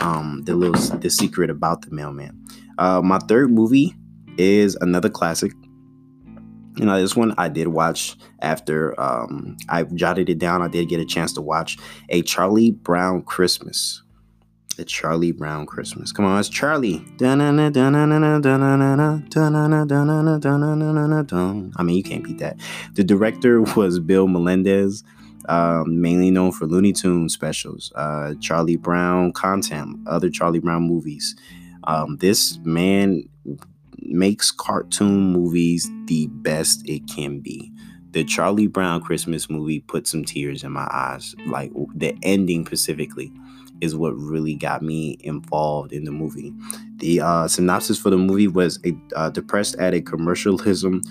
um, 0.00 0.42
the 0.46 0.56
little 0.56 0.98
the 0.98 1.08
secret 1.08 1.48
about 1.48 1.82
the 1.82 1.92
mailman. 1.92 2.44
Uh, 2.76 3.00
my 3.00 3.20
third 3.20 3.52
movie 3.52 3.94
is 4.36 4.74
another 4.80 5.08
classic. 5.08 5.52
You 6.76 6.86
know, 6.86 7.00
this 7.00 7.14
one 7.14 7.36
I 7.38 7.48
did 7.48 7.68
watch 7.68 8.16
after 8.40 9.00
um, 9.00 9.58
I 9.68 9.84
jotted 9.84 10.28
it 10.28 10.40
down. 10.40 10.60
I 10.60 10.66
did 10.66 10.88
get 10.88 10.98
a 10.98 11.04
chance 11.04 11.32
to 11.34 11.40
watch 11.40 11.78
a 12.08 12.20
Charlie 12.22 12.72
Brown 12.72 13.22
Christmas. 13.22 14.02
A 14.76 14.84
Charlie 14.84 15.30
Brown 15.30 15.66
Christmas. 15.66 16.10
Come 16.10 16.24
on, 16.24 16.40
it's 16.40 16.48
Charlie. 16.48 17.04
I 21.76 21.82
mean, 21.84 21.96
you 21.96 22.02
can't 22.02 22.24
beat 22.24 22.38
that. 22.38 22.56
The 22.94 23.04
director 23.04 23.62
was 23.62 24.00
Bill 24.00 24.26
Melendez 24.26 25.04
um, 25.48 26.00
mainly 26.00 26.30
known 26.30 26.52
for 26.52 26.66
Looney 26.66 26.92
Tunes 26.92 27.34
specials, 27.34 27.92
uh, 27.94 28.34
Charlie 28.40 28.76
Brown 28.76 29.32
content, 29.32 29.98
other 30.06 30.30
Charlie 30.30 30.60
Brown 30.60 30.82
movies. 30.82 31.36
Um, 31.84 32.18
this 32.18 32.58
man 32.62 33.28
makes 33.98 34.50
cartoon 34.50 35.32
movies 35.32 35.90
the 36.06 36.26
best 36.28 36.86
it 36.88 37.06
can 37.08 37.40
be. 37.40 37.72
The 38.12 38.24
Charlie 38.24 38.66
Brown 38.66 39.00
Christmas 39.00 39.48
movie 39.48 39.80
put 39.80 40.06
some 40.06 40.24
tears 40.24 40.64
in 40.64 40.72
my 40.72 40.88
eyes. 40.90 41.34
Like 41.46 41.72
the 41.94 42.16
ending 42.22 42.66
specifically 42.66 43.32
is 43.80 43.96
what 43.96 44.10
really 44.10 44.54
got 44.54 44.82
me 44.82 45.16
involved 45.20 45.92
in 45.92 46.04
the 46.04 46.10
movie. 46.10 46.52
The 46.96 47.20
uh, 47.20 47.48
synopsis 47.48 47.98
for 47.98 48.10
the 48.10 48.18
movie 48.18 48.48
was 48.48 48.78
a 48.84 48.94
uh, 49.16 49.30
depressed 49.30 49.76
addict 49.78 50.06
commercialism 50.06 51.02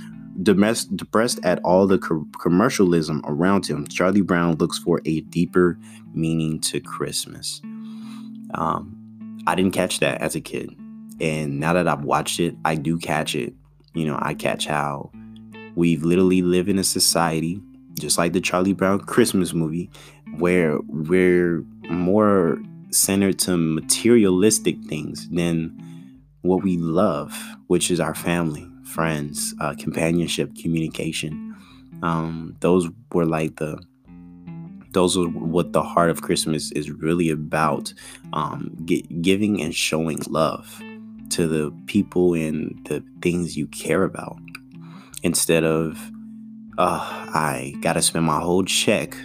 depressed 0.44 1.40
at 1.44 1.60
all 1.64 1.88
the 1.88 1.98
co- 1.98 2.28
commercialism 2.40 3.22
around 3.26 3.68
him, 3.68 3.88
Charlie 3.88 4.22
Brown 4.22 4.56
looks 4.56 4.78
for 4.78 5.02
a 5.06 5.22
deeper 5.22 5.78
meaning 6.14 6.60
to 6.62 6.80
Christmas. 6.80 7.62
Um, 8.54 9.40
I 9.48 9.56
didn't 9.56 9.74
catch 9.74 10.00
that 10.00 10.22
as 10.22 10.36
a 10.36 10.42
kid. 10.42 10.76
And 11.20 11.60
now 11.60 11.74
that 11.74 11.88
I've 11.88 12.04
watched 12.04 12.40
it, 12.40 12.56
I 12.64 12.76
do 12.76 12.98
catch 12.98 13.36
it. 13.36 13.54
You 13.94 14.06
know, 14.06 14.18
I 14.22 14.34
catch 14.34 14.66
how 14.66 15.12
we've 15.76 16.04
literally 16.04 16.42
live 16.42 16.70
in 16.70 16.80
a 16.80 16.84
society, 16.84 17.62
just 18.00 18.18
like 18.18 18.34
the 18.34 18.42
Charlie 18.42 18.74
Brown 18.74 19.00
Christmas 19.00 19.54
movie, 19.54 19.90
where 20.38 20.80
we're 20.88 21.64
more 21.90 22.62
centered 22.92 23.40
to 23.40 23.58
materialistic 23.58 24.78
things 24.86 25.28
than 25.30 25.76
what 26.42 26.64
we 26.64 26.78
love, 26.78 27.38
which 27.68 27.92
is 27.92 28.00
our 28.00 28.16
family, 28.16 28.68
friends, 28.90 29.54
uh, 29.60 29.76
companionship, 29.78 30.56
communication. 30.56 31.56
Um, 32.02 32.56
those 32.60 32.90
were 33.14 33.26
like 33.26 33.58
the 33.58 33.80
those 34.92 35.16
are 35.16 35.28
what 35.28 35.72
the 35.72 35.84
heart 35.84 36.10
of 36.10 36.24
Christmas 36.24 36.72
is 36.72 36.90
really 36.90 37.30
about 37.30 37.94
um, 38.34 38.76
giving 39.22 39.62
and 39.62 39.74
showing 39.74 40.20
love 40.28 40.82
to 41.30 41.48
the 41.48 41.72
people 41.86 42.34
and 42.34 42.80
the 42.86 43.04
things 43.22 43.56
you 43.56 43.68
care 43.68 44.04
about 44.04 44.40
instead 45.24 45.64
of, 45.64 46.12
uh, 46.78 47.00
I 47.34 47.76
got 47.82 47.94
to 47.94 48.02
spend 48.02 48.26
my 48.26 48.40
whole 48.40 48.64
check 48.64 49.16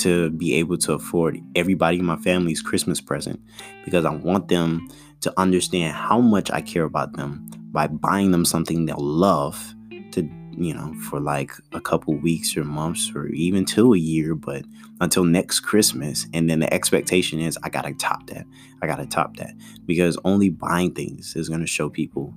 to 0.00 0.30
be 0.30 0.54
able 0.54 0.76
to 0.78 0.94
afford 0.94 1.40
everybody 1.54 1.98
in 1.98 2.04
my 2.04 2.16
family's 2.16 2.60
Christmas 2.60 3.00
present 3.00 3.40
because 3.84 4.04
I 4.04 4.10
want 4.10 4.48
them 4.48 4.88
to 5.20 5.32
understand 5.36 5.94
how 5.94 6.20
much 6.20 6.50
I 6.50 6.60
care 6.60 6.84
about 6.84 7.16
them 7.16 7.48
by 7.72 7.86
buying 7.86 8.30
them 8.30 8.44
something 8.44 8.86
they'll 8.86 8.96
love 8.98 9.74
to 10.12 10.28
you 10.58 10.72
know, 10.72 10.94
for 10.94 11.20
like 11.20 11.52
a 11.72 11.80
couple 11.80 12.14
weeks 12.14 12.56
or 12.56 12.64
months 12.64 13.12
or 13.14 13.28
even 13.28 13.64
till 13.64 13.92
a 13.92 13.98
year, 13.98 14.34
but 14.34 14.64
until 15.00 15.24
next 15.24 15.60
Christmas. 15.60 16.26
And 16.32 16.48
then 16.48 16.60
the 16.60 16.72
expectation 16.72 17.40
is 17.40 17.58
I 17.62 17.68
gotta 17.68 17.92
top 17.94 18.26
that. 18.28 18.46
I 18.82 18.86
gotta 18.86 19.06
top 19.06 19.36
that. 19.36 19.54
Because 19.84 20.18
only 20.24 20.48
buying 20.48 20.94
things 20.94 21.36
is 21.36 21.48
gonna 21.48 21.66
show 21.66 21.90
people 21.90 22.32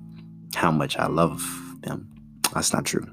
how 0.54 0.70
much 0.70 0.96
I 0.98 1.06
love 1.06 1.42
them. 1.80 2.08
That's 2.52 2.72
not 2.72 2.84
true. 2.84 3.06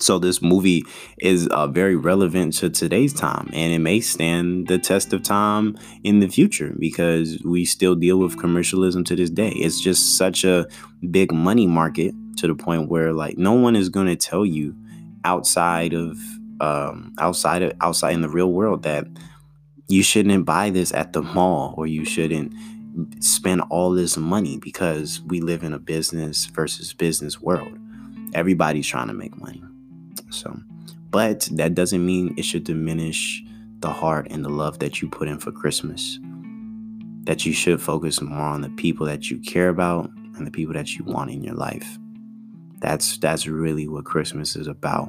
So 0.00 0.18
this 0.18 0.40
movie 0.40 0.84
is 1.18 1.48
uh, 1.48 1.66
very 1.66 1.96
relevant 1.96 2.54
to 2.54 2.70
today's 2.70 3.12
time, 3.12 3.50
and 3.52 3.72
it 3.72 3.80
may 3.80 4.00
stand 4.00 4.68
the 4.68 4.78
test 4.78 5.12
of 5.12 5.22
time 5.22 5.76
in 6.04 6.20
the 6.20 6.28
future 6.28 6.74
because 6.78 7.42
we 7.44 7.64
still 7.64 7.94
deal 7.94 8.18
with 8.18 8.38
commercialism 8.38 9.04
to 9.04 9.16
this 9.16 9.30
day. 9.30 9.50
It's 9.50 9.80
just 9.80 10.16
such 10.16 10.44
a 10.44 10.66
big 11.10 11.32
money 11.32 11.66
market 11.66 12.14
to 12.36 12.46
the 12.46 12.54
point 12.54 12.88
where 12.88 13.12
like 13.12 13.36
no 13.36 13.52
one 13.52 13.76
is 13.76 13.88
going 13.88 14.06
to 14.06 14.16
tell 14.16 14.46
you 14.46 14.74
outside 15.24 15.92
of 15.92 16.16
um, 16.60 17.14
outside 17.18 17.62
of 17.62 17.72
outside 17.80 18.14
in 18.14 18.22
the 18.22 18.28
real 18.28 18.52
world 18.52 18.82
that 18.84 19.06
you 19.88 20.02
shouldn't 20.02 20.44
buy 20.44 20.70
this 20.70 20.92
at 20.92 21.12
the 21.12 21.22
mall 21.22 21.74
or 21.76 21.86
you 21.86 22.04
shouldn't 22.04 22.52
spend 23.20 23.62
all 23.70 23.92
this 23.92 24.16
money 24.16 24.58
because 24.58 25.20
we 25.22 25.40
live 25.40 25.62
in 25.62 25.72
a 25.72 25.78
business 25.78 26.46
versus 26.46 26.92
business 26.92 27.40
world. 27.40 27.76
Everybody's 28.34 28.86
trying 28.86 29.08
to 29.08 29.14
make 29.14 29.36
money. 29.36 29.62
So, 30.30 30.58
but 31.10 31.48
that 31.52 31.74
doesn't 31.74 32.04
mean 32.04 32.34
it 32.36 32.44
should 32.44 32.64
diminish 32.64 33.42
the 33.80 33.90
heart 33.90 34.26
and 34.30 34.44
the 34.44 34.48
love 34.48 34.78
that 34.80 35.00
you 35.00 35.08
put 35.08 35.28
in 35.28 35.38
for 35.38 35.52
Christmas. 35.52 36.18
That 37.24 37.44
you 37.44 37.52
should 37.52 37.80
focus 37.80 38.20
more 38.20 38.38
on 38.38 38.62
the 38.62 38.70
people 38.70 39.06
that 39.06 39.30
you 39.30 39.38
care 39.38 39.68
about 39.68 40.10
and 40.36 40.46
the 40.46 40.50
people 40.50 40.74
that 40.74 40.96
you 40.96 41.04
want 41.04 41.30
in 41.30 41.42
your 41.42 41.54
life. 41.54 41.98
That's 42.80 43.18
that's 43.18 43.46
really 43.46 43.88
what 43.88 44.04
Christmas 44.04 44.56
is 44.56 44.66
about. 44.66 45.08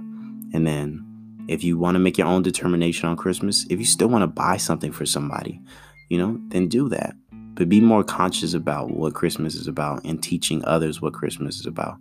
And 0.54 0.66
then 0.66 1.06
if 1.48 1.64
you 1.64 1.78
want 1.78 1.96
to 1.96 2.00
make 2.00 2.18
your 2.18 2.28
own 2.28 2.44
determination 2.44 3.10
on 3.10 3.16
Christmas, 3.16 3.66
if 3.70 3.80
you 3.80 3.86
still 3.86 4.08
want 4.08 4.24
to 4.24 4.28
buy 4.28 4.58
something 4.58 4.92
for 4.92 5.06
somebody, 5.06 5.62
you 6.10 6.18
know, 6.18 6.40
then 6.50 6.68
do 6.68 6.90
that. 6.90 7.16
But 7.32 7.70
be 7.70 7.82
more 7.82 8.04
conscious 8.04 8.54
about 8.54 8.92
what 8.92 9.14
Christmas 9.14 9.56
is 9.56 9.68
about 9.68 10.04
and 10.06 10.22
teaching 10.22 10.64
others 10.66 11.02
what 11.02 11.14
Christmas 11.14 11.60
is 11.60 11.66
about. 11.66 11.98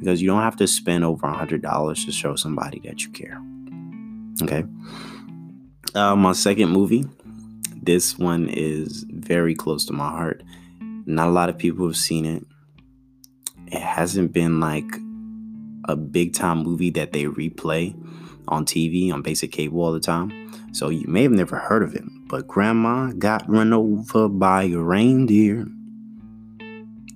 Because 0.00 0.20
you 0.20 0.26
don't 0.26 0.42
have 0.42 0.56
to 0.56 0.66
spend 0.66 1.04
over 1.04 1.26
a 1.26 1.32
hundred 1.32 1.62
dollars 1.62 2.04
to 2.06 2.12
show 2.12 2.34
somebody 2.34 2.80
that 2.84 3.04
you 3.04 3.10
care. 3.10 3.40
Okay. 4.42 4.64
Uh, 5.94 6.16
my 6.16 6.32
second 6.32 6.70
movie, 6.70 7.04
this 7.82 8.18
one 8.18 8.48
is 8.48 9.04
very 9.08 9.54
close 9.54 9.84
to 9.86 9.92
my 9.92 10.08
heart. 10.08 10.42
Not 10.80 11.28
a 11.28 11.30
lot 11.30 11.48
of 11.48 11.58
people 11.58 11.86
have 11.86 11.96
seen 11.96 12.24
it 12.24 12.44
it 13.70 13.80
hasn't 13.80 14.32
been 14.32 14.60
like 14.60 14.90
a 15.84 15.96
big 15.96 16.34
time 16.34 16.58
movie 16.58 16.90
that 16.90 17.12
they 17.12 17.24
replay 17.24 17.94
on 18.48 18.64
TV 18.64 19.12
on 19.12 19.22
basic 19.22 19.52
cable 19.52 19.82
all 19.82 19.92
the 19.92 20.00
time. 20.00 20.32
So 20.72 20.88
you 20.88 21.06
may 21.06 21.22
have 21.22 21.32
never 21.32 21.56
heard 21.56 21.82
of 21.82 21.94
it, 21.94 22.02
but 22.28 22.46
Grandma 22.46 23.12
got 23.12 23.48
run 23.48 23.72
over 23.72 24.28
by 24.28 24.64
a 24.64 24.76
reindeer. 24.76 25.66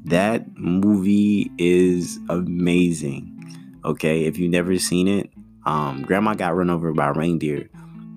That 0.04 0.56
movie 0.56 1.50
is 1.58 2.18
amazing. 2.28 3.30
Okay, 3.84 4.24
if 4.24 4.38
you've 4.38 4.50
never 4.50 4.78
seen 4.78 5.08
it, 5.08 5.30
um, 5.66 6.02
Grandma 6.02 6.34
got 6.34 6.54
run 6.54 6.70
over 6.70 6.92
by 6.92 7.08
a 7.08 7.12
reindeer 7.12 7.70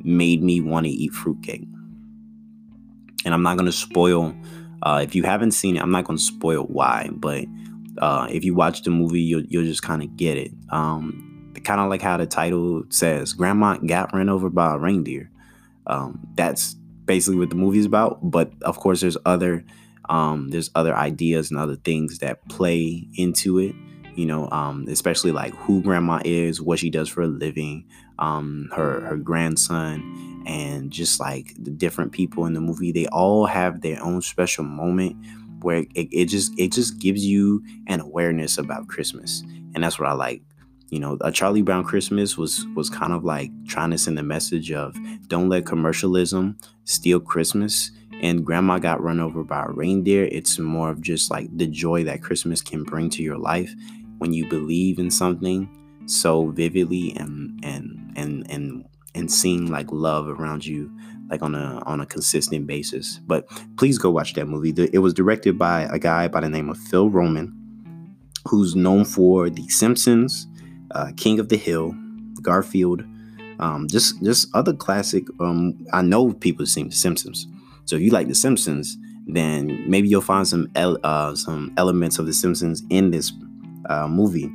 made 0.03 0.41
me 0.41 0.61
want 0.61 0.85
to 0.85 0.91
eat 0.91 1.13
fruitcake. 1.13 1.67
And 3.25 3.33
I'm 3.33 3.43
not 3.43 3.57
gonna 3.57 3.71
spoil. 3.71 4.33
Uh, 4.81 5.01
if 5.03 5.15
you 5.15 5.23
haven't 5.23 5.51
seen 5.51 5.75
it, 5.75 5.81
I'm 5.81 5.91
not 5.91 6.05
gonna 6.05 6.17
spoil 6.17 6.63
why, 6.63 7.09
but 7.11 7.45
uh, 7.97 8.27
if 8.31 8.45
you 8.45 8.53
watch 8.53 8.83
the 8.83 8.91
movie, 8.91 9.21
you'll, 9.21 9.43
you'll 9.43 9.65
just 9.65 9.83
kind 9.83 10.01
of 10.01 10.15
get 10.15 10.37
it. 10.37 10.51
Um, 10.69 11.51
kind 11.63 11.81
of 11.81 11.89
like 11.89 12.01
how 12.01 12.15
the 12.17 12.25
title 12.25 12.83
says, 12.89 13.33
Grandma 13.33 13.77
got 13.77 14.13
Run 14.13 14.29
over 14.29 14.49
by 14.49 14.75
a 14.75 14.77
reindeer. 14.77 15.29
Um, 15.87 16.19
that's 16.35 16.75
basically 17.05 17.37
what 17.37 17.49
the 17.49 17.55
movie 17.55 17.79
is 17.79 17.85
about. 17.85 18.19
But 18.29 18.51
of 18.61 18.77
course, 18.77 19.01
there's 19.01 19.17
other 19.25 19.65
um, 20.09 20.49
there's 20.49 20.69
other 20.75 20.95
ideas 20.95 21.51
and 21.51 21.59
other 21.59 21.75
things 21.75 22.19
that 22.19 22.47
play 22.49 23.07
into 23.15 23.59
it. 23.59 23.75
You 24.15 24.25
know, 24.25 24.49
um, 24.49 24.87
especially 24.89 25.31
like 25.31 25.53
who 25.55 25.83
Grandma 25.83 26.21
is, 26.25 26.59
what 26.59 26.79
she 26.79 26.89
does 26.89 27.07
for 27.07 27.21
a 27.21 27.27
living, 27.27 27.85
um, 28.17 28.69
her 28.75 29.01
her 29.01 29.17
grandson, 29.17 30.43
and 30.47 30.89
just 30.91 31.19
like 31.19 31.53
the 31.59 31.69
different 31.69 32.13
people 32.13 32.45
in 32.45 32.53
the 32.53 32.61
movie. 32.61 32.91
They 32.91 33.05
all 33.07 33.45
have 33.45 33.81
their 33.81 34.01
own 34.03 34.23
special 34.23 34.63
moment 34.63 35.17
where 35.61 35.85
it, 35.93 36.07
it 36.11 36.25
just 36.25 36.51
it 36.57 36.71
just 36.71 36.99
gives 36.99 37.25
you 37.25 37.63
an 37.87 37.99
awareness 37.99 38.57
about 38.57 38.87
Christmas, 38.87 39.43
and 39.75 39.83
that's 39.83 39.99
what 39.99 40.09
I 40.09 40.13
like. 40.13 40.41
You 40.89 40.99
know, 40.99 41.17
a 41.21 41.31
Charlie 41.31 41.61
Brown 41.61 41.83
Christmas 41.83 42.37
was 42.37 42.65
was 42.75 42.89
kind 42.89 43.13
of 43.13 43.23
like 43.23 43.51
trying 43.67 43.91
to 43.91 43.97
send 43.97 44.17
a 44.17 44.23
message 44.23 44.71
of 44.71 44.97
don't 45.27 45.49
let 45.49 45.65
commercialism 45.65 46.57
steal 46.85 47.19
Christmas. 47.19 47.91
And 48.21 48.45
Grandma 48.45 48.79
got 48.79 49.01
run 49.01 49.19
over 49.19 49.43
by 49.43 49.65
a 49.65 49.69
reindeer. 49.69 50.25
It's 50.31 50.57
more 50.57 50.89
of 50.89 51.01
just 51.01 51.29
like 51.29 51.55
the 51.55 51.67
joy 51.67 52.03
that 52.05 52.23
Christmas 52.23 52.61
can 52.61 52.83
bring 52.83 53.09
to 53.11 53.23
your 53.23 53.37
life 53.37 53.73
when 54.17 54.33
you 54.33 54.47
believe 54.49 54.97
in 54.99 55.11
something 55.11 55.69
so 56.07 56.47
vividly 56.51 57.13
and 57.17 57.59
and 57.63 58.13
and 58.15 58.49
and 58.49 58.85
and 59.13 59.31
seeing 59.31 59.69
like 59.69 59.91
love 59.91 60.27
around 60.27 60.65
you 60.65 60.91
like 61.29 61.41
on 61.41 61.55
a 61.55 61.81
on 61.85 61.99
a 61.99 62.05
consistent 62.05 62.67
basis. 62.67 63.19
But 63.27 63.47
please 63.77 63.97
go 63.97 64.09
watch 64.09 64.33
that 64.35 64.47
movie. 64.47 64.73
It 64.93 64.99
was 64.99 65.13
directed 65.13 65.57
by 65.57 65.81
a 65.91 65.99
guy 65.99 66.27
by 66.27 66.41
the 66.41 66.49
name 66.49 66.69
of 66.69 66.77
Phil 66.77 67.09
Roman, 67.09 67.53
who's 68.47 68.75
known 68.75 69.05
for 69.05 69.49
The 69.49 69.67
Simpsons, 69.67 70.47
uh, 70.91 71.11
King 71.17 71.39
of 71.39 71.49
the 71.49 71.57
Hill, 71.57 71.95
Garfield, 72.41 73.03
um, 73.59 73.87
just 73.87 74.21
just 74.23 74.47
other 74.55 74.73
classic. 74.73 75.25
Um, 75.39 75.85
I 75.91 76.01
know 76.01 76.31
people 76.33 76.63
have 76.65 76.69
seen 76.69 76.89
The 76.89 76.95
Simpsons, 76.95 77.47
so 77.87 77.95
if 77.95 78.01
you 78.01 78.11
like 78.11 78.27
The 78.27 78.35
Simpsons, 78.35 78.97
then 79.25 79.89
maybe 79.89 80.07
you'll 80.07 80.21
find 80.21 80.47
some 80.47 80.69
uh, 80.75 81.35
some 81.35 81.73
elements 81.77 82.19
of 82.19 82.25
The 82.25 82.33
Simpsons 82.33 82.83
in 82.89 83.11
this 83.11 83.33
uh, 83.89 84.07
movie. 84.07 84.51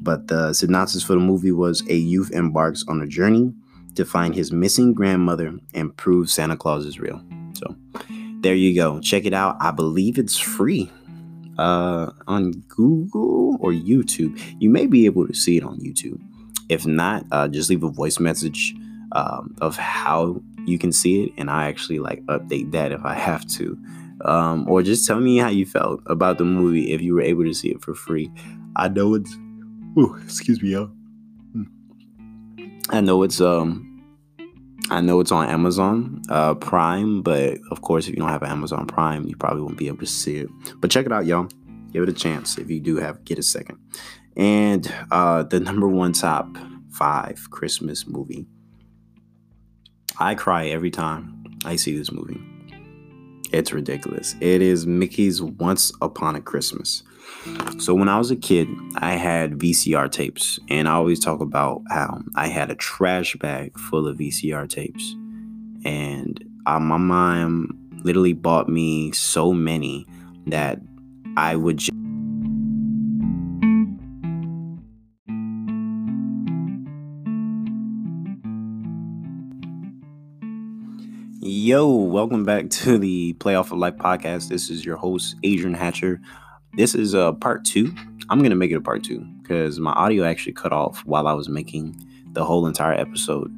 But 0.00 0.28
the 0.28 0.52
synopsis 0.52 1.02
for 1.02 1.12
the 1.12 1.20
movie 1.20 1.52
was 1.52 1.82
a 1.88 1.94
youth 1.94 2.32
embarks 2.32 2.84
on 2.88 3.02
a 3.02 3.06
journey 3.06 3.52
to 3.94 4.04
find 4.04 4.34
his 4.34 4.52
missing 4.52 4.94
grandmother 4.94 5.54
and 5.74 5.96
prove 5.96 6.30
Santa 6.30 6.56
Claus 6.56 6.86
is 6.86 6.98
real. 6.98 7.22
So 7.54 7.74
there 8.40 8.54
you 8.54 8.74
go. 8.74 9.00
Check 9.00 9.24
it 9.24 9.32
out. 9.32 9.56
I 9.60 9.70
believe 9.70 10.18
it's 10.18 10.38
free 10.38 10.90
uh, 11.58 12.10
on 12.26 12.52
Google 12.68 13.56
or 13.60 13.72
YouTube. 13.72 14.40
You 14.60 14.70
may 14.70 14.86
be 14.86 15.06
able 15.06 15.26
to 15.26 15.34
see 15.34 15.56
it 15.56 15.62
on 15.62 15.78
YouTube. 15.78 16.20
If 16.68 16.86
not, 16.86 17.24
uh, 17.32 17.48
just 17.48 17.70
leave 17.70 17.84
a 17.84 17.90
voice 17.90 18.18
message 18.20 18.74
um, 19.12 19.56
of 19.60 19.76
how 19.76 20.42
you 20.66 20.78
can 20.78 20.92
see 20.92 21.24
it, 21.24 21.32
and 21.36 21.50
I 21.50 21.68
actually 21.68 21.98
like 21.98 22.24
update 22.26 22.72
that 22.72 22.92
if 22.92 23.04
I 23.04 23.14
have 23.14 23.46
to. 23.52 23.78
Um, 24.24 24.68
or 24.68 24.82
just 24.82 25.06
tell 25.06 25.20
me 25.20 25.38
how 25.38 25.48
you 25.48 25.66
felt 25.66 26.00
about 26.06 26.38
the 26.38 26.44
movie 26.44 26.92
if 26.92 27.02
you 27.02 27.14
were 27.14 27.22
able 27.22 27.44
to 27.44 27.54
see 27.54 27.68
it 27.68 27.82
for 27.82 27.94
free. 27.94 28.30
I 28.76 28.88
know 28.88 29.14
it's. 29.14 29.34
Ooh, 29.98 30.18
excuse 30.24 30.62
me, 30.62 30.70
y'all. 30.70 30.90
I 32.90 33.00
know 33.00 33.22
it's 33.22 33.40
um 33.40 33.86
I 34.90 35.00
know 35.00 35.18
it's 35.20 35.32
on 35.32 35.48
Amazon 35.48 36.22
uh, 36.28 36.54
Prime, 36.54 37.22
but 37.22 37.58
of 37.70 37.82
course, 37.82 38.06
if 38.06 38.14
you 38.14 38.20
don't 38.20 38.28
have 38.28 38.44
Amazon 38.44 38.86
Prime, 38.86 39.26
you 39.26 39.34
probably 39.36 39.62
won't 39.62 39.76
be 39.76 39.88
able 39.88 39.98
to 39.98 40.06
see 40.06 40.36
it. 40.36 40.48
But 40.76 40.90
check 40.90 41.06
it 41.06 41.12
out, 41.12 41.26
y'all. 41.26 41.48
Give 41.92 42.04
it 42.04 42.08
a 42.08 42.12
chance 42.12 42.56
if 42.58 42.70
you 42.70 42.78
do 42.80 42.96
have 42.96 43.24
get 43.24 43.38
a 43.38 43.42
second. 43.42 43.78
And 44.36 44.92
uh, 45.10 45.42
the 45.44 45.58
number 45.58 45.88
one 45.88 46.12
top 46.12 46.56
five 46.90 47.50
Christmas 47.50 48.06
movie. 48.06 48.46
I 50.18 50.34
cry 50.34 50.66
every 50.68 50.90
time 50.90 51.44
I 51.64 51.76
see 51.76 51.96
this 51.96 52.10
movie. 52.10 52.40
It's 53.52 53.72
ridiculous. 53.72 54.34
It 54.40 54.62
is 54.62 54.86
Mickey's 54.86 55.42
Once 55.42 55.92
Upon 56.00 56.36
a 56.36 56.40
Christmas. 56.40 57.02
So 57.78 57.94
when 57.94 58.08
I 58.08 58.18
was 58.18 58.30
a 58.30 58.36
kid, 58.36 58.68
I 58.96 59.12
had 59.12 59.58
VCR 59.58 60.10
tapes, 60.10 60.58
and 60.68 60.88
I 60.88 60.92
always 60.92 61.20
talk 61.20 61.40
about 61.40 61.82
how 61.90 62.22
I 62.34 62.48
had 62.48 62.70
a 62.70 62.74
trash 62.74 63.36
bag 63.36 63.78
full 63.78 64.06
of 64.06 64.18
VCR 64.18 64.68
tapes, 64.68 65.12
and 65.84 66.42
uh, 66.66 66.80
my 66.80 66.96
mom 66.96 67.78
literally 68.02 68.32
bought 68.32 68.68
me 68.68 69.12
so 69.12 69.52
many 69.52 70.06
that 70.46 70.80
I 71.36 71.56
would. 71.56 71.78
J- 71.78 71.92
Yo, 81.66 81.88
welcome 81.88 82.44
back 82.44 82.70
to 82.70 82.96
the 82.96 83.32
Playoff 83.40 83.72
of 83.72 83.78
Life 83.78 83.96
podcast. 83.96 84.50
This 84.50 84.70
is 84.70 84.84
your 84.84 84.94
host, 84.94 85.34
Adrihan 85.42 85.74
Hatcher. 85.74 86.20
This 86.74 86.94
is 86.94 87.12
uh, 87.12 87.32
part 87.32 87.64
two. 87.64 87.92
I'm 88.30 88.38
going 88.38 88.50
to 88.50 88.56
make 88.56 88.70
it 88.70 88.76
a 88.76 88.80
part 88.80 89.02
two 89.02 89.26
because 89.42 89.80
my 89.80 89.90
audio 89.90 90.22
actually 90.22 90.52
cut 90.52 90.72
off 90.72 91.04
while 91.06 91.26
I 91.26 91.32
was 91.32 91.48
making 91.48 92.00
the 92.34 92.44
whole 92.44 92.68
entire 92.68 92.92
episode. 92.92 93.48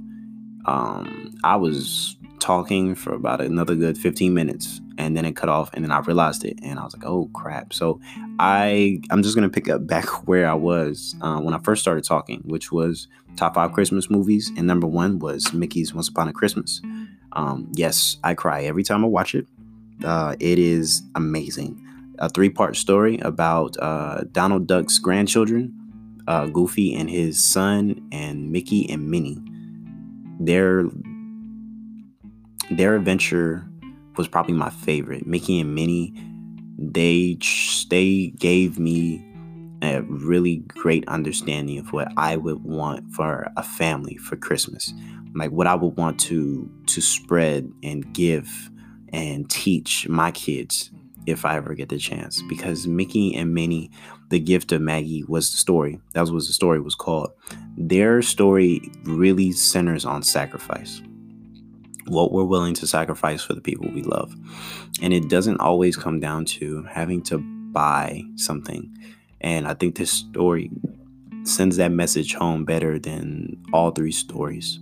Um, 0.64 1.34
I 1.44 1.56
was 1.56 2.16
talking 2.38 2.94
for 2.94 3.12
about 3.12 3.42
another 3.42 3.74
good 3.74 3.98
15 3.98 4.32
minutes 4.32 4.80
and 4.96 5.14
then 5.14 5.26
it 5.26 5.36
cut 5.36 5.50
off 5.50 5.68
and 5.74 5.84
then 5.84 5.92
I 5.92 5.98
realized 5.98 6.46
it 6.46 6.58
and 6.62 6.78
I 6.78 6.84
was 6.84 6.96
like, 6.96 7.04
oh 7.04 7.28
crap. 7.34 7.74
So 7.74 8.00
I 8.38 9.02
I'm 9.10 9.22
just 9.22 9.34
gonna 9.34 9.50
pick 9.50 9.68
up 9.68 9.86
back 9.86 10.26
where 10.26 10.48
I 10.48 10.54
was 10.54 11.14
uh, 11.20 11.40
when 11.40 11.52
I 11.52 11.58
first 11.58 11.82
started 11.82 12.04
talking, 12.04 12.40
which 12.46 12.72
was 12.72 13.06
top 13.36 13.56
five 13.56 13.74
Christmas 13.74 14.08
movies, 14.08 14.50
and 14.56 14.66
number 14.66 14.86
one 14.86 15.18
was 15.18 15.52
Mickey's 15.52 15.92
Once 15.92 16.08
Upon 16.08 16.28
a 16.28 16.32
Christmas. 16.32 16.80
Um, 17.38 17.70
yes, 17.74 18.16
I 18.24 18.34
cry 18.34 18.64
every 18.64 18.82
time 18.82 19.04
I 19.04 19.06
watch 19.06 19.36
it. 19.36 19.46
Uh, 20.04 20.34
it 20.40 20.58
is 20.58 21.04
amazing. 21.14 21.80
A 22.18 22.28
three 22.28 22.50
part 22.50 22.74
story 22.74 23.18
about 23.18 23.76
uh, 23.78 24.22
Donald 24.32 24.66
Duck's 24.66 24.98
grandchildren, 24.98 25.72
uh, 26.26 26.46
Goofy 26.46 26.92
and 26.96 27.08
his 27.08 27.42
son, 27.42 28.08
and 28.10 28.50
Mickey 28.50 28.90
and 28.90 29.08
Minnie. 29.08 29.40
Their 30.40 30.86
their 32.72 32.96
adventure 32.96 33.64
was 34.16 34.26
probably 34.26 34.54
my 34.54 34.70
favorite. 34.70 35.24
Mickey 35.24 35.60
and 35.60 35.76
Minnie, 35.76 36.12
they 36.76 37.38
they 37.88 38.32
gave 38.36 38.80
me 38.80 39.24
a 39.82 40.02
really 40.02 40.56
great 40.68 41.06
understanding 41.08 41.78
of 41.78 41.92
what 41.92 42.12
I 42.16 42.36
would 42.36 42.62
want 42.64 43.12
for 43.12 43.50
a 43.56 43.62
family 43.62 44.16
for 44.16 44.36
Christmas. 44.36 44.92
Like 45.34 45.50
what 45.50 45.66
I 45.66 45.74
would 45.74 45.96
want 45.96 46.18
to 46.20 46.70
to 46.86 47.00
spread 47.00 47.70
and 47.82 48.12
give 48.12 48.70
and 49.12 49.48
teach 49.48 50.08
my 50.08 50.30
kids 50.30 50.90
if 51.26 51.44
I 51.44 51.56
ever 51.56 51.74
get 51.74 51.90
the 51.90 51.98
chance. 51.98 52.42
Because 52.48 52.86
Mickey 52.86 53.34
and 53.34 53.54
Minnie, 53.54 53.90
the 54.30 54.40
gift 54.40 54.72
of 54.72 54.80
Maggie 54.80 55.24
was 55.28 55.50
the 55.50 55.58
story. 55.58 56.00
That 56.14 56.22
was 56.22 56.32
what 56.32 56.46
the 56.46 56.52
story 56.52 56.80
was 56.80 56.94
called. 56.94 57.30
Their 57.76 58.22
story 58.22 58.90
really 59.04 59.52
centers 59.52 60.04
on 60.04 60.22
sacrifice 60.22 61.02
what 62.08 62.32
we're 62.32 62.44
willing 62.44 62.74
to 62.74 62.86
sacrifice 62.86 63.42
for 63.42 63.54
the 63.54 63.60
people 63.60 63.88
we 63.92 64.02
love. 64.02 64.34
And 65.02 65.12
it 65.12 65.28
doesn't 65.28 65.60
always 65.60 65.96
come 65.96 66.20
down 66.20 66.44
to 66.46 66.82
having 66.84 67.22
to 67.24 67.38
buy 67.38 68.22
something. 68.36 68.96
And 69.40 69.66
I 69.66 69.74
think 69.74 69.96
this 69.96 70.10
story 70.10 70.70
sends 71.44 71.76
that 71.76 71.92
message 71.92 72.34
home 72.34 72.64
better 72.64 72.98
than 72.98 73.56
all 73.72 73.90
three 73.90 74.12
stories. 74.12 74.80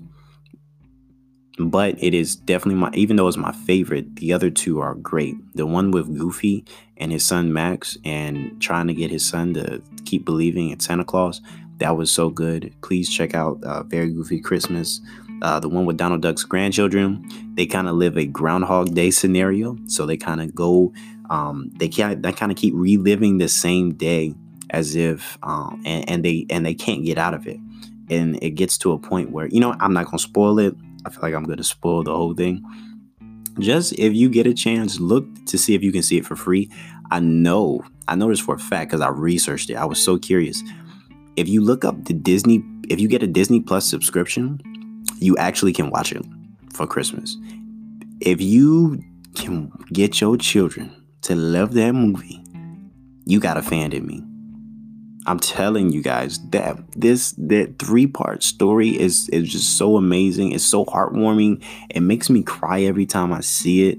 But 1.58 2.02
it 2.02 2.12
is 2.12 2.36
definitely 2.36 2.80
my, 2.80 2.90
even 2.92 3.16
though 3.16 3.28
it's 3.28 3.36
my 3.36 3.52
favorite, 3.52 4.16
the 4.16 4.32
other 4.32 4.50
two 4.50 4.78
are 4.80 4.94
great. 4.94 5.36
The 5.54 5.64
one 5.64 5.90
with 5.90 6.18
Goofy 6.18 6.64
and 6.98 7.12
his 7.12 7.24
son 7.24 7.52
Max 7.52 7.96
and 8.04 8.60
trying 8.60 8.88
to 8.88 8.94
get 8.94 9.10
his 9.10 9.26
son 9.26 9.54
to 9.54 9.82
keep 10.04 10.26
believing 10.26 10.68
in 10.68 10.80
Santa 10.80 11.04
Claus, 11.04 11.40
that 11.78 11.96
was 11.96 12.10
so 12.10 12.28
good. 12.28 12.74
Please 12.82 13.08
check 13.08 13.34
out 13.34 13.62
uh, 13.64 13.82
Very 13.84 14.12
Goofy 14.12 14.40
Christmas. 14.40 15.00
Uh, 15.40 15.60
the 15.60 15.68
one 15.68 15.86
with 15.86 15.96
Donald 15.96 16.22
Duck's 16.22 16.44
grandchildren, 16.44 17.26
they 17.54 17.66
kind 17.66 17.88
of 17.88 17.96
live 17.96 18.18
a 18.18 18.26
Groundhog 18.26 18.94
Day 18.94 19.10
scenario. 19.10 19.78
So 19.86 20.04
they 20.04 20.16
kind 20.16 20.42
of 20.42 20.54
go, 20.54 20.92
um, 21.30 21.70
they 21.76 21.88
can't, 21.88 22.22
they 22.22 22.32
kind 22.32 22.52
of 22.52 22.58
keep 22.58 22.74
reliving 22.74 23.38
the 23.38 23.48
same 23.48 23.94
day 23.94 24.34
as 24.70 24.96
if, 24.96 25.38
um, 25.42 25.82
and, 25.84 26.08
and 26.08 26.24
they 26.24 26.46
and 26.50 26.64
they 26.64 26.74
can't 26.74 27.04
get 27.04 27.18
out 27.18 27.34
of 27.34 27.46
it. 27.46 27.58
And 28.08 28.38
it 28.42 28.50
gets 28.50 28.78
to 28.78 28.92
a 28.92 28.98
point 28.98 29.30
where 29.30 29.46
you 29.48 29.60
know 29.60 29.74
I'm 29.80 29.92
not 29.92 30.06
gonna 30.06 30.18
spoil 30.18 30.58
it. 30.58 30.74
I 31.04 31.10
feel 31.10 31.20
like 31.22 31.34
I'm 31.34 31.44
gonna 31.44 31.64
spoil 31.64 32.02
the 32.02 32.14
whole 32.14 32.34
thing. 32.34 32.64
Just 33.58 33.94
if 33.98 34.12
you 34.12 34.28
get 34.28 34.46
a 34.46 34.54
chance, 34.54 35.00
look 35.00 35.26
to 35.46 35.56
see 35.56 35.74
if 35.74 35.82
you 35.82 35.92
can 35.92 36.02
see 36.02 36.18
it 36.18 36.26
for 36.26 36.36
free. 36.36 36.70
I 37.10 37.20
know, 37.20 37.84
I 38.08 38.16
know 38.16 38.28
this 38.28 38.40
for 38.40 38.54
a 38.54 38.58
fact 38.58 38.90
because 38.90 39.00
I 39.00 39.08
researched 39.08 39.70
it. 39.70 39.74
I 39.74 39.84
was 39.84 40.02
so 40.02 40.18
curious. 40.18 40.62
If 41.36 41.48
you 41.48 41.60
look 41.60 41.84
up 41.84 42.04
the 42.04 42.12
Disney, 42.12 42.62
if 42.88 43.00
you 43.00 43.08
get 43.08 43.22
a 43.22 43.26
Disney 43.26 43.60
Plus 43.60 43.88
subscription, 43.88 44.60
you 45.18 45.36
actually 45.36 45.72
can 45.72 45.90
watch 45.90 46.12
it 46.12 46.24
for 46.72 46.86
Christmas. 46.86 47.36
If 48.20 48.40
you 48.40 49.02
can 49.34 49.70
get 49.92 50.20
your 50.20 50.36
children 50.36 50.94
to 51.22 51.34
love 51.34 51.74
that 51.74 51.92
movie, 51.92 52.42
you 53.24 53.40
got 53.40 53.56
a 53.56 53.62
fan 53.62 53.92
in 53.92 54.06
me. 54.06 54.22
I'm 55.26 55.40
telling 55.40 55.90
you 55.90 56.02
guys 56.02 56.38
that 56.50 56.78
this 56.92 57.32
that 57.32 57.78
three 57.80 58.06
part 58.06 58.44
story 58.44 58.90
is 58.98 59.28
is 59.30 59.50
just 59.50 59.76
so 59.76 59.96
amazing. 59.96 60.52
It's 60.52 60.64
so 60.64 60.84
heartwarming. 60.86 61.64
It 61.90 62.00
makes 62.00 62.30
me 62.30 62.42
cry 62.42 62.82
every 62.82 63.06
time 63.06 63.32
I 63.32 63.40
see 63.40 63.88
it. 63.88 63.98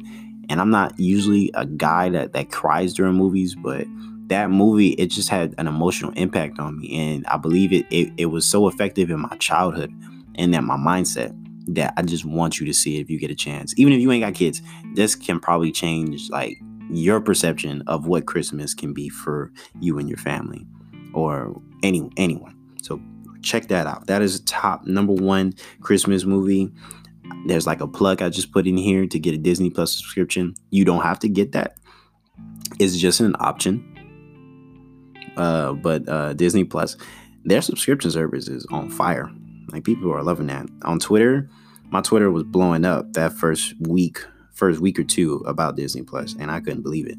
And 0.49 0.61
I'm 0.61 0.69
not 0.69 0.97
usually 0.97 1.51
a 1.53 1.65
guy 1.65 2.09
that 2.09 2.31
that 2.31 2.49
cries 2.49 2.93
during 2.93 3.15
movies, 3.15 3.55
but 3.55 3.85
that 4.27 4.49
movie 4.49 4.89
it 4.91 5.07
just 5.07 5.27
had 5.27 5.53
an 5.57 5.67
emotional 5.67 6.11
impact 6.13 6.59
on 6.59 6.79
me, 6.79 6.97
and 6.97 7.25
I 7.27 7.37
believe 7.37 7.73
it 7.73 7.85
it, 7.89 8.13
it 8.17 8.27
was 8.27 8.45
so 8.45 8.67
effective 8.69 9.09
in 9.09 9.19
my 9.19 9.35
childhood 9.39 9.93
and 10.35 10.53
that 10.53 10.63
my 10.63 10.77
mindset 10.77 11.33
that 11.75 11.93
I 11.97 12.03
just 12.03 12.23
want 12.23 12.59
you 12.59 12.65
to 12.67 12.73
see 12.73 12.97
it 12.97 13.01
if 13.01 13.09
you 13.09 13.19
get 13.19 13.31
a 13.31 13.35
chance. 13.35 13.73
Even 13.75 13.91
if 13.91 13.99
you 13.99 14.09
ain't 14.13 14.23
got 14.23 14.33
kids, 14.33 14.61
this 14.93 15.15
can 15.15 15.41
probably 15.41 15.73
change 15.73 16.29
like 16.29 16.57
your 16.89 17.19
perception 17.19 17.83
of 17.87 18.07
what 18.07 18.25
Christmas 18.25 18.73
can 18.73 18.93
be 18.93 19.09
for 19.09 19.51
you 19.81 19.99
and 19.99 20.07
your 20.07 20.17
family 20.17 20.65
or 21.13 21.59
any 21.83 22.09
anyone. 22.17 22.55
So 22.81 23.01
check 23.41 23.67
that 23.67 23.87
out. 23.87 24.07
That 24.07 24.21
is 24.21 24.41
top 24.41 24.85
number 24.85 25.13
one 25.13 25.53
Christmas 25.81 26.25
movie. 26.25 26.71
There's 27.45 27.67
like 27.67 27.81
a 27.81 27.87
plug 27.87 28.21
I 28.21 28.29
just 28.29 28.51
put 28.51 28.67
in 28.67 28.77
here 28.77 29.05
to 29.07 29.19
get 29.19 29.33
a 29.33 29.37
Disney 29.37 29.69
Plus 29.69 29.93
subscription. 29.95 30.55
You 30.69 30.85
don't 30.85 31.03
have 31.03 31.19
to 31.19 31.29
get 31.29 31.51
that. 31.53 31.77
It's 32.79 32.97
just 32.97 33.19
an 33.19 33.35
option. 33.39 33.83
Uh, 35.37 35.73
but 35.73 36.07
uh, 36.09 36.33
Disney 36.33 36.63
Plus, 36.63 36.97
their 37.45 37.61
subscription 37.61 38.11
service 38.11 38.47
is 38.47 38.65
on 38.71 38.89
fire. 38.89 39.29
Like 39.71 39.83
people 39.83 40.11
are 40.11 40.23
loving 40.23 40.47
that. 40.47 40.67
On 40.83 40.99
Twitter, 40.99 41.49
my 41.89 42.01
Twitter 42.01 42.31
was 42.31 42.43
blowing 42.43 42.85
up 42.85 43.13
that 43.13 43.33
first 43.33 43.75
week, 43.81 44.19
first 44.53 44.79
week 44.79 44.99
or 44.99 45.03
two 45.03 45.35
about 45.45 45.75
Disney 45.75 46.03
Plus, 46.03 46.35
and 46.39 46.51
I 46.51 46.59
couldn't 46.59 46.81
believe 46.81 47.07
it. 47.07 47.17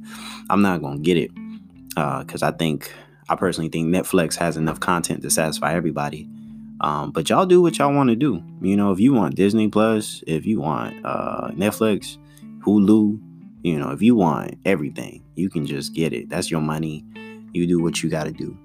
I'm 0.50 0.62
not 0.62 0.82
gonna 0.82 0.98
get 0.98 1.16
it 1.16 1.30
because 1.90 2.42
uh, 2.42 2.48
I 2.48 2.50
think 2.52 2.92
I 3.28 3.36
personally 3.36 3.68
think 3.68 3.88
Netflix 3.88 4.36
has 4.36 4.56
enough 4.56 4.80
content 4.80 5.22
to 5.22 5.30
satisfy 5.30 5.74
everybody. 5.74 6.28
Um, 6.80 7.10
but 7.10 7.28
y'all 7.28 7.46
do 7.46 7.60
what 7.60 7.78
y'all 7.78 7.92
want 7.92 8.10
to 8.10 8.16
do. 8.16 8.42
You 8.60 8.76
know, 8.76 8.92
if 8.92 9.00
you 9.00 9.12
want 9.12 9.34
Disney 9.34 9.68
Plus, 9.68 10.22
if 10.26 10.46
you 10.46 10.60
want 10.60 10.96
uh, 11.04 11.48
Netflix, 11.52 12.18
Hulu, 12.60 13.20
you 13.62 13.78
know, 13.78 13.90
if 13.90 14.00
you 14.00 14.14
want 14.14 14.56
everything, 14.64 15.24
you 15.34 15.50
can 15.50 15.66
just 15.66 15.94
get 15.94 16.12
it. 16.12 16.28
That's 16.28 16.50
your 16.50 16.60
money. 16.60 17.04
You 17.52 17.66
do 17.66 17.82
what 17.82 18.02
you 18.02 18.08
got 18.08 18.24
to 18.24 18.32
do. 18.32 18.56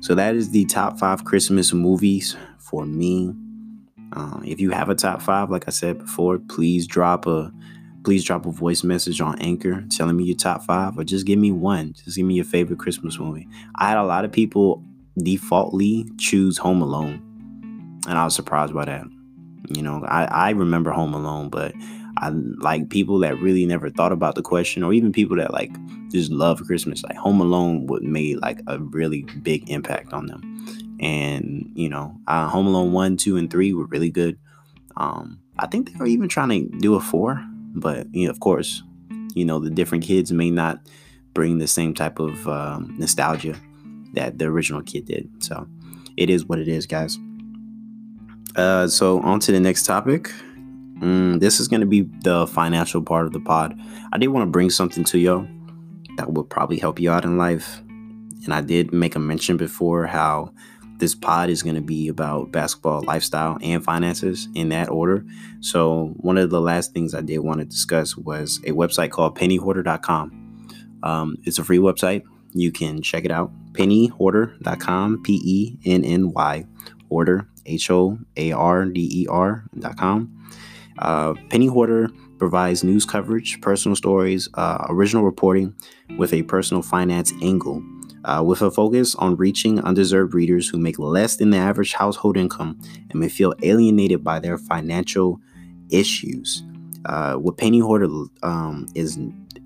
So 0.00 0.14
that 0.14 0.34
is 0.34 0.50
the 0.50 0.64
top 0.64 0.98
five 0.98 1.24
Christmas 1.24 1.72
movies 1.72 2.36
for 2.58 2.86
me. 2.86 3.34
Uh, 4.12 4.40
if 4.44 4.60
you 4.60 4.70
have 4.70 4.88
a 4.88 4.94
top 4.94 5.20
five, 5.20 5.50
like 5.50 5.64
I 5.66 5.70
said 5.70 5.98
before, 5.98 6.38
please 6.38 6.86
drop 6.86 7.26
a 7.26 7.52
please 8.08 8.24
drop 8.24 8.46
a 8.46 8.50
voice 8.50 8.82
message 8.82 9.20
on 9.20 9.38
Anchor 9.38 9.84
telling 9.90 10.16
me 10.16 10.24
your 10.24 10.34
top 10.34 10.64
five, 10.64 10.96
or 10.96 11.04
just 11.04 11.26
give 11.26 11.38
me 11.38 11.52
one. 11.52 11.92
Just 11.92 12.16
give 12.16 12.24
me 12.24 12.36
your 12.36 12.44
favorite 12.46 12.78
Christmas 12.78 13.18
movie. 13.18 13.46
I 13.74 13.90
had 13.90 13.98
a 13.98 14.02
lot 14.02 14.24
of 14.24 14.32
people 14.32 14.82
defaultly 15.18 16.06
choose 16.16 16.56
Home 16.56 16.80
Alone, 16.80 17.20
and 18.08 18.16
I 18.16 18.24
was 18.24 18.34
surprised 18.34 18.72
by 18.72 18.86
that. 18.86 19.04
You 19.68 19.82
know, 19.82 20.06
I, 20.06 20.24
I 20.24 20.50
remember 20.52 20.90
Home 20.90 21.12
Alone, 21.12 21.50
but 21.50 21.74
I 22.16 22.30
like 22.30 22.88
people 22.88 23.18
that 23.18 23.38
really 23.42 23.66
never 23.66 23.90
thought 23.90 24.12
about 24.12 24.36
the 24.36 24.42
question, 24.42 24.82
or 24.82 24.94
even 24.94 25.12
people 25.12 25.36
that 25.36 25.52
like 25.52 25.70
just 26.10 26.32
love 26.32 26.64
Christmas. 26.64 27.02
Like 27.02 27.16
Home 27.16 27.42
Alone 27.42 27.88
would 27.88 28.04
made 28.04 28.38
like 28.38 28.62
a 28.68 28.78
really 28.78 29.24
big 29.42 29.68
impact 29.68 30.14
on 30.14 30.28
them. 30.28 30.96
And 30.98 31.70
you 31.74 31.90
know, 31.90 32.16
uh, 32.26 32.48
Home 32.48 32.68
Alone 32.68 32.92
one, 32.92 33.18
two, 33.18 33.36
and 33.36 33.50
three 33.50 33.74
were 33.74 33.84
really 33.84 34.10
good. 34.10 34.38
Um, 34.96 35.40
I 35.58 35.66
think 35.66 35.92
they 35.92 35.98
were 35.98 36.06
even 36.06 36.30
trying 36.30 36.48
to 36.70 36.78
do 36.78 36.94
a 36.94 37.00
four, 37.00 37.44
but 37.80 38.06
you 38.14 38.26
know, 38.26 38.30
of 38.30 38.40
course, 38.40 38.82
you 39.34 39.44
know 39.44 39.58
the 39.58 39.70
different 39.70 40.04
kids 40.04 40.32
may 40.32 40.50
not 40.50 40.80
bring 41.34 41.58
the 41.58 41.66
same 41.66 41.94
type 41.94 42.18
of 42.18 42.48
um, 42.48 42.94
nostalgia 42.98 43.54
that 44.14 44.38
the 44.38 44.46
original 44.46 44.82
kid 44.82 45.04
did. 45.04 45.28
So 45.38 45.68
it 46.16 46.30
is 46.30 46.46
what 46.46 46.58
it 46.58 46.68
is, 46.68 46.86
guys. 46.86 47.18
Uh, 48.56 48.88
so 48.88 49.20
on 49.20 49.40
to 49.40 49.52
the 49.52 49.60
next 49.60 49.84
topic. 49.84 50.32
Mm, 51.00 51.38
this 51.38 51.60
is 51.60 51.68
going 51.68 51.80
to 51.80 51.86
be 51.86 52.02
the 52.24 52.46
financial 52.48 53.02
part 53.02 53.26
of 53.26 53.32
the 53.32 53.40
pod. 53.40 53.78
I 54.12 54.18
did 54.18 54.28
want 54.28 54.42
to 54.42 54.50
bring 54.50 54.70
something 54.70 55.04
to 55.04 55.18
y'all 55.18 55.46
that 56.16 56.32
will 56.32 56.44
probably 56.44 56.78
help 56.78 56.98
you 56.98 57.10
out 57.10 57.24
in 57.24 57.38
life. 57.38 57.80
And 58.44 58.52
I 58.52 58.60
did 58.60 58.92
make 58.92 59.14
a 59.14 59.20
mention 59.20 59.56
before 59.56 60.06
how 60.06 60.52
this 60.98 61.14
pod 61.14 61.48
is 61.50 61.62
going 61.62 61.76
to 61.76 61.80
be 61.80 62.08
about 62.08 62.50
basketball 62.52 63.02
lifestyle 63.02 63.58
and 63.62 63.82
finances 63.82 64.48
in 64.54 64.68
that 64.70 64.88
order. 64.88 65.24
So, 65.60 66.14
one 66.16 66.38
of 66.38 66.50
the 66.50 66.60
last 66.60 66.92
things 66.92 67.14
I 67.14 67.20
did 67.20 67.38
want 67.38 67.60
to 67.60 67.64
discuss 67.64 68.16
was 68.16 68.58
a 68.64 68.72
website 68.72 69.10
called 69.10 69.36
pennyhoarder.com. 69.38 70.66
Um, 71.02 71.36
it's 71.44 71.58
a 71.58 71.64
free 71.64 71.78
website. 71.78 72.22
you 72.52 72.72
can 72.72 73.02
check 73.02 73.24
it 73.24 73.30
out. 73.30 73.52
Pennyhoarder.com, 73.72 75.22
P 75.22 75.40
E 75.44 75.78
N 75.84 76.04
N 76.04 76.32
Y, 76.32 76.64
Hoarder, 77.08 77.48
H 77.66 77.90
O 77.90 78.18
A 78.36 78.52
R 78.52 78.84
D 78.86 79.08
E 79.22 79.26
R.com. 79.28 80.34
Uh, 80.98 81.34
Penny 81.50 81.66
Hoarder 81.66 82.08
provides 82.38 82.82
news 82.82 83.04
coverage, 83.04 83.60
personal 83.60 83.96
stories, 83.96 84.48
uh, 84.54 84.86
original 84.88 85.24
reporting 85.24 85.74
with 86.16 86.32
a 86.32 86.42
personal 86.44 86.82
finance 86.82 87.32
angle, 87.42 87.82
uh, 88.28 88.42
with 88.42 88.60
a 88.60 88.70
focus 88.70 89.14
on 89.14 89.36
reaching 89.36 89.80
undeserved 89.80 90.34
readers 90.34 90.68
who 90.68 90.78
make 90.78 90.98
less 90.98 91.36
than 91.36 91.50
the 91.50 91.56
average 91.56 91.94
household 91.94 92.36
income 92.36 92.78
and 93.10 93.18
may 93.18 93.28
feel 93.28 93.54
alienated 93.62 94.22
by 94.22 94.38
their 94.38 94.58
financial 94.58 95.40
issues. 95.90 96.62
Uh, 97.06 97.34
what 97.34 97.56
Penny 97.56 97.78
Hoarder 97.78 98.08
um, 98.42 98.86
is 98.94 99.18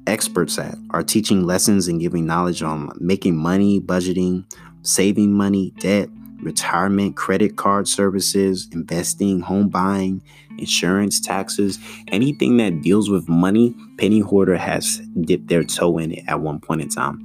experts 0.07 0.59
at 0.59 0.77
are 0.91 1.03
teaching 1.03 1.45
lessons 1.45 1.89
and 1.89 2.01
giving 2.01 2.25
knowledge 2.25 2.63
on 2.63 2.93
making 3.01 3.37
money, 3.37 3.81
budgeting, 3.81 4.45
saving 4.83 5.33
money, 5.33 5.73
debt, 5.79 6.09
retirement, 6.41 7.17
credit 7.17 7.57
card 7.57 7.89
services, 7.89 8.69
investing, 8.73 9.41
home 9.41 9.69
buying, 9.69 10.23
insurance, 10.59 11.19
taxes, 11.19 11.81
anything 12.09 12.59
that 12.59 12.81
deals 12.81 13.11
with 13.11 13.29
money, 13.29 13.75
Penny 13.99 14.21
Hoarder 14.21 14.57
has 14.57 14.99
dipped 15.21 15.49
their 15.49 15.65
toe 15.65 15.99
in 15.99 16.13
it 16.13 16.25
at 16.29 16.41
one 16.41 16.61
point 16.61 16.83
in 16.83 16.89
time. 16.89 17.25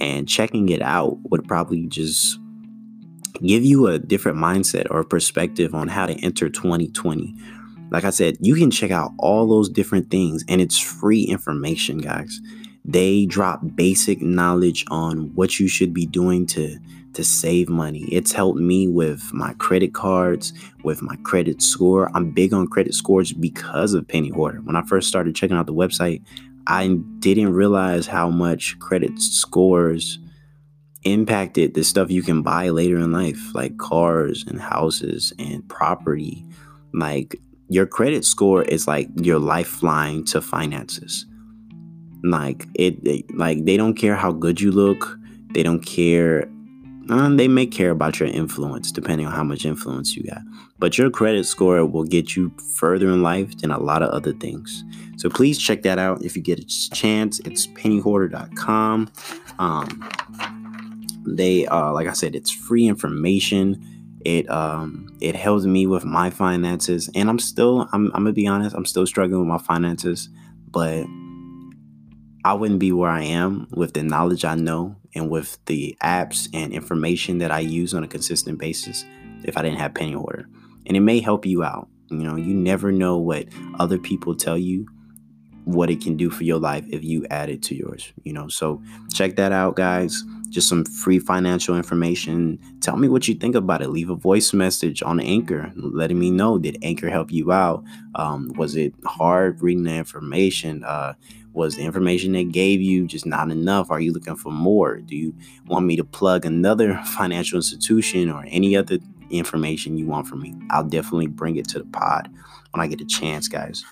And 0.00 0.28
checking 0.28 0.68
it 0.68 0.82
out 0.82 1.18
would 1.30 1.46
probably 1.46 1.86
just 1.86 2.38
give 3.42 3.64
you 3.64 3.86
a 3.86 3.98
different 3.98 4.38
mindset 4.38 4.86
or 4.90 5.04
perspective 5.04 5.74
on 5.74 5.88
how 5.88 6.06
to 6.06 6.14
enter 6.24 6.48
2020. 6.48 7.34
Like 7.90 8.04
I 8.04 8.10
said, 8.10 8.36
you 8.40 8.54
can 8.54 8.70
check 8.70 8.90
out 8.90 9.12
all 9.18 9.48
those 9.48 9.68
different 9.68 10.10
things 10.10 10.44
and 10.48 10.60
it's 10.60 10.78
free 10.78 11.22
information, 11.22 11.98
guys. 11.98 12.40
They 12.84 13.26
drop 13.26 13.60
basic 13.74 14.22
knowledge 14.22 14.84
on 14.90 15.34
what 15.34 15.58
you 15.58 15.68
should 15.68 15.92
be 15.92 16.06
doing 16.06 16.46
to 16.46 16.78
to 17.14 17.24
save 17.24 17.68
money. 17.68 18.04
It's 18.12 18.32
helped 18.32 18.60
me 18.60 18.86
with 18.86 19.32
my 19.32 19.52
credit 19.54 19.92
cards, 19.92 20.52
with 20.84 21.02
my 21.02 21.16
credit 21.24 21.60
score. 21.60 22.10
I'm 22.14 22.30
big 22.30 22.52
on 22.52 22.68
credit 22.68 22.94
scores 22.94 23.32
because 23.32 23.94
of 23.94 24.06
Penny 24.06 24.28
Hoarder. 24.28 24.60
When 24.60 24.76
I 24.76 24.82
first 24.82 25.08
started 25.08 25.34
checking 25.34 25.56
out 25.56 25.66
the 25.66 25.74
website, 25.74 26.22
I 26.68 26.86
didn't 27.18 27.54
realize 27.54 28.06
how 28.06 28.28
much 28.28 28.78
credit 28.78 29.18
scores 29.18 30.18
impacted 31.02 31.72
the 31.72 31.82
stuff 31.82 32.10
you 32.10 32.22
can 32.22 32.42
buy 32.42 32.68
later 32.68 32.98
in 32.98 33.10
life, 33.10 33.54
like 33.54 33.78
cars 33.78 34.44
and 34.46 34.60
houses 34.60 35.32
and 35.38 35.66
property. 35.68 36.44
Like 36.92 37.40
your 37.70 37.86
credit 37.86 38.26
score 38.26 38.62
is 38.62 38.86
like 38.86 39.08
your 39.16 39.38
lifeline 39.38 40.24
to 40.26 40.42
finances. 40.42 41.24
Like 42.22 42.66
it, 42.74 42.98
it 43.06 43.34
like 43.34 43.64
they 43.64 43.78
don't 43.78 43.94
care 43.94 44.16
how 44.16 44.32
good 44.32 44.60
you 44.60 44.70
look. 44.70 45.18
They 45.52 45.62
don't 45.62 45.84
care 45.84 46.50
uh, 47.10 47.28
they 47.30 47.48
may 47.48 47.66
care 47.66 47.90
about 47.90 48.20
your 48.20 48.28
influence 48.28 48.92
depending 48.92 49.26
on 49.26 49.32
how 49.32 49.44
much 49.44 49.64
influence 49.64 50.16
you 50.16 50.24
got. 50.24 50.42
But 50.78 50.98
your 50.98 51.10
credit 51.10 51.44
score 51.46 51.84
will 51.86 52.04
get 52.04 52.36
you 52.36 52.52
further 52.74 53.08
in 53.08 53.22
life 53.22 53.58
than 53.58 53.70
a 53.70 53.78
lot 53.78 54.02
of 54.02 54.10
other 54.10 54.32
things. 54.32 54.84
So 55.16 55.28
please 55.28 55.58
check 55.58 55.82
that 55.82 55.98
out 55.98 56.22
if 56.22 56.36
you 56.36 56.42
get 56.42 56.58
a 56.58 56.66
chance. 56.94 57.40
It's 57.40 57.66
pennyhoarder.com. 57.66 59.10
Um, 59.58 60.08
they, 61.26 61.66
uh, 61.66 61.92
like 61.92 62.06
I 62.06 62.12
said, 62.12 62.36
it's 62.36 62.50
free 62.50 62.86
information. 62.86 63.84
It 64.24 64.48
um, 64.50 65.16
it 65.20 65.34
helps 65.34 65.64
me 65.64 65.86
with 65.86 66.04
my 66.04 66.30
finances, 66.30 67.08
and 67.14 67.28
I'm 67.28 67.38
still, 67.38 67.88
I'm, 67.92 68.06
I'm 68.06 68.24
gonna 68.24 68.32
be 68.32 68.46
honest, 68.46 68.74
I'm 68.74 68.84
still 68.84 69.06
struggling 69.06 69.40
with 69.40 69.48
my 69.48 69.58
finances, 69.58 70.28
but 70.70 71.06
I 72.48 72.54
wouldn't 72.54 72.80
be 72.80 72.92
where 72.92 73.10
I 73.10 73.24
am 73.24 73.68
with 73.72 73.92
the 73.92 74.02
knowledge 74.02 74.42
I 74.42 74.54
know 74.54 74.96
and 75.14 75.28
with 75.28 75.58
the 75.66 75.98
apps 76.02 76.48
and 76.54 76.72
information 76.72 77.36
that 77.38 77.50
I 77.50 77.58
use 77.58 77.92
on 77.92 78.04
a 78.04 78.08
consistent 78.08 78.58
basis 78.58 79.04
if 79.44 79.58
I 79.58 79.60
didn't 79.60 79.80
have 79.80 79.92
Penny 79.92 80.14
Hoarder. 80.14 80.48
And 80.86 80.96
it 80.96 81.00
may 81.00 81.20
help 81.20 81.44
you 81.44 81.62
out. 81.62 81.88
You 82.08 82.16
know, 82.16 82.36
you 82.36 82.54
never 82.54 82.90
know 82.90 83.18
what 83.18 83.48
other 83.78 83.98
people 83.98 84.34
tell 84.34 84.56
you 84.56 84.86
what 85.68 85.90
it 85.90 86.00
can 86.00 86.16
do 86.16 86.30
for 86.30 86.44
your 86.44 86.58
life 86.58 86.84
if 86.88 87.04
you 87.04 87.26
add 87.28 87.50
it 87.50 87.62
to 87.62 87.74
yours, 87.74 88.14
you 88.24 88.32
know. 88.32 88.48
So 88.48 88.82
check 89.12 89.36
that 89.36 89.52
out, 89.52 89.76
guys. 89.76 90.24
Just 90.48 90.66
some 90.66 90.86
free 90.86 91.18
financial 91.18 91.76
information. 91.76 92.58
Tell 92.80 92.96
me 92.96 93.06
what 93.06 93.28
you 93.28 93.34
think 93.34 93.54
about 93.54 93.82
it. 93.82 93.90
Leave 93.90 94.08
a 94.08 94.14
voice 94.14 94.54
message 94.54 95.02
on 95.02 95.20
Anchor, 95.20 95.70
letting 95.76 96.18
me 96.18 96.30
know 96.30 96.56
did 96.56 96.78
Anchor 96.82 97.10
help 97.10 97.30
you 97.30 97.52
out? 97.52 97.84
Um, 98.14 98.50
was 98.56 98.76
it 98.76 98.94
hard 99.04 99.60
reading 99.60 99.84
the 99.84 99.94
information? 99.94 100.84
Uh, 100.84 101.12
was 101.52 101.76
the 101.76 101.82
information 101.82 102.32
they 102.32 102.44
gave 102.44 102.80
you 102.80 103.06
just 103.06 103.26
not 103.26 103.50
enough? 103.50 103.90
Are 103.90 104.00
you 104.00 104.14
looking 104.14 104.36
for 104.36 104.50
more? 104.50 104.96
Do 104.96 105.16
you 105.16 105.34
want 105.66 105.84
me 105.84 105.96
to 105.96 106.04
plug 106.04 106.46
another 106.46 106.98
financial 107.04 107.56
institution 107.56 108.30
or 108.30 108.42
any 108.48 108.74
other 108.74 108.98
information 109.28 109.98
you 109.98 110.06
want 110.06 110.28
from 110.28 110.40
me? 110.40 110.54
I'll 110.70 110.84
definitely 110.84 111.26
bring 111.26 111.56
it 111.56 111.68
to 111.68 111.78
the 111.78 111.84
pod 111.84 112.30
when 112.70 112.80
I 112.82 112.86
get 112.86 113.02
a 113.02 113.06
chance, 113.06 113.48
guys. 113.48 113.84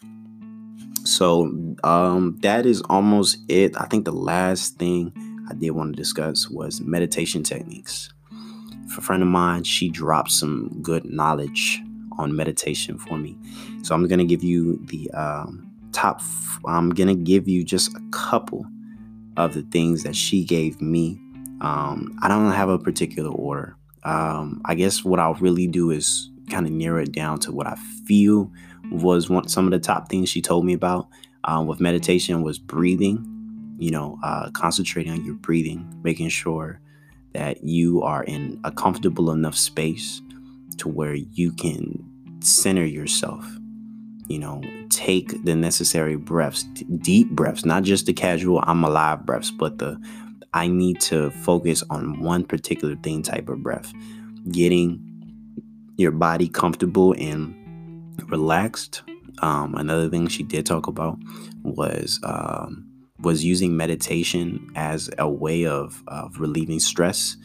So 1.07 1.45
um, 1.85 2.39
that 2.43 2.67
is 2.67 2.83
almost 2.83 3.39
it. 3.49 3.81
I 3.81 3.87
think 3.87 4.05
the 4.05 4.13
last 4.13 4.79
thing 4.79 5.13
I 5.49 5.55
did 5.55 5.71
want 5.71 5.95
to 5.95 5.97
discuss 5.97 6.51
was 6.51 6.81
meditation 6.81 7.43
techniques. 7.43 8.13
For 8.89 9.01
a 9.01 9.03
friend 9.03 9.23
of 9.23 9.29
mine, 9.29 9.65
she 9.65 9.89
dropped 9.89 10.31
some 10.31 10.79
good 10.83 11.05
knowledge 11.05 11.81
on 12.19 12.35
meditation 12.35 12.99
for 12.99 13.19
me. 13.19 13.37
So 13.83 13.95
I'm 13.95 14.07
to 14.09 14.25
give 14.25 14.43
you 14.43 14.79
the 14.87 15.11
um, 15.13 15.71
top, 15.93 16.21
I'm 16.67 16.91
going 16.91 17.09
to 17.09 17.15
give 17.15 17.49
you 17.49 17.65
just 17.65 17.95
a 17.95 18.01
couple 18.11 18.67
of 19.37 19.55
the 19.55 19.63
things 19.63 20.03
that 20.03 20.17
she 20.17 20.45
gave 20.45 20.81
me. 20.81 21.21
Um, 21.61 22.19
I 22.23 22.29
don't 22.29 22.51
have 22.53 22.69
a 22.69 22.79
particular 22.79 23.31
order. 23.31 23.77
Um, 24.05 24.61
I 24.65 24.75
guess 24.75 25.05
what 25.05 25.21
I'll 25.21 25.35
really 25.35 25.67
do 25.67 25.91
is 25.91 26.31
kind 26.51 26.67
of 26.67 26.73
narrow 26.73 27.03
it 27.03 27.13
down 27.13 27.39
to 27.41 27.53
what 27.53 27.67
I 27.67 27.77
feel 28.07 28.51
was 28.91 29.29
one 29.29 29.49
some 29.49 29.65
of 29.67 29.71
the 29.71 29.79
top 29.79 30.09
things 30.09 30.29
she 30.29 30.41
told 30.43 30.65
me 30.65 30.73
about 30.73 31.09
um, 31.45 31.67
with 31.67 31.81
meditation 31.81 32.43
was 32.43 32.59
breathing. 32.59 33.33
You 33.79 33.91
know, 33.91 34.19
uh, 34.23 34.51
concentrating 34.53 35.13
on 35.13 35.25
your 35.25 35.35
breathing, 35.35 36.01
making 36.03 36.31
sure 36.31 36.81
that 37.35 37.63
you 37.63 38.03
are 38.03 38.25
in 38.25 38.59
a 38.65 38.71
comfortable 38.71 39.31
enough 39.31 39.57
space 39.57 40.23
to 40.79 40.89
where 40.89 41.15
you 41.15 41.53
can 41.53 42.03
center 42.41 42.85
yourself 42.87 43.47
you 44.29 44.39
know, 44.39 44.61
take 44.89 45.45
the 45.45 45.55
necessary 45.55 46.17
breaths, 46.17 46.65
deep 46.99 47.31
breaths, 47.31 47.65
not 47.65 47.85
just 47.85 48.07
the 48.07 48.13
casual 48.13 48.63
I'm 48.65 48.85
alive 48.85 49.25
breaths, 49.25 49.51
but 49.51 49.79
the 49.79 50.01
I 50.53 50.69
need 50.69 51.01
to 51.03 51.31
focus 51.31 51.85
on 51.91 52.21
one 52.21 52.45
particular 52.45 52.97
thing 52.97 53.23
type 53.23 53.49
of 53.49 53.63
breath. 53.63 53.93
Getting 54.51 55.03
your 55.97 56.13
body 56.13 56.49
comfortable 56.49 57.15
and 57.19 57.55
relaxed. 58.25 59.03
Um, 59.41 59.75
another 59.75 60.09
thing 60.09 60.29
she 60.29 60.43
did 60.43 60.67
talk 60.67 60.87
about 60.87 61.19
was 61.63 62.21
um, 62.23 62.87
was 63.21 63.45
using 63.45 63.77
meditation 63.77 64.71
as 64.77 65.11
a 65.19 65.29
way 65.29 65.67
of, 65.67 66.03
of 66.09 66.39
relieving 66.39 66.81
stress. 66.81 67.37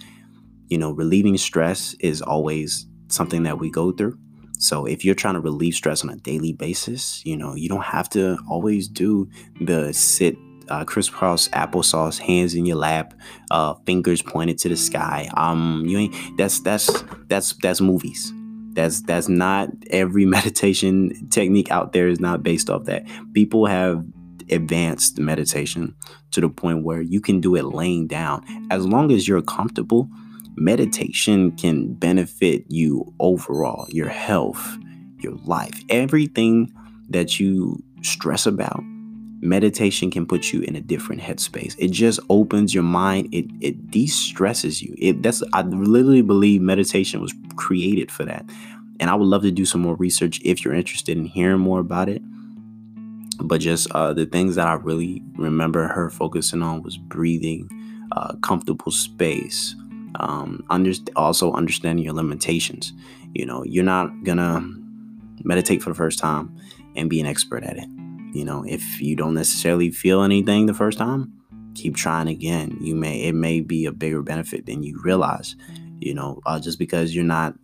You 0.67 0.77
know, 0.77 0.91
relieving 0.91 1.37
stress 1.37 1.95
is 1.99 2.21
always 2.21 2.85
something 3.07 3.43
that 3.43 3.59
we 3.59 3.69
go 3.69 3.91
through. 3.91 4.17
So 4.57 4.85
if 4.85 5.03
you're 5.03 5.15
trying 5.15 5.33
to 5.33 5.39
relieve 5.39 5.73
stress 5.73 6.03
on 6.03 6.11
a 6.11 6.17
daily 6.17 6.53
basis, 6.53 7.25
you 7.25 7.35
know, 7.35 7.55
you 7.55 7.67
don't 7.67 7.83
have 7.83 8.07
to 8.09 8.37
always 8.47 8.87
do 8.87 9.27
the 9.59 9.91
sit 9.91 10.37
uh, 10.69 10.85
crisscross 10.85 11.49
applesauce, 11.49 12.17
hands 12.17 12.53
in 12.53 12.65
your 12.65 12.77
lap, 12.77 13.13
uh, 13.49 13.73
fingers 13.85 14.21
pointed 14.21 14.57
to 14.59 14.69
the 14.69 14.77
sky. 14.77 15.29
Um, 15.35 15.83
you 15.85 15.97
ain't 15.97 16.37
that's 16.37 16.59
that's 16.61 17.03
that's 17.27 17.53
that's 17.61 17.81
movies. 17.81 18.31
That's 18.73 19.01
that's 19.01 19.29
not 19.29 19.69
every 19.89 20.25
meditation 20.37 21.29
technique 21.29 21.71
out 21.71 21.93
there 21.93 22.07
is 22.07 22.19
not 22.19 22.43
based 22.43 22.69
off 22.69 22.85
that. 22.85 23.05
People 23.33 23.65
have 23.65 24.03
advanced 24.49 25.17
meditation 25.17 25.95
to 26.31 26.41
the 26.41 26.49
point 26.49 26.83
where 26.83 27.01
you 27.01 27.21
can 27.21 27.39
do 27.39 27.55
it 27.55 27.63
laying 27.65 28.07
down 28.07 28.43
as 28.69 28.85
long 28.85 29.11
as 29.11 29.27
you're 29.27 29.41
comfortable 29.41 30.09
meditation 30.55 31.51
can 31.51 31.93
benefit 31.93 32.65
you 32.67 33.13
overall, 33.19 33.87
your 33.89 34.09
health, 34.09 34.77
your 35.19 35.33
life, 35.45 35.81
everything 35.89 36.71
that 37.09 37.39
you 37.39 37.81
stress 38.01 38.45
about. 38.45 38.83
Meditation 39.43 40.11
can 40.11 40.27
put 40.27 40.53
you 40.53 40.61
in 40.61 40.75
a 40.75 40.81
different 40.81 41.19
headspace. 41.19 41.75
It 41.79 41.89
just 41.89 42.19
opens 42.29 42.75
your 42.75 42.83
mind. 42.83 43.27
It 43.33 43.47
it 43.59 43.89
de-stresses 43.89 44.83
you. 44.83 44.93
It 44.99 45.23
that's 45.23 45.41
I 45.51 45.63
literally 45.63 46.21
believe 46.21 46.61
meditation 46.61 47.21
was 47.21 47.33
created 47.55 48.11
for 48.11 48.23
that. 48.25 48.45
And 48.99 49.09
I 49.09 49.15
would 49.15 49.27
love 49.27 49.41
to 49.41 49.51
do 49.51 49.65
some 49.65 49.81
more 49.81 49.95
research 49.95 50.39
if 50.45 50.63
you're 50.63 50.75
interested 50.75 51.17
in 51.17 51.25
hearing 51.25 51.59
more 51.59 51.79
about 51.79 52.07
it. 52.07 52.21
But 53.39 53.61
just 53.61 53.89
uh, 53.91 54.13
the 54.13 54.27
things 54.27 54.53
that 54.55 54.67
I 54.67 54.73
really 54.73 55.23
remember 55.35 55.87
her 55.87 56.11
focusing 56.11 56.61
on 56.61 56.83
was 56.83 56.97
breathing, 56.97 57.67
uh, 58.11 58.35
comfortable 58.43 58.91
space, 58.91 59.73
um, 60.19 60.63
under, 60.69 60.91
also 61.15 61.51
understanding 61.53 62.05
your 62.05 62.13
limitations. 62.13 62.93
You 63.33 63.47
know, 63.47 63.63
you're 63.63 63.83
not 63.83 64.23
gonna 64.23 64.63
meditate 65.43 65.81
for 65.81 65.89
the 65.89 65.95
first 65.95 66.19
time 66.19 66.55
and 66.95 67.09
be 67.09 67.19
an 67.19 67.25
expert 67.25 67.63
at 67.63 67.77
it. 67.77 68.00
You 68.33 68.45
know, 68.45 68.63
if 68.65 69.01
you 69.01 69.15
don't 69.15 69.33
necessarily 69.33 69.91
feel 69.91 70.23
anything 70.23 70.65
the 70.65 70.73
first 70.73 70.97
time, 70.97 71.33
keep 71.75 71.95
trying 71.95 72.27
again. 72.27 72.77
You 72.79 72.95
may 72.95 73.23
it 73.23 73.35
may 73.35 73.61
be 73.61 73.85
a 73.85 73.91
bigger 73.91 74.21
benefit 74.21 74.65
than 74.65 74.83
you 74.83 74.99
realize. 75.03 75.55
You 75.99 76.13
know, 76.13 76.41
uh, 76.45 76.59
just 76.59 76.79
because 76.79 77.13
you're 77.13 77.23
not 77.23 77.55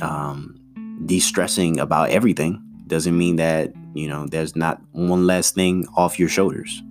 um, 0.00 0.58
de-stressing 1.04 1.78
about 1.78 2.10
everything 2.10 2.62
doesn't 2.86 3.16
mean 3.16 3.36
that 3.36 3.72
you 3.94 4.08
know 4.08 4.26
there's 4.26 4.56
not 4.56 4.80
one 4.92 5.26
less 5.26 5.50
thing 5.50 5.86
off 5.96 6.18
your 6.18 6.28
shoulders. 6.28 6.82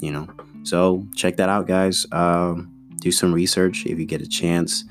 You 0.00 0.12
know, 0.12 0.28
so 0.64 1.06
check 1.14 1.36
that 1.36 1.48
out, 1.48 1.66
guys. 1.66 2.06
Um, 2.12 2.72
do 2.96 3.12
some 3.12 3.32
research 3.32 3.84
if 3.86 3.98
you 3.98 4.04
get 4.06 4.22
a 4.22 4.28
chance. 4.28 4.84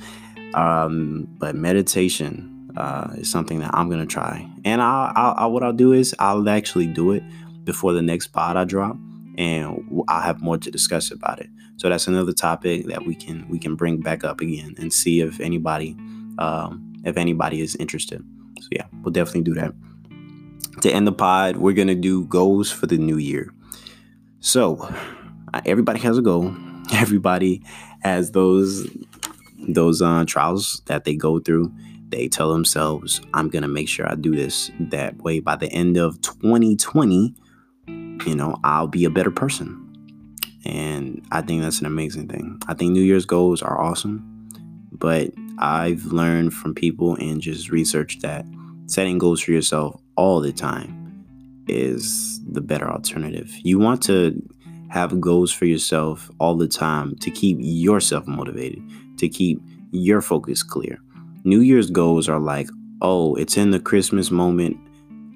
Um, 0.53 1.27
but 1.37 1.55
meditation 1.55 2.69
uh, 2.75 3.13
is 3.15 3.31
something 3.31 3.59
that 3.59 3.71
I'm 3.73 3.89
gonna 3.89 4.05
try, 4.05 4.47
and 4.65 4.81
I'll, 4.81 5.11
I'll, 5.15 5.33
I'll, 5.37 5.51
what 5.51 5.63
I'll 5.63 5.73
do 5.73 5.93
is 5.93 6.13
I'll 6.19 6.47
actually 6.49 6.87
do 6.87 7.11
it 7.11 7.23
before 7.63 7.93
the 7.93 8.01
next 8.01 8.27
pod 8.27 8.57
I 8.57 8.65
drop, 8.65 8.97
and 9.37 10.03
I'll 10.07 10.21
have 10.21 10.41
more 10.41 10.57
to 10.57 10.71
discuss 10.71 11.11
about 11.11 11.39
it. 11.39 11.49
So 11.77 11.89
that's 11.89 12.07
another 12.07 12.33
topic 12.33 12.85
that 12.87 13.05
we 13.05 13.15
can 13.15 13.47
we 13.49 13.57
can 13.57 13.75
bring 13.75 14.01
back 14.01 14.23
up 14.23 14.39
again 14.39 14.75
and 14.77 14.93
see 14.93 15.21
if 15.21 15.39
anybody 15.39 15.95
um, 16.37 16.93
if 17.03 17.17
anybody 17.17 17.61
is 17.61 17.75
interested. 17.77 18.23
So 18.59 18.67
yeah, 18.71 18.85
we'll 19.01 19.11
definitely 19.11 19.41
do 19.41 19.53
that. 19.55 19.73
To 20.81 20.91
end 20.91 21.07
the 21.07 21.11
pod, 21.11 21.57
we're 21.57 21.73
gonna 21.73 21.95
do 21.95 22.25
goals 22.25 22.71
for 22.71 22.85
the 22.85 22.97
new 22.97 23.17
year. 23.17 23.53
So 24.39 24.93
everybody 25.65 25.99
has 26.01 26.17
a 26.17 26.21
goal. 26.21 26.55
Everybody 26.93 27.63
has 28.01 28.31
those 28.31 28.87
those 29.67 30.01
uh, 30.01 30.25
trials 30.27 30.81
that 30.87 31.03
they 31.03 31.15
go 31.15 31.39
through. 31.39 31.73
They 32.09 32.27
tell 32.27 32.51
themselves, 32.51 33.21
"I'm 33.33 33.49
gonna 33.49 33.67
make 33.67 33.87
sure 33.87 34.09
I 34.09 34.15
do 34.15 34.35
this 34.35 34.71
that 34.79 35.17
way 35.17 35.39
by 35.39 35.55
the 35.55 35.67
end 35.67 35.97
of 35.97 36.21
2020. 36.21 37.33
You 38.25 38.35
know, 38.35 38.57
I'll 38.63 38.87
be 38.87 39.05
a 39.05 39.09
better 39.09 39.31
person." 39.31 39.77
And 40.63 41.21
I 41.31 41.41
think 41.41 41.61
that's 41.61 41.79
an 41.79 41.87
amazing 41.87 42.27
thing. 42.27 42.61
I 42.67 42.73
think 42.73 42.91
New 42.91 43.01
Year's 43.01 43.25
goals 43.25 43.61
are 43.61 43.81
awesome, 43.81 44.23
but 44.91 45.31
I've 45.57 46.05
learned 46.05 46.53
from 46.53 46.75
people 46.75 47.15
and 47.15 47.41
just 47.41 47.71
research 47.71 48.19
that 48.19 48.45
setting 48.85 49.17
goals 49.17 49.41
for 49.41 49.51
yourself 49.51 49.99
all 50.15 50.39
the 50.39 50.51
time 50.51 51.25
is 51.67 52.39
the 52.45 52.61
better 52.61 52.89
alternative. 52.89 53.51
You 53.63 53.79
want 53.79 54.03
to 54.03 54.41
have 54.89 55.21
goals 55.21 55.51
for 55.51 55.65
yourself 55.65 56.29
all 56.39 56.55
the 56.55 56.67
time 56.67 57.15
to 57.15 57.31
keep 57.31 57.57
yourself 57.59 58.27
motivated, 58.27 58.81
to 59.17 59.29
keep 59.29 59.61
your 59.91 60.21
focus 60.21 60.63
clear. 60.63 60.99
New 61.43 61.61
Year's 61.61 61.89
goals 61.89 62.27
are 62.27 62.39
like, 62.39 62.69
oh, 63.01 63.35
it's 63.35 63.57
in 63.57 63.71
the 63.71 63.79
Christmas 63.79 64.29
moment. 64.31 64.77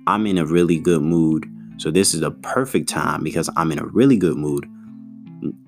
I'm 0.08 0.28
in 0.28 0.38
a 0.38 0.46
really 0.46 0.80
good 0.80 1.02
mood. 1.02 1.50
So 1.78 1.92
this 1.92 2.14
is 2.14 2.22
a 2.22 2.32
perfect 2.32 2.90
time 2.90 3.24
because 3.24 3.50
I'm 3.56 3.72
in 3.72 3.80
a 3.80 3.86
really 3.86 4.18
good 4.18 4.38
mood 4.38 4.70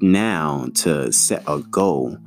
now 0.02 0.68
to 0.76 1.12
set 1.12 1.44
a 1.48 1.60
goal, 1.60 2.18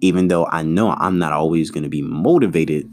even 0.00 0.28
though 0.28 0.46
I 0.46 0.62
know 0.62 0.90
I'm 0.90 1.18
not 1.18 1.32
always 1.32 1.70
going 1.70 1.84
to 1.84 1.88
be 1.88 2.02
motivated 2.02 2.88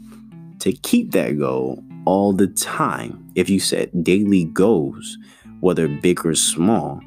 to 0.60 0.72
keep 0.72 1.12
that 1.12 1.38
goal 1.38 1.82
all 2.04 2.32
the 2.32 2.48
time. 2.48 3.30
If 3.34 3.50
you 3.50 3.60
set 3.60 4.02
daily 4.02 4.44
goals, 4.44 5.18
whether 5.60 5.86
big 5.88 6.24
or 6.24 6.34
small, 6.34 7.02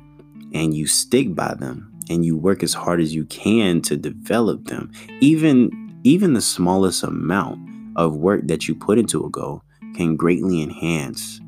and 0.53 0.73
you 0.73 0.87
stick 0.87 1.33
by 1.35 1.53
them 1.55 1.91
and 2.09 2.25
you 2.25 2.37
work 2.37 2.63
as 2.63 2.73
hard 2.73 3.01
as 3.01 3.15
you 3.15 3.25
can 3.25 3.81
to 3.81 3.95
develop 3.95 4.65
them 4.65 4.91
even 5.19 5.69
even 6.03 6.33
the 6.33 6.41
smallest 6.41 7.03
amount 7.03 7.59
of 7.95 8.15
work 8.15 8.41
that 8.45 8.67
you 8.67 8.75
put 8.75 8.97
into 8.97 9.25
a 9.25 9.29
goal 9.29 9.63
can 9.95 10.15
greatly 10.15 10.61
enhance 10.61 11.40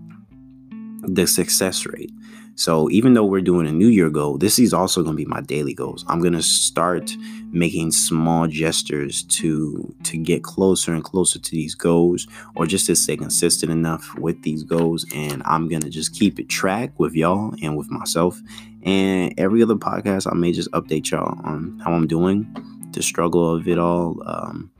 the 1.03 1.27
success 1.27 1.85
rate 1.85 2.11
so 2.55 2.89
even 2.91 3.13
though 3.13 3.25
we're 3.25 3.41
doing 3.41 3.67
a 3.67 3.71
new 3.71 3.87
year 3.87 4.09
goal, 4.09 4.37
this 4.37 4.59
is 4.59 4.73
also 4.73 5.01
going 5.01 5.15
to 5.15 5.23
be 5.23 5.25
my 5.25 5.41
daily 5.41 5.73
goals. 5.73 6.05
I'm 6.07 6.19
going 6.19 6.33
to 6.33 6.43
start 6.43 7.11
making 7.51 7.91
small 7.91 8.47
gestures 8.47 9.23
to 9.23 9.93
to 10.03 10.17
get 10.17 10.43
closer 10.43 10.93
and 10.93 11.03
closer 11.03 11.39
to 11.39 11.51
these 11.51 11.75
goals 11.75 12.27
or 12.55 12.65
just 12.65 12.85
to 12.87 12.95
stay 12.95 13.17
consistent 13.17 13.71
enough 13.71 14.17
with 14.17 14.41
these 14.43 14.63
goals 14.63 15.05
and 15.13 15.41
I'm 15.45 15.67
going 15.67 15.81
to 15.81 15.89
just 15.89 16.13
keep 16.15 16.39
it 16.39 16.49
track 16.49 16.99
with 16.99 17.13
y'all 17.13 17.53
and 17.61 17.75
with 17.77 17.89
myself. 17.89 18.39
And 18.83 19.33
every 19.37 19.63
other 19.63 19.75
podcast 19.75 20.31
I 20.31 20.35
may 20.35 20.51
just 20.51 20.71
update 20.71 21.09
y'all 21.11 21.39
on 21.43 21.79
how 21.83 21.93
I'm 21.93 22.07
doing, 22.07 22.55
the 22.91 23.01
struggle 23.01 23.55
of 23.55 23.67
it 23.67 23.79
all. 23.79 24.21
Um, 24.25 24.71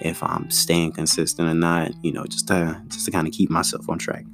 if 0.00 0.22
I'm 0.22 0.50
staying 0.50 0.92
consistent 0.92 1.48
or 1.48 1.54
not, 1.54 1.92
you 2.02 2.12
know, 2.12 2.24
just 2.24 2.48
to 2.48 2.80
just 2.88 3.04
to 3.06 3.10
kind 3.10 3.26
of 3.26 3.32
keep 3.32 3.50
myself 3.50 3.88
on 3.88 3.98
track. 3.98 4.24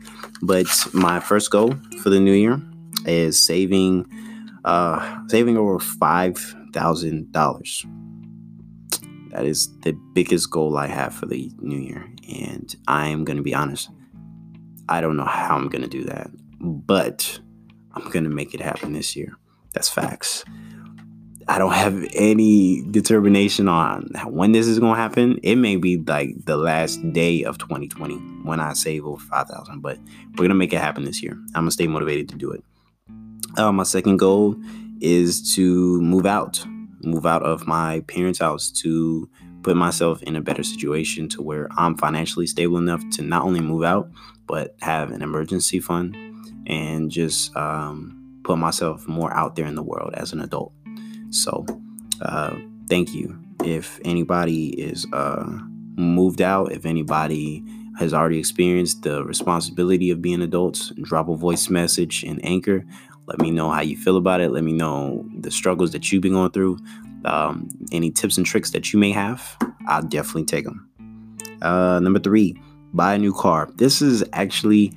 But 0.43 0.67
my 0.93 1.21
first 1.21 1.51
goal 1.51 1.75
for 2.03 2.11
the 2.11 2.21
new 2.21 2.33
year 2.33 2.61
is 3.07 3.39
saving 3.39 4.07
uh 4.65 5.21
saving 5.29 5.57
over 5.57 5.79
five 5.79 6.39
thousand 6.73 7.33
dollars. 7.33 7.85
That 9.31 9.47
is 9.47 9.69
the 9.81 9.93
biggest 10.13 10.51
goal 10.51 10.77
I 10.77 10.87
have 10.87 11.15
for 11.15 11.27
the 11.27 11.51
new 11.59 11.79
year. 11.79 12.09
And 12.29 12.75
I 12.87 13.09
am 13.09 13.25
gonna 13.25 13.43
be 13.43 13.55
honest. 13.55 13.91
I 14.89 15.01
don't 15.01 15.17
know 15.17 15.25
how 15.25 15.57
I'm 15.57 15.69
gonna 15.69 15.89
do 15.89 16.05
that. 16.05 16.31
But 16.61 17.41
I'm 17.93 18.09
gonna 18.11 18.29
make 18.29 18.55
it 18.55 18.61
happen 18.61 18.93
this 18.93 19.17
year. 19.17 19.37
That's 19.73 19.89
facts. 19.89 20.45
I 21.47 21.59
don't 21.59 21.73
have 21.73 22.07
any 22.15 22.83
determination 22.91 23.69
on 23.69 24.11
when 24.27 24.53
this 24.53 24.67
is 24.67 24.79
gonna 24.79 24.97
happen. 24.97 25.39
It 25.43 25.57
may 25.57 25.77
be 25.77 25.99
like 25.99 26.45
the 26.47 26.57
last 26.57 27.13
day 27.13 27.43
of 27.43 27.59
2020 27.59 28.17
when 28.45 28.61
I 28.61 28.73
save 28.73 29.05
over 29.05 29.23
5,000, 29.23 29.81
but 29.81 29.99
we're 30.37 30.45
gonna 30.45 30.55
make 30.55 30.73
it 30.73 30.81
happen 30.81 31.05
this 31.05 31.23
year. 31.23 31.33
I'm 31.55 31.63
gonna 31.63 31.71
stay 31.71 31.87
motivated 31.87 32.31
to 32.31 32.37
do 32.37 32.51
it. 32.53 32.65
Uh, 33.59 33.73
my 33.73 33.83
second 33.83 34.17
goal 34.17 34.57
is 35.01 35.55
to 35.55 36.01
move 36.01 36.25
out, 36.25 36.65
move 37.03 37.27
out 37.27 37.43
of 37.43 37.67
my 37.67 38.01
parents' 38.09 38.39
house 38.39 38.71
to 38.71 39.29
put 39.63 39.77
myself 39.77 40.23
in 40.23 40.37
a 40.37 40.41
better 40.41 40.63
situation 40.63 41.29
to 41.29 41.43
where 41.43 41.69
I'm 41.77 41.97
financially 41.97 42.47
stable 42.47 42.79
enough 42.79 43.03
to 43.13 43.23
not 43.23 43.43
only 43.43 43.61
move 43.61 43.85
out, 43.85 44.09
but 44.47 44.75
have 44.81 45.11
an 45.11 45.21
emergency 45.21 45.79
fund 45.79 46.17
and 46.67 47.11
just 47.11 47.55
um, 47.55 48.41
put 48.45 48.59
myself 48.59 49.07
more 49.07 49.33
out 49.35 49.57
there 49.57 49.67
in 49.67 49.75
the 49.75 49.83
world 49.83 50.15
as 50.15 50.33
an 50.33 50.41
adult. 50.41 50.73
So, 51.35 51.67
uh, 52.23 52.57
thank 52.89 53.15
you. 53.15 53.39
If 53.65 54.01
anybody 54.05 54.69
is 54.81 55.07
uh, 55.13 55.45
moved 55.97 56.41
out, 56.41 56.73
if 56.73 56.87
anybody 56.87 57.65
has 57.99 58.13
already 58.13 58.39
experienced 58.39 59.03
the 59.03 59.25
responsibility 59.25 60.11
of 60.11 60.21
being 60.21 60.43
adults, 60.43 60.93
drop 61.03 61.29
a 61.29 61.37
voice 61.37 61.69
message 61.71 62.25
in 62.25 62.41
Anchor. 62.41 62.85
Let 63.27 63.41
me 63.41 63.51
know 63.51 63.71
how 63.71 63.81
you 63.81 63.97
feel 63.97 64.17
about 64.17 64.41
it. 64.41 64.51
Let 64.51 64.65
me 64.65 64.73
know 64.73 65.29
the 65.39 65.51
struggles 65.51 65.93
that 65.93 66.13
you've 66.13 66.23
been 66.23 66.35
going 66.35 66.51
through. 66.51 66.79
Um, 67.25 67.69
any 67.91 68.11
tips 68.11 68.37
and 68.37 68.45
tricks 68.45 68.71
that 68.73 68.93
you 68.93 68.99
may 68.99 69.13
have, 69.13 69.57
I'll 69.87 70.03
definitely 70.03 70.45
take 70.45 70.65
them. 70.65 70.89
Uh, 71.63 72.01
number 72.01 72.19
three, 72.19 72.61
buy 72.93 73.15
a 73.15 73.19
new 73.19 73.33
car. 73.33 73.71
This 73.77 74.03
is 74.03 74.23
actually 74.35 74.93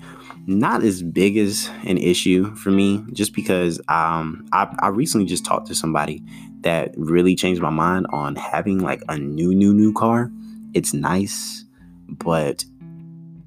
not 0.48 0.82
as 0.82 1.04
big 1.04 1.38
as 1.38 1.70
an 1.84 1.98
issue 1.98 2.56
for 2.56 2.72
me, 2.72 3.04
just 3.12 3.34
because 3.34 3.80
um, 3.90 4.48
I, 4.54 4.74
I 4.80 4.88
recently 4.88 5.28
just 5.28 5.46
talked 5.46 5.68
to 5.68 5.76
somebody 5.76 6.24
that 6.62 6.94
really 6.98 7.36
changed 7.36 7.62
my 7.62 7.70
mind 7.70 8.08
on 8.10 8.36
having 8.38 8.80
like 8.80 9.04
a 9.10 9.18
new, 9.18 9.54
new, 9.54 9.74
new 9.74 9.94
car. 9.94 10.32
It's 10.74 10.94
nice, 10.94 11.66
but 12.08 12.64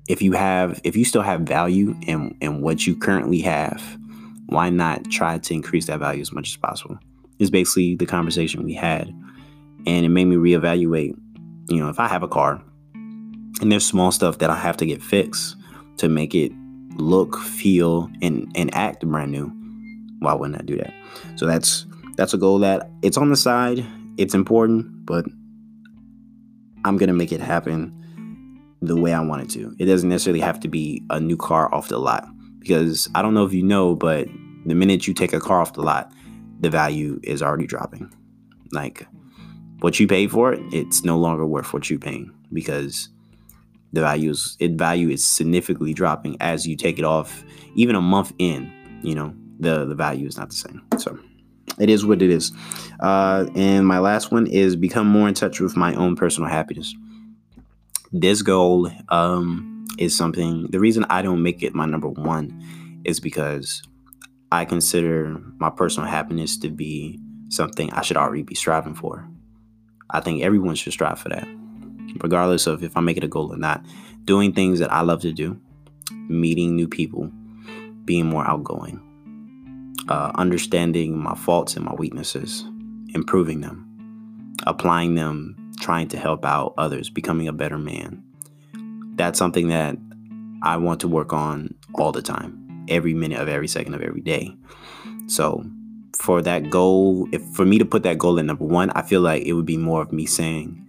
if 0.09 0.21
you 0.21 0.33
have, 0.33 0.81
if 0.85 0.95
you 0.95 1.05
still 1.07 1.23
have 1.23 1.43
value 1.43 1.97
in 2.03 2.37
in 2.41 2.61
what 2.61 2.87
you 2.87 2.95
currently 2.95 3.41
have, 3.41 3.83
why 4.47 4.69
not 4.69 5.11
try 5.11 5.39
to 5.39 5.55
increase 5.55 5.87
that 5.87 6.01
value 6.01 6.21
as 6.21 6.33
much 6.33 6.51
as 6.51 6.57
possible? 6.57 6.99
Is 7.39 7.51
basically 7.51 7.97
the 7.97 8.07
conversation 8.07 8.65
we 8.65 8.75
had. 8.75 9.09
And 9.87 10.05
it 10.05 10.11
made 10.11 10.27
me 10.27 10.37
reevaluate, 10.37 11.17
you 11.71 11.79
know, 11.79 11.89
if 11.89 11.99
I 11.99 12.09
have 12.09 12.23
a 12.23 12.29
car 12.29 12.63
and 12.95 13.73
there's 13.73 13.87
small 13.87 14.13
stuff 14.13 14.39
that 14.39 14.51
I 14.51 14.57
have 14.57 14.77
to 14.79 14.87
get 14.87 15.03
fixed 15.03 15.57
to 15.97 16.09
make 16.09 16.35
it 16.35 16.53
look, 17.01 17.39
feel, 17.39 18.11
and, 18.23 18.51
and 18.55 18.75
act 18.75 19.07
brand 19.07 19.33
new, 19.33 19.53
why 20.21 20.35
wouldn't 20.35 20.61
I 20.61 20.65
do 20.65 20.77
that? 20.77 20.93
So 21.37 21.47
that's 21.47 21.87
that's 22.17 22.35
a 22.35 22.39
goal 22.39 22.59
that 22.59 22.91
it's 23.03 23.17
on 23.17 23.31
the 23.31 23.37
side, 23.37 23.85
it's 24.19 24.35
important, 24.35 25.07
but 25.07 25.25
I'm 26.85 26.97
gonna 26.97 27.15
make 27.15 27.33
it 27.33 27.41
happen 27.41 27.97
the 28.83 28.97
way 28.97 29.13
I 29.13 29.21
want 29.21 29.43
it 29.43 29.51
to. 29.51 29.75
It 29.79 29.87
doesn't 29.87 30.09
necessarily 30.09 30.41
have 30.41 30.61
to 30.61 30.69
be 30.69 31.03
a 31.11 31.21
new 31.21 31.37
car 31.37 31.73
off 31.75 31.89
the 31.89 31.99
lot 31.99 32.29
because 32.59 33.09
I 33.15 33.23
don't 33.23 33.35
know 33.35 33.45
if 33.45 33.53
you 33.53 33.63
know, 33.63 33.95
but 33.95 34.29
the 34.67 34.75
minute 34.75 35.07
you 35.07 35.15
take 35.15 35.33
a 35.33 35.41
car 35.41 35.61
off 35.61 35.75
the 35.75 35.83
lot, 35.83 36.13
the 36.61 36.71
value 36.71 37.21
is 37.23 37.43
already 37.43 37.67
dropping. 37.67 38.13
Like 38.73 39.07
what 39.81 39.99
you 39.99 40.07
paid 40.07 40.31
for 40.31 40.53
it, 40.53 40.61
it's 40.73 41.05
no 41.05 41.19
longer 41.19 41.47
worth 41.47 41.73
what 41.73 41.89
you're 41.89 41.99
paying 41.99 42.33
because 42.53 43.09
the 43.93 44.01
value 44.01 44.31
is 44.31 44.57
it 44.61 44.73
value 44.73 45.09
is 45.09 45.25
significantly 45.27 45.95
dropping 45.95 46.37
as 46.41 46.67
you 46.67 46.77
take 46.77 46.99
it 46.99 47.05
off 47.05 47.45
even 47.75 47.95
a 47.97 48.01
month 48.01 48.33
in, 48.39 48.73
you 49.03 49.15
know, 49.15 49.35
the 49.59 49.85
the 49.85 49.95
value 49.95 50.27
is 50.27 50.37
not 50.37 50.51
the 50.51 50.57
same. 50.57 50.83
So 50.99 51.19
it 51.79 51.89
is 51.89 52.05
what 52.05 52.23
it 52.23 52.31
is. 52.31 52.53
Uh, 53.01 53.47
and 53.55 53.87
my 53.87 53.99
last 53.99 54.31
one 54.33 54.47
is 54.47 54.77
become 54.77 55.07
more 55.07 55.29
in 55.29 55.35
touch 55.35 55.61
with 55.61 55.77
my 55.77 55.95
own 55.95 56.17
personal 56.17 56.49
happiness. 56.49 56.95
This 58.13 58.43
goal 58.43 58.91
um, 59.09 59.87
is 59.99 60.17
something 60.17 60.67
the 60.71 60.81
reason 60.81 61.05
I 61.09 61.23
don't 61.23 61.43
make 61.43 61.63
it 61.63 61.75
my 61.75 61.87
number 61.87 62.09
one 62.09 63.01
is 63.05 63.21
because 63.21 63.83
I 64.53 64.65
consider 64.65 65.41
my 65.59 65.71
personal 65.71 66.09
happiness 66.09 66.59
to 66.59 66.71
be 66.71 67.21
something 67.49 67.93
I 67.93 68.03
should 68.03 68.17
already 68.17 68.43
be 68.43 68.55
striving 68.55 68.95
for. 68.95 69.29
I 70.11 70.21
think 70.21 70.43
everyone 70.43 70.75
should 70.75 70.93
strive 70.93 71.21
for 71.21 71.29
that, 71.29 71.47
regardless 72.23 72.67
of 72.67 72.83
if 72.83 72.97
I 72.97 73.01
make 73.01 73.17
it 73.17 73.25
a 73.25 73.29
goal 73.29 73.53
or 73.53 73.57
not. 73.57 73.85
Doing 74.25 74.53
things 74.53 74.79
that 74.79 74.93
I 74.93 75.01
love 75.01 75.21
to 75.23 75.33
do, 75.33 75.59
meeting 76.29 76.77
new 76.77 76.89
people, 76.89 77.31
being 78.05 78.27
more 78.27 78.49
outgoing, 78.49 79.01
uh, 80.09 80.33
understanding 80.35 81.19
my 81.19 81.35
faults 81.35 81.77
and 81.77 81.85
my 81.85 81.95
weaknesses, 81.95 82.65
improving 83.15 83.61
them, 83.61 84.57
applying 84.67 85.15
them, 85.15 85.57
trying 85.81 86.09
to 86.09 86.19
help 86.19 86.45
out 86.45 86.75
others, 86.77 87.11
becoming 87.11 87.49
a 87.49 87.53
better 87.53 87.79
man. 87.79 88.23
That's 89.15 89.39
something 89.39 89.69
that 89.69 89.97
I 90.63 90.77
want 90.77 91.01
to 91.01 91.09
work 91.09 91.33
on 91.33 91.75
all 91.95 92.13
the 92.13 92.23
time, 92.23 92.85
every 92.89 93.15
minute 93.15 93.41
of 93.41 93.49
every 93.49 93.69
second 93.69 93.95
of 93.95 94.03
every 94.03 94.21
day. 94.21 94.57
So, 95.27 95.65
for 96.17 96.43
that 96.43 96.71
goal, 96.71 97.29
if 97.33 97.43
for 97.55 97.65
me 97.65 97.79
to 97.79 97.85
put 97.85 98.03
that 98.03 98.19
goal 98.19 98.39
in 98.39 98.47
number 98.47 98.65
one, 98.65 98.91
I 98.91 99.03
feel 99.03 99.21
like 99.21 99.45
it 99.45 99.55
would 99.55 99.67
be 99.67 99.77
more 99.77 100.03
of 100.03 100.13
me 100.13 100.27
saying, 100.27 100.87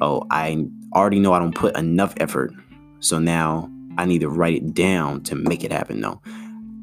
Oh, 0.00 0.26
I 0.30 0.64
already 0.94 1.18
know 1.18 1.32
I 1.32 1.38
don't 1.38 1.54
put 1.54 1.76
enough 1.76 2.14
effort. 2.18 2.52
So 3.00 3.18
now 3.18 3.70
I 3.96 4.04
need 4.04 4.20
to 4.20 4.28
write 4.28 4.54
it 4.54 4.74
down 4.74 5.22
to 5.24 5.34
make 5.34 5.64
it 5.64 5.72
happen. 5.72 6.00
No, 6.00 6.20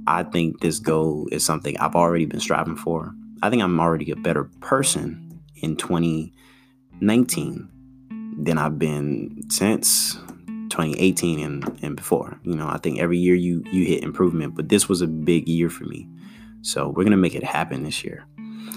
I 0.07 0.23
think 0.23 0.59
this 0.59 0.79
goal 0.79 1.27
is 1.31 1.45
something 1.45 1.77
I've 1.77 1.95
already 1.95 2.25
been 2.25 2.39
striving 2.39 2.75
for. 2.75 3.13
I 3.41 3.49
think 3.49 3.61
I'm 3.63 3.79
already 3.79 4.11
a 4.11 4.15
better 4.15 4.45
person 4.59 5.41
in 5.55 5.75
2019 5.75 7.69
than 8.37 8.57
I've 8.57 8.77
been 8.77 9.41
since 9.49 10.15
2018 10.69 11.39
and, 11.39 11.79
and 11.81 11.95
before. 11.95 12.39
You 12.43 12.55
know, 12.55 12.67
I 12.67 12.77
think 12.77 12.99
every 12.99 13.17
year 13.17 13.35
you 13.35 13.63
you 13.71 13.85
hit 13.85 14.03
improvement, 14.03 14.55
but 14.55 14.69
this 14.69 14.89
was 14.89 15.01
a 15.01 15.07
big 15.07 15.47
year 15.47 15.69
for 15.69 15.85
me. 15.85 16.07
So 16.61 16.89
we're 16.89 17.03
gonna 17.03 17.17
make 17.17 17.35
it 17.35 17.43
happen 17.43 17.83
this 17.83 18.03
year. 18.03 18.25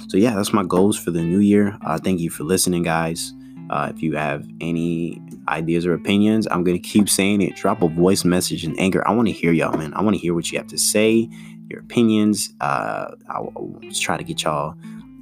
So 0.08 0.16
yeah, 0.16 0.34
that's 0.34 0.52
my 0.52 0.62
goals 0.64 0.98
for 0.98 1.10
the 1.10 1.22
new 1.22 1.40
year. 1.40 1.76
Uh, 1.84 1.98
thank 1.98 2.20
you 2.20 2.30
for 2.30 2.44
listening, 2.44 2.82
guys. 2.82 3.32
Uh, 3.70 3.92
if 3.94 4.02
you 4.02 4.16
have 4.16 4.46
any 4.60 5.20
ideas 5.48 5.86
or 5.86 5.94
opinions, 5.94 6.46
I'm 6.50 6.64
going 6.64 6.80
to 6.80 6.88
keep 6.88 7.08
saying 7.08 7.42
it. 7.42 7.56
Drop 7.56 7.82
a 7.82 7.88
voice 7.88 8.24
message 8.24 8.64
in 8.64 8.78
Anchor. 8.78 9.06
I 9.06 9.12
want 9.12 9.28
to 9.28 9.32
hear 9.32 9.52
y'all, 9.52 9.76
man. 9.76 9.94
I 9.94 10.02
want 10.02 10.16
to 10.16 10.20
hear 10.20 10.34
what 10.34 10.50
you 10.50 10.58
have 10.58 10.68
to 10.68 10.78
say, 10.78 11.28
your 11.68 11.80
opinions. 11.80 12.52
Uh, 12.60 13.14
I'll, 13.28 13.52
I'll 13.56 13.80
try 13.92 14.16
to 14.16 14.24
get 14.24 14.42
y'all 14.42 14.74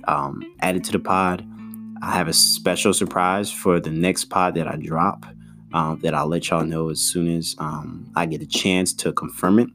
um, 0.06 0.42
added 0.60 0.84
to 0.84 0.92
the 0.92 0.98
pod. 0.98 1.46
I 2.02 2.12
have 2.12 2.28
a 2.28 2.32
special 2.32 2.92
surprise 2.92 3.50
for 3.50 3.80
the 3.80 3.90
next 3.90 4.26
pod 4.26 4.54
that 4.54 4.68
I 4.68 4.76
drop 4.76 5.26
um, 5.72 5.98
that 6.02 6.14
I'll 6.14 6.26
let 6.26 6.48
y'all 6.48 6.64
know 6.64 6.90
as 6.90 7.00
soon 7.00 7.28
as 7.34 7.56
um, 7.58 8.10
I 8.16 8.26
get 8.26 8.42
a 8.42 8.46
chance 8.46 8.92
to 8.94 9.12
confirm 9.12 9.58
it. 9.58 9.68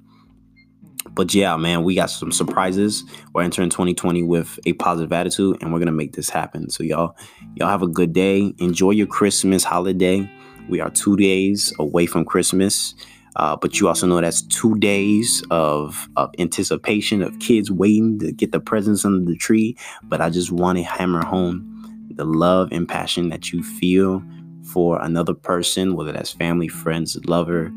But 1.14 1.34
yeah, 1.34 1.56
man, 1.58 1.84
we 1.84 1.96
got 1.96 2.10
some 2.10 2.32
surprises. 2.32 3.04
We're 3.34 3.44
entering 3.44 3.70
2020 3.70 4.24
with 4.24 4.60
a 4.66 4.74
positive 4.74 5.12
attitude, 5.12 5.58
and 5.62 5.74
we're 5.74 5.80
gonna 5.80 5.92
make 5.92 6.14
this 6.14 6.30
happen. 6.30 6.70
So 6.70 6.84
y'all, 6.84 7.16
y'all 7.56 7.70
have 7.70 7.84
a 7.84 7.88
good 7.88 8.14
day. 8.14 8.54
Enjoy 8.60 8.92
your 8.92 9.08
Christmas 9.08 9.64
holiday. 9.64 10.30
We 10.70 10.80
are 10.80 10.90
two 10.90 11.18
days 11.18 11.74
away 11.80 12.06
from 12.06 12.26
Christmas. 12.26 12.96
Uh, 13.36 13.56
but 13.56 13.80
you 13.80 13.88
also 13.88 14.06
know 14.06 14.20
that's 14.20 14.42
two 14.42 14.76
days 14.76 15.44
of, 15.52 16.10
of 16.18 16.30
anticipation 16.38 17.22
of 17.22 17.38
kids 17.40 17.72
waiting 17.72 18.20
to 18.20 18.32
get 18.32 18.52
the 18.52 18.60
presents 18.60 19.06
under 19.06 19.24
the 19.24 19.38
tree. 19.38 19.78
But 20.04 20.22
I 20.22 20.30
just 20.30 20.52
want 20.52 20.78
to 20.78 20.84
hammer 20.84 21.24
home 21.24 21.68
the 22.16 22.26
love 22.26 22.70
and 22.72 22.88
passion 22.88 23.30
that 23.30 23.52
you 23.52 23.64
feel 23.64 24.22
for 24.66 25.02
another 25.02 25.34
person, 25.34 25.96
whether 25.96 26.12
that's 26.12 26.32
family, 26.32 26.68
friends, 26.68 27.18
lover, 27.26 27.72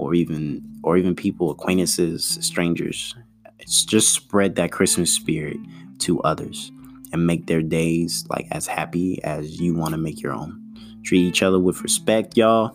or 0.00 0.14
even 0.14 0.62
or 0.82 0.96
even 0.96 1.14
people, 1.14 1.50
acquaintances, 1.50 2.38
strangers. 2.40 3.14
It's 3.58 3.84
just 3.84 4.14
spread 4.14 4.56
that 4.56 4.72
Christmas 4.72 5.12
spirit 5.12 5.58
to 6.00 6.20
others 6.22 6.72
and 7.12 7.26
make 7.26 7.46
their 7.46 7.62
days 7.62 8.24
like 8.30 8.46
as 8.50 8.66
happy 8.66 9.22
as 9.22 9.60
you 9.60 9.74
want 9.74 9.92
to 9.92 9.98
make 9.98 10.22
your 10.22 10.32
own. 10.32 10.56
Treat 11.04 11.20
each 11.20 11.42
other 11.42 11.58
with 11.58 11.82
respect, 11.82 12.36
y'all. 12.36 12.74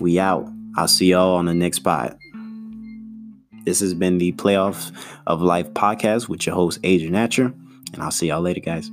We 0.00 0.18
out. 0.18 0.48
I'll 0.76 0.88
see 0.88 1.06
y'all 1.06 1.36
on 1.36 1.46
the 1.46 1.54
next 1.54 1.78
pod. 1.80 2.18
This 3.64 3.80
has 3.80 3.94
been 3.94 4.18
the 4.18 4.32
Playoffs 4.32 4.92
of 5.26 5.40
Life 5.40 5.72
podcast 5.72 6.28
with 6.28 6.44
your 6.44 6.54
host, 6.54 6.82
Adrihan 6.82 7.14
Hatcher, 7.14 7.54
and 7.94 8.02
I'll 8.02 8.10
see 8.10 8.28
y'all 8.28 8.42
later, 8.42 8.60
guys. 8.60 8.90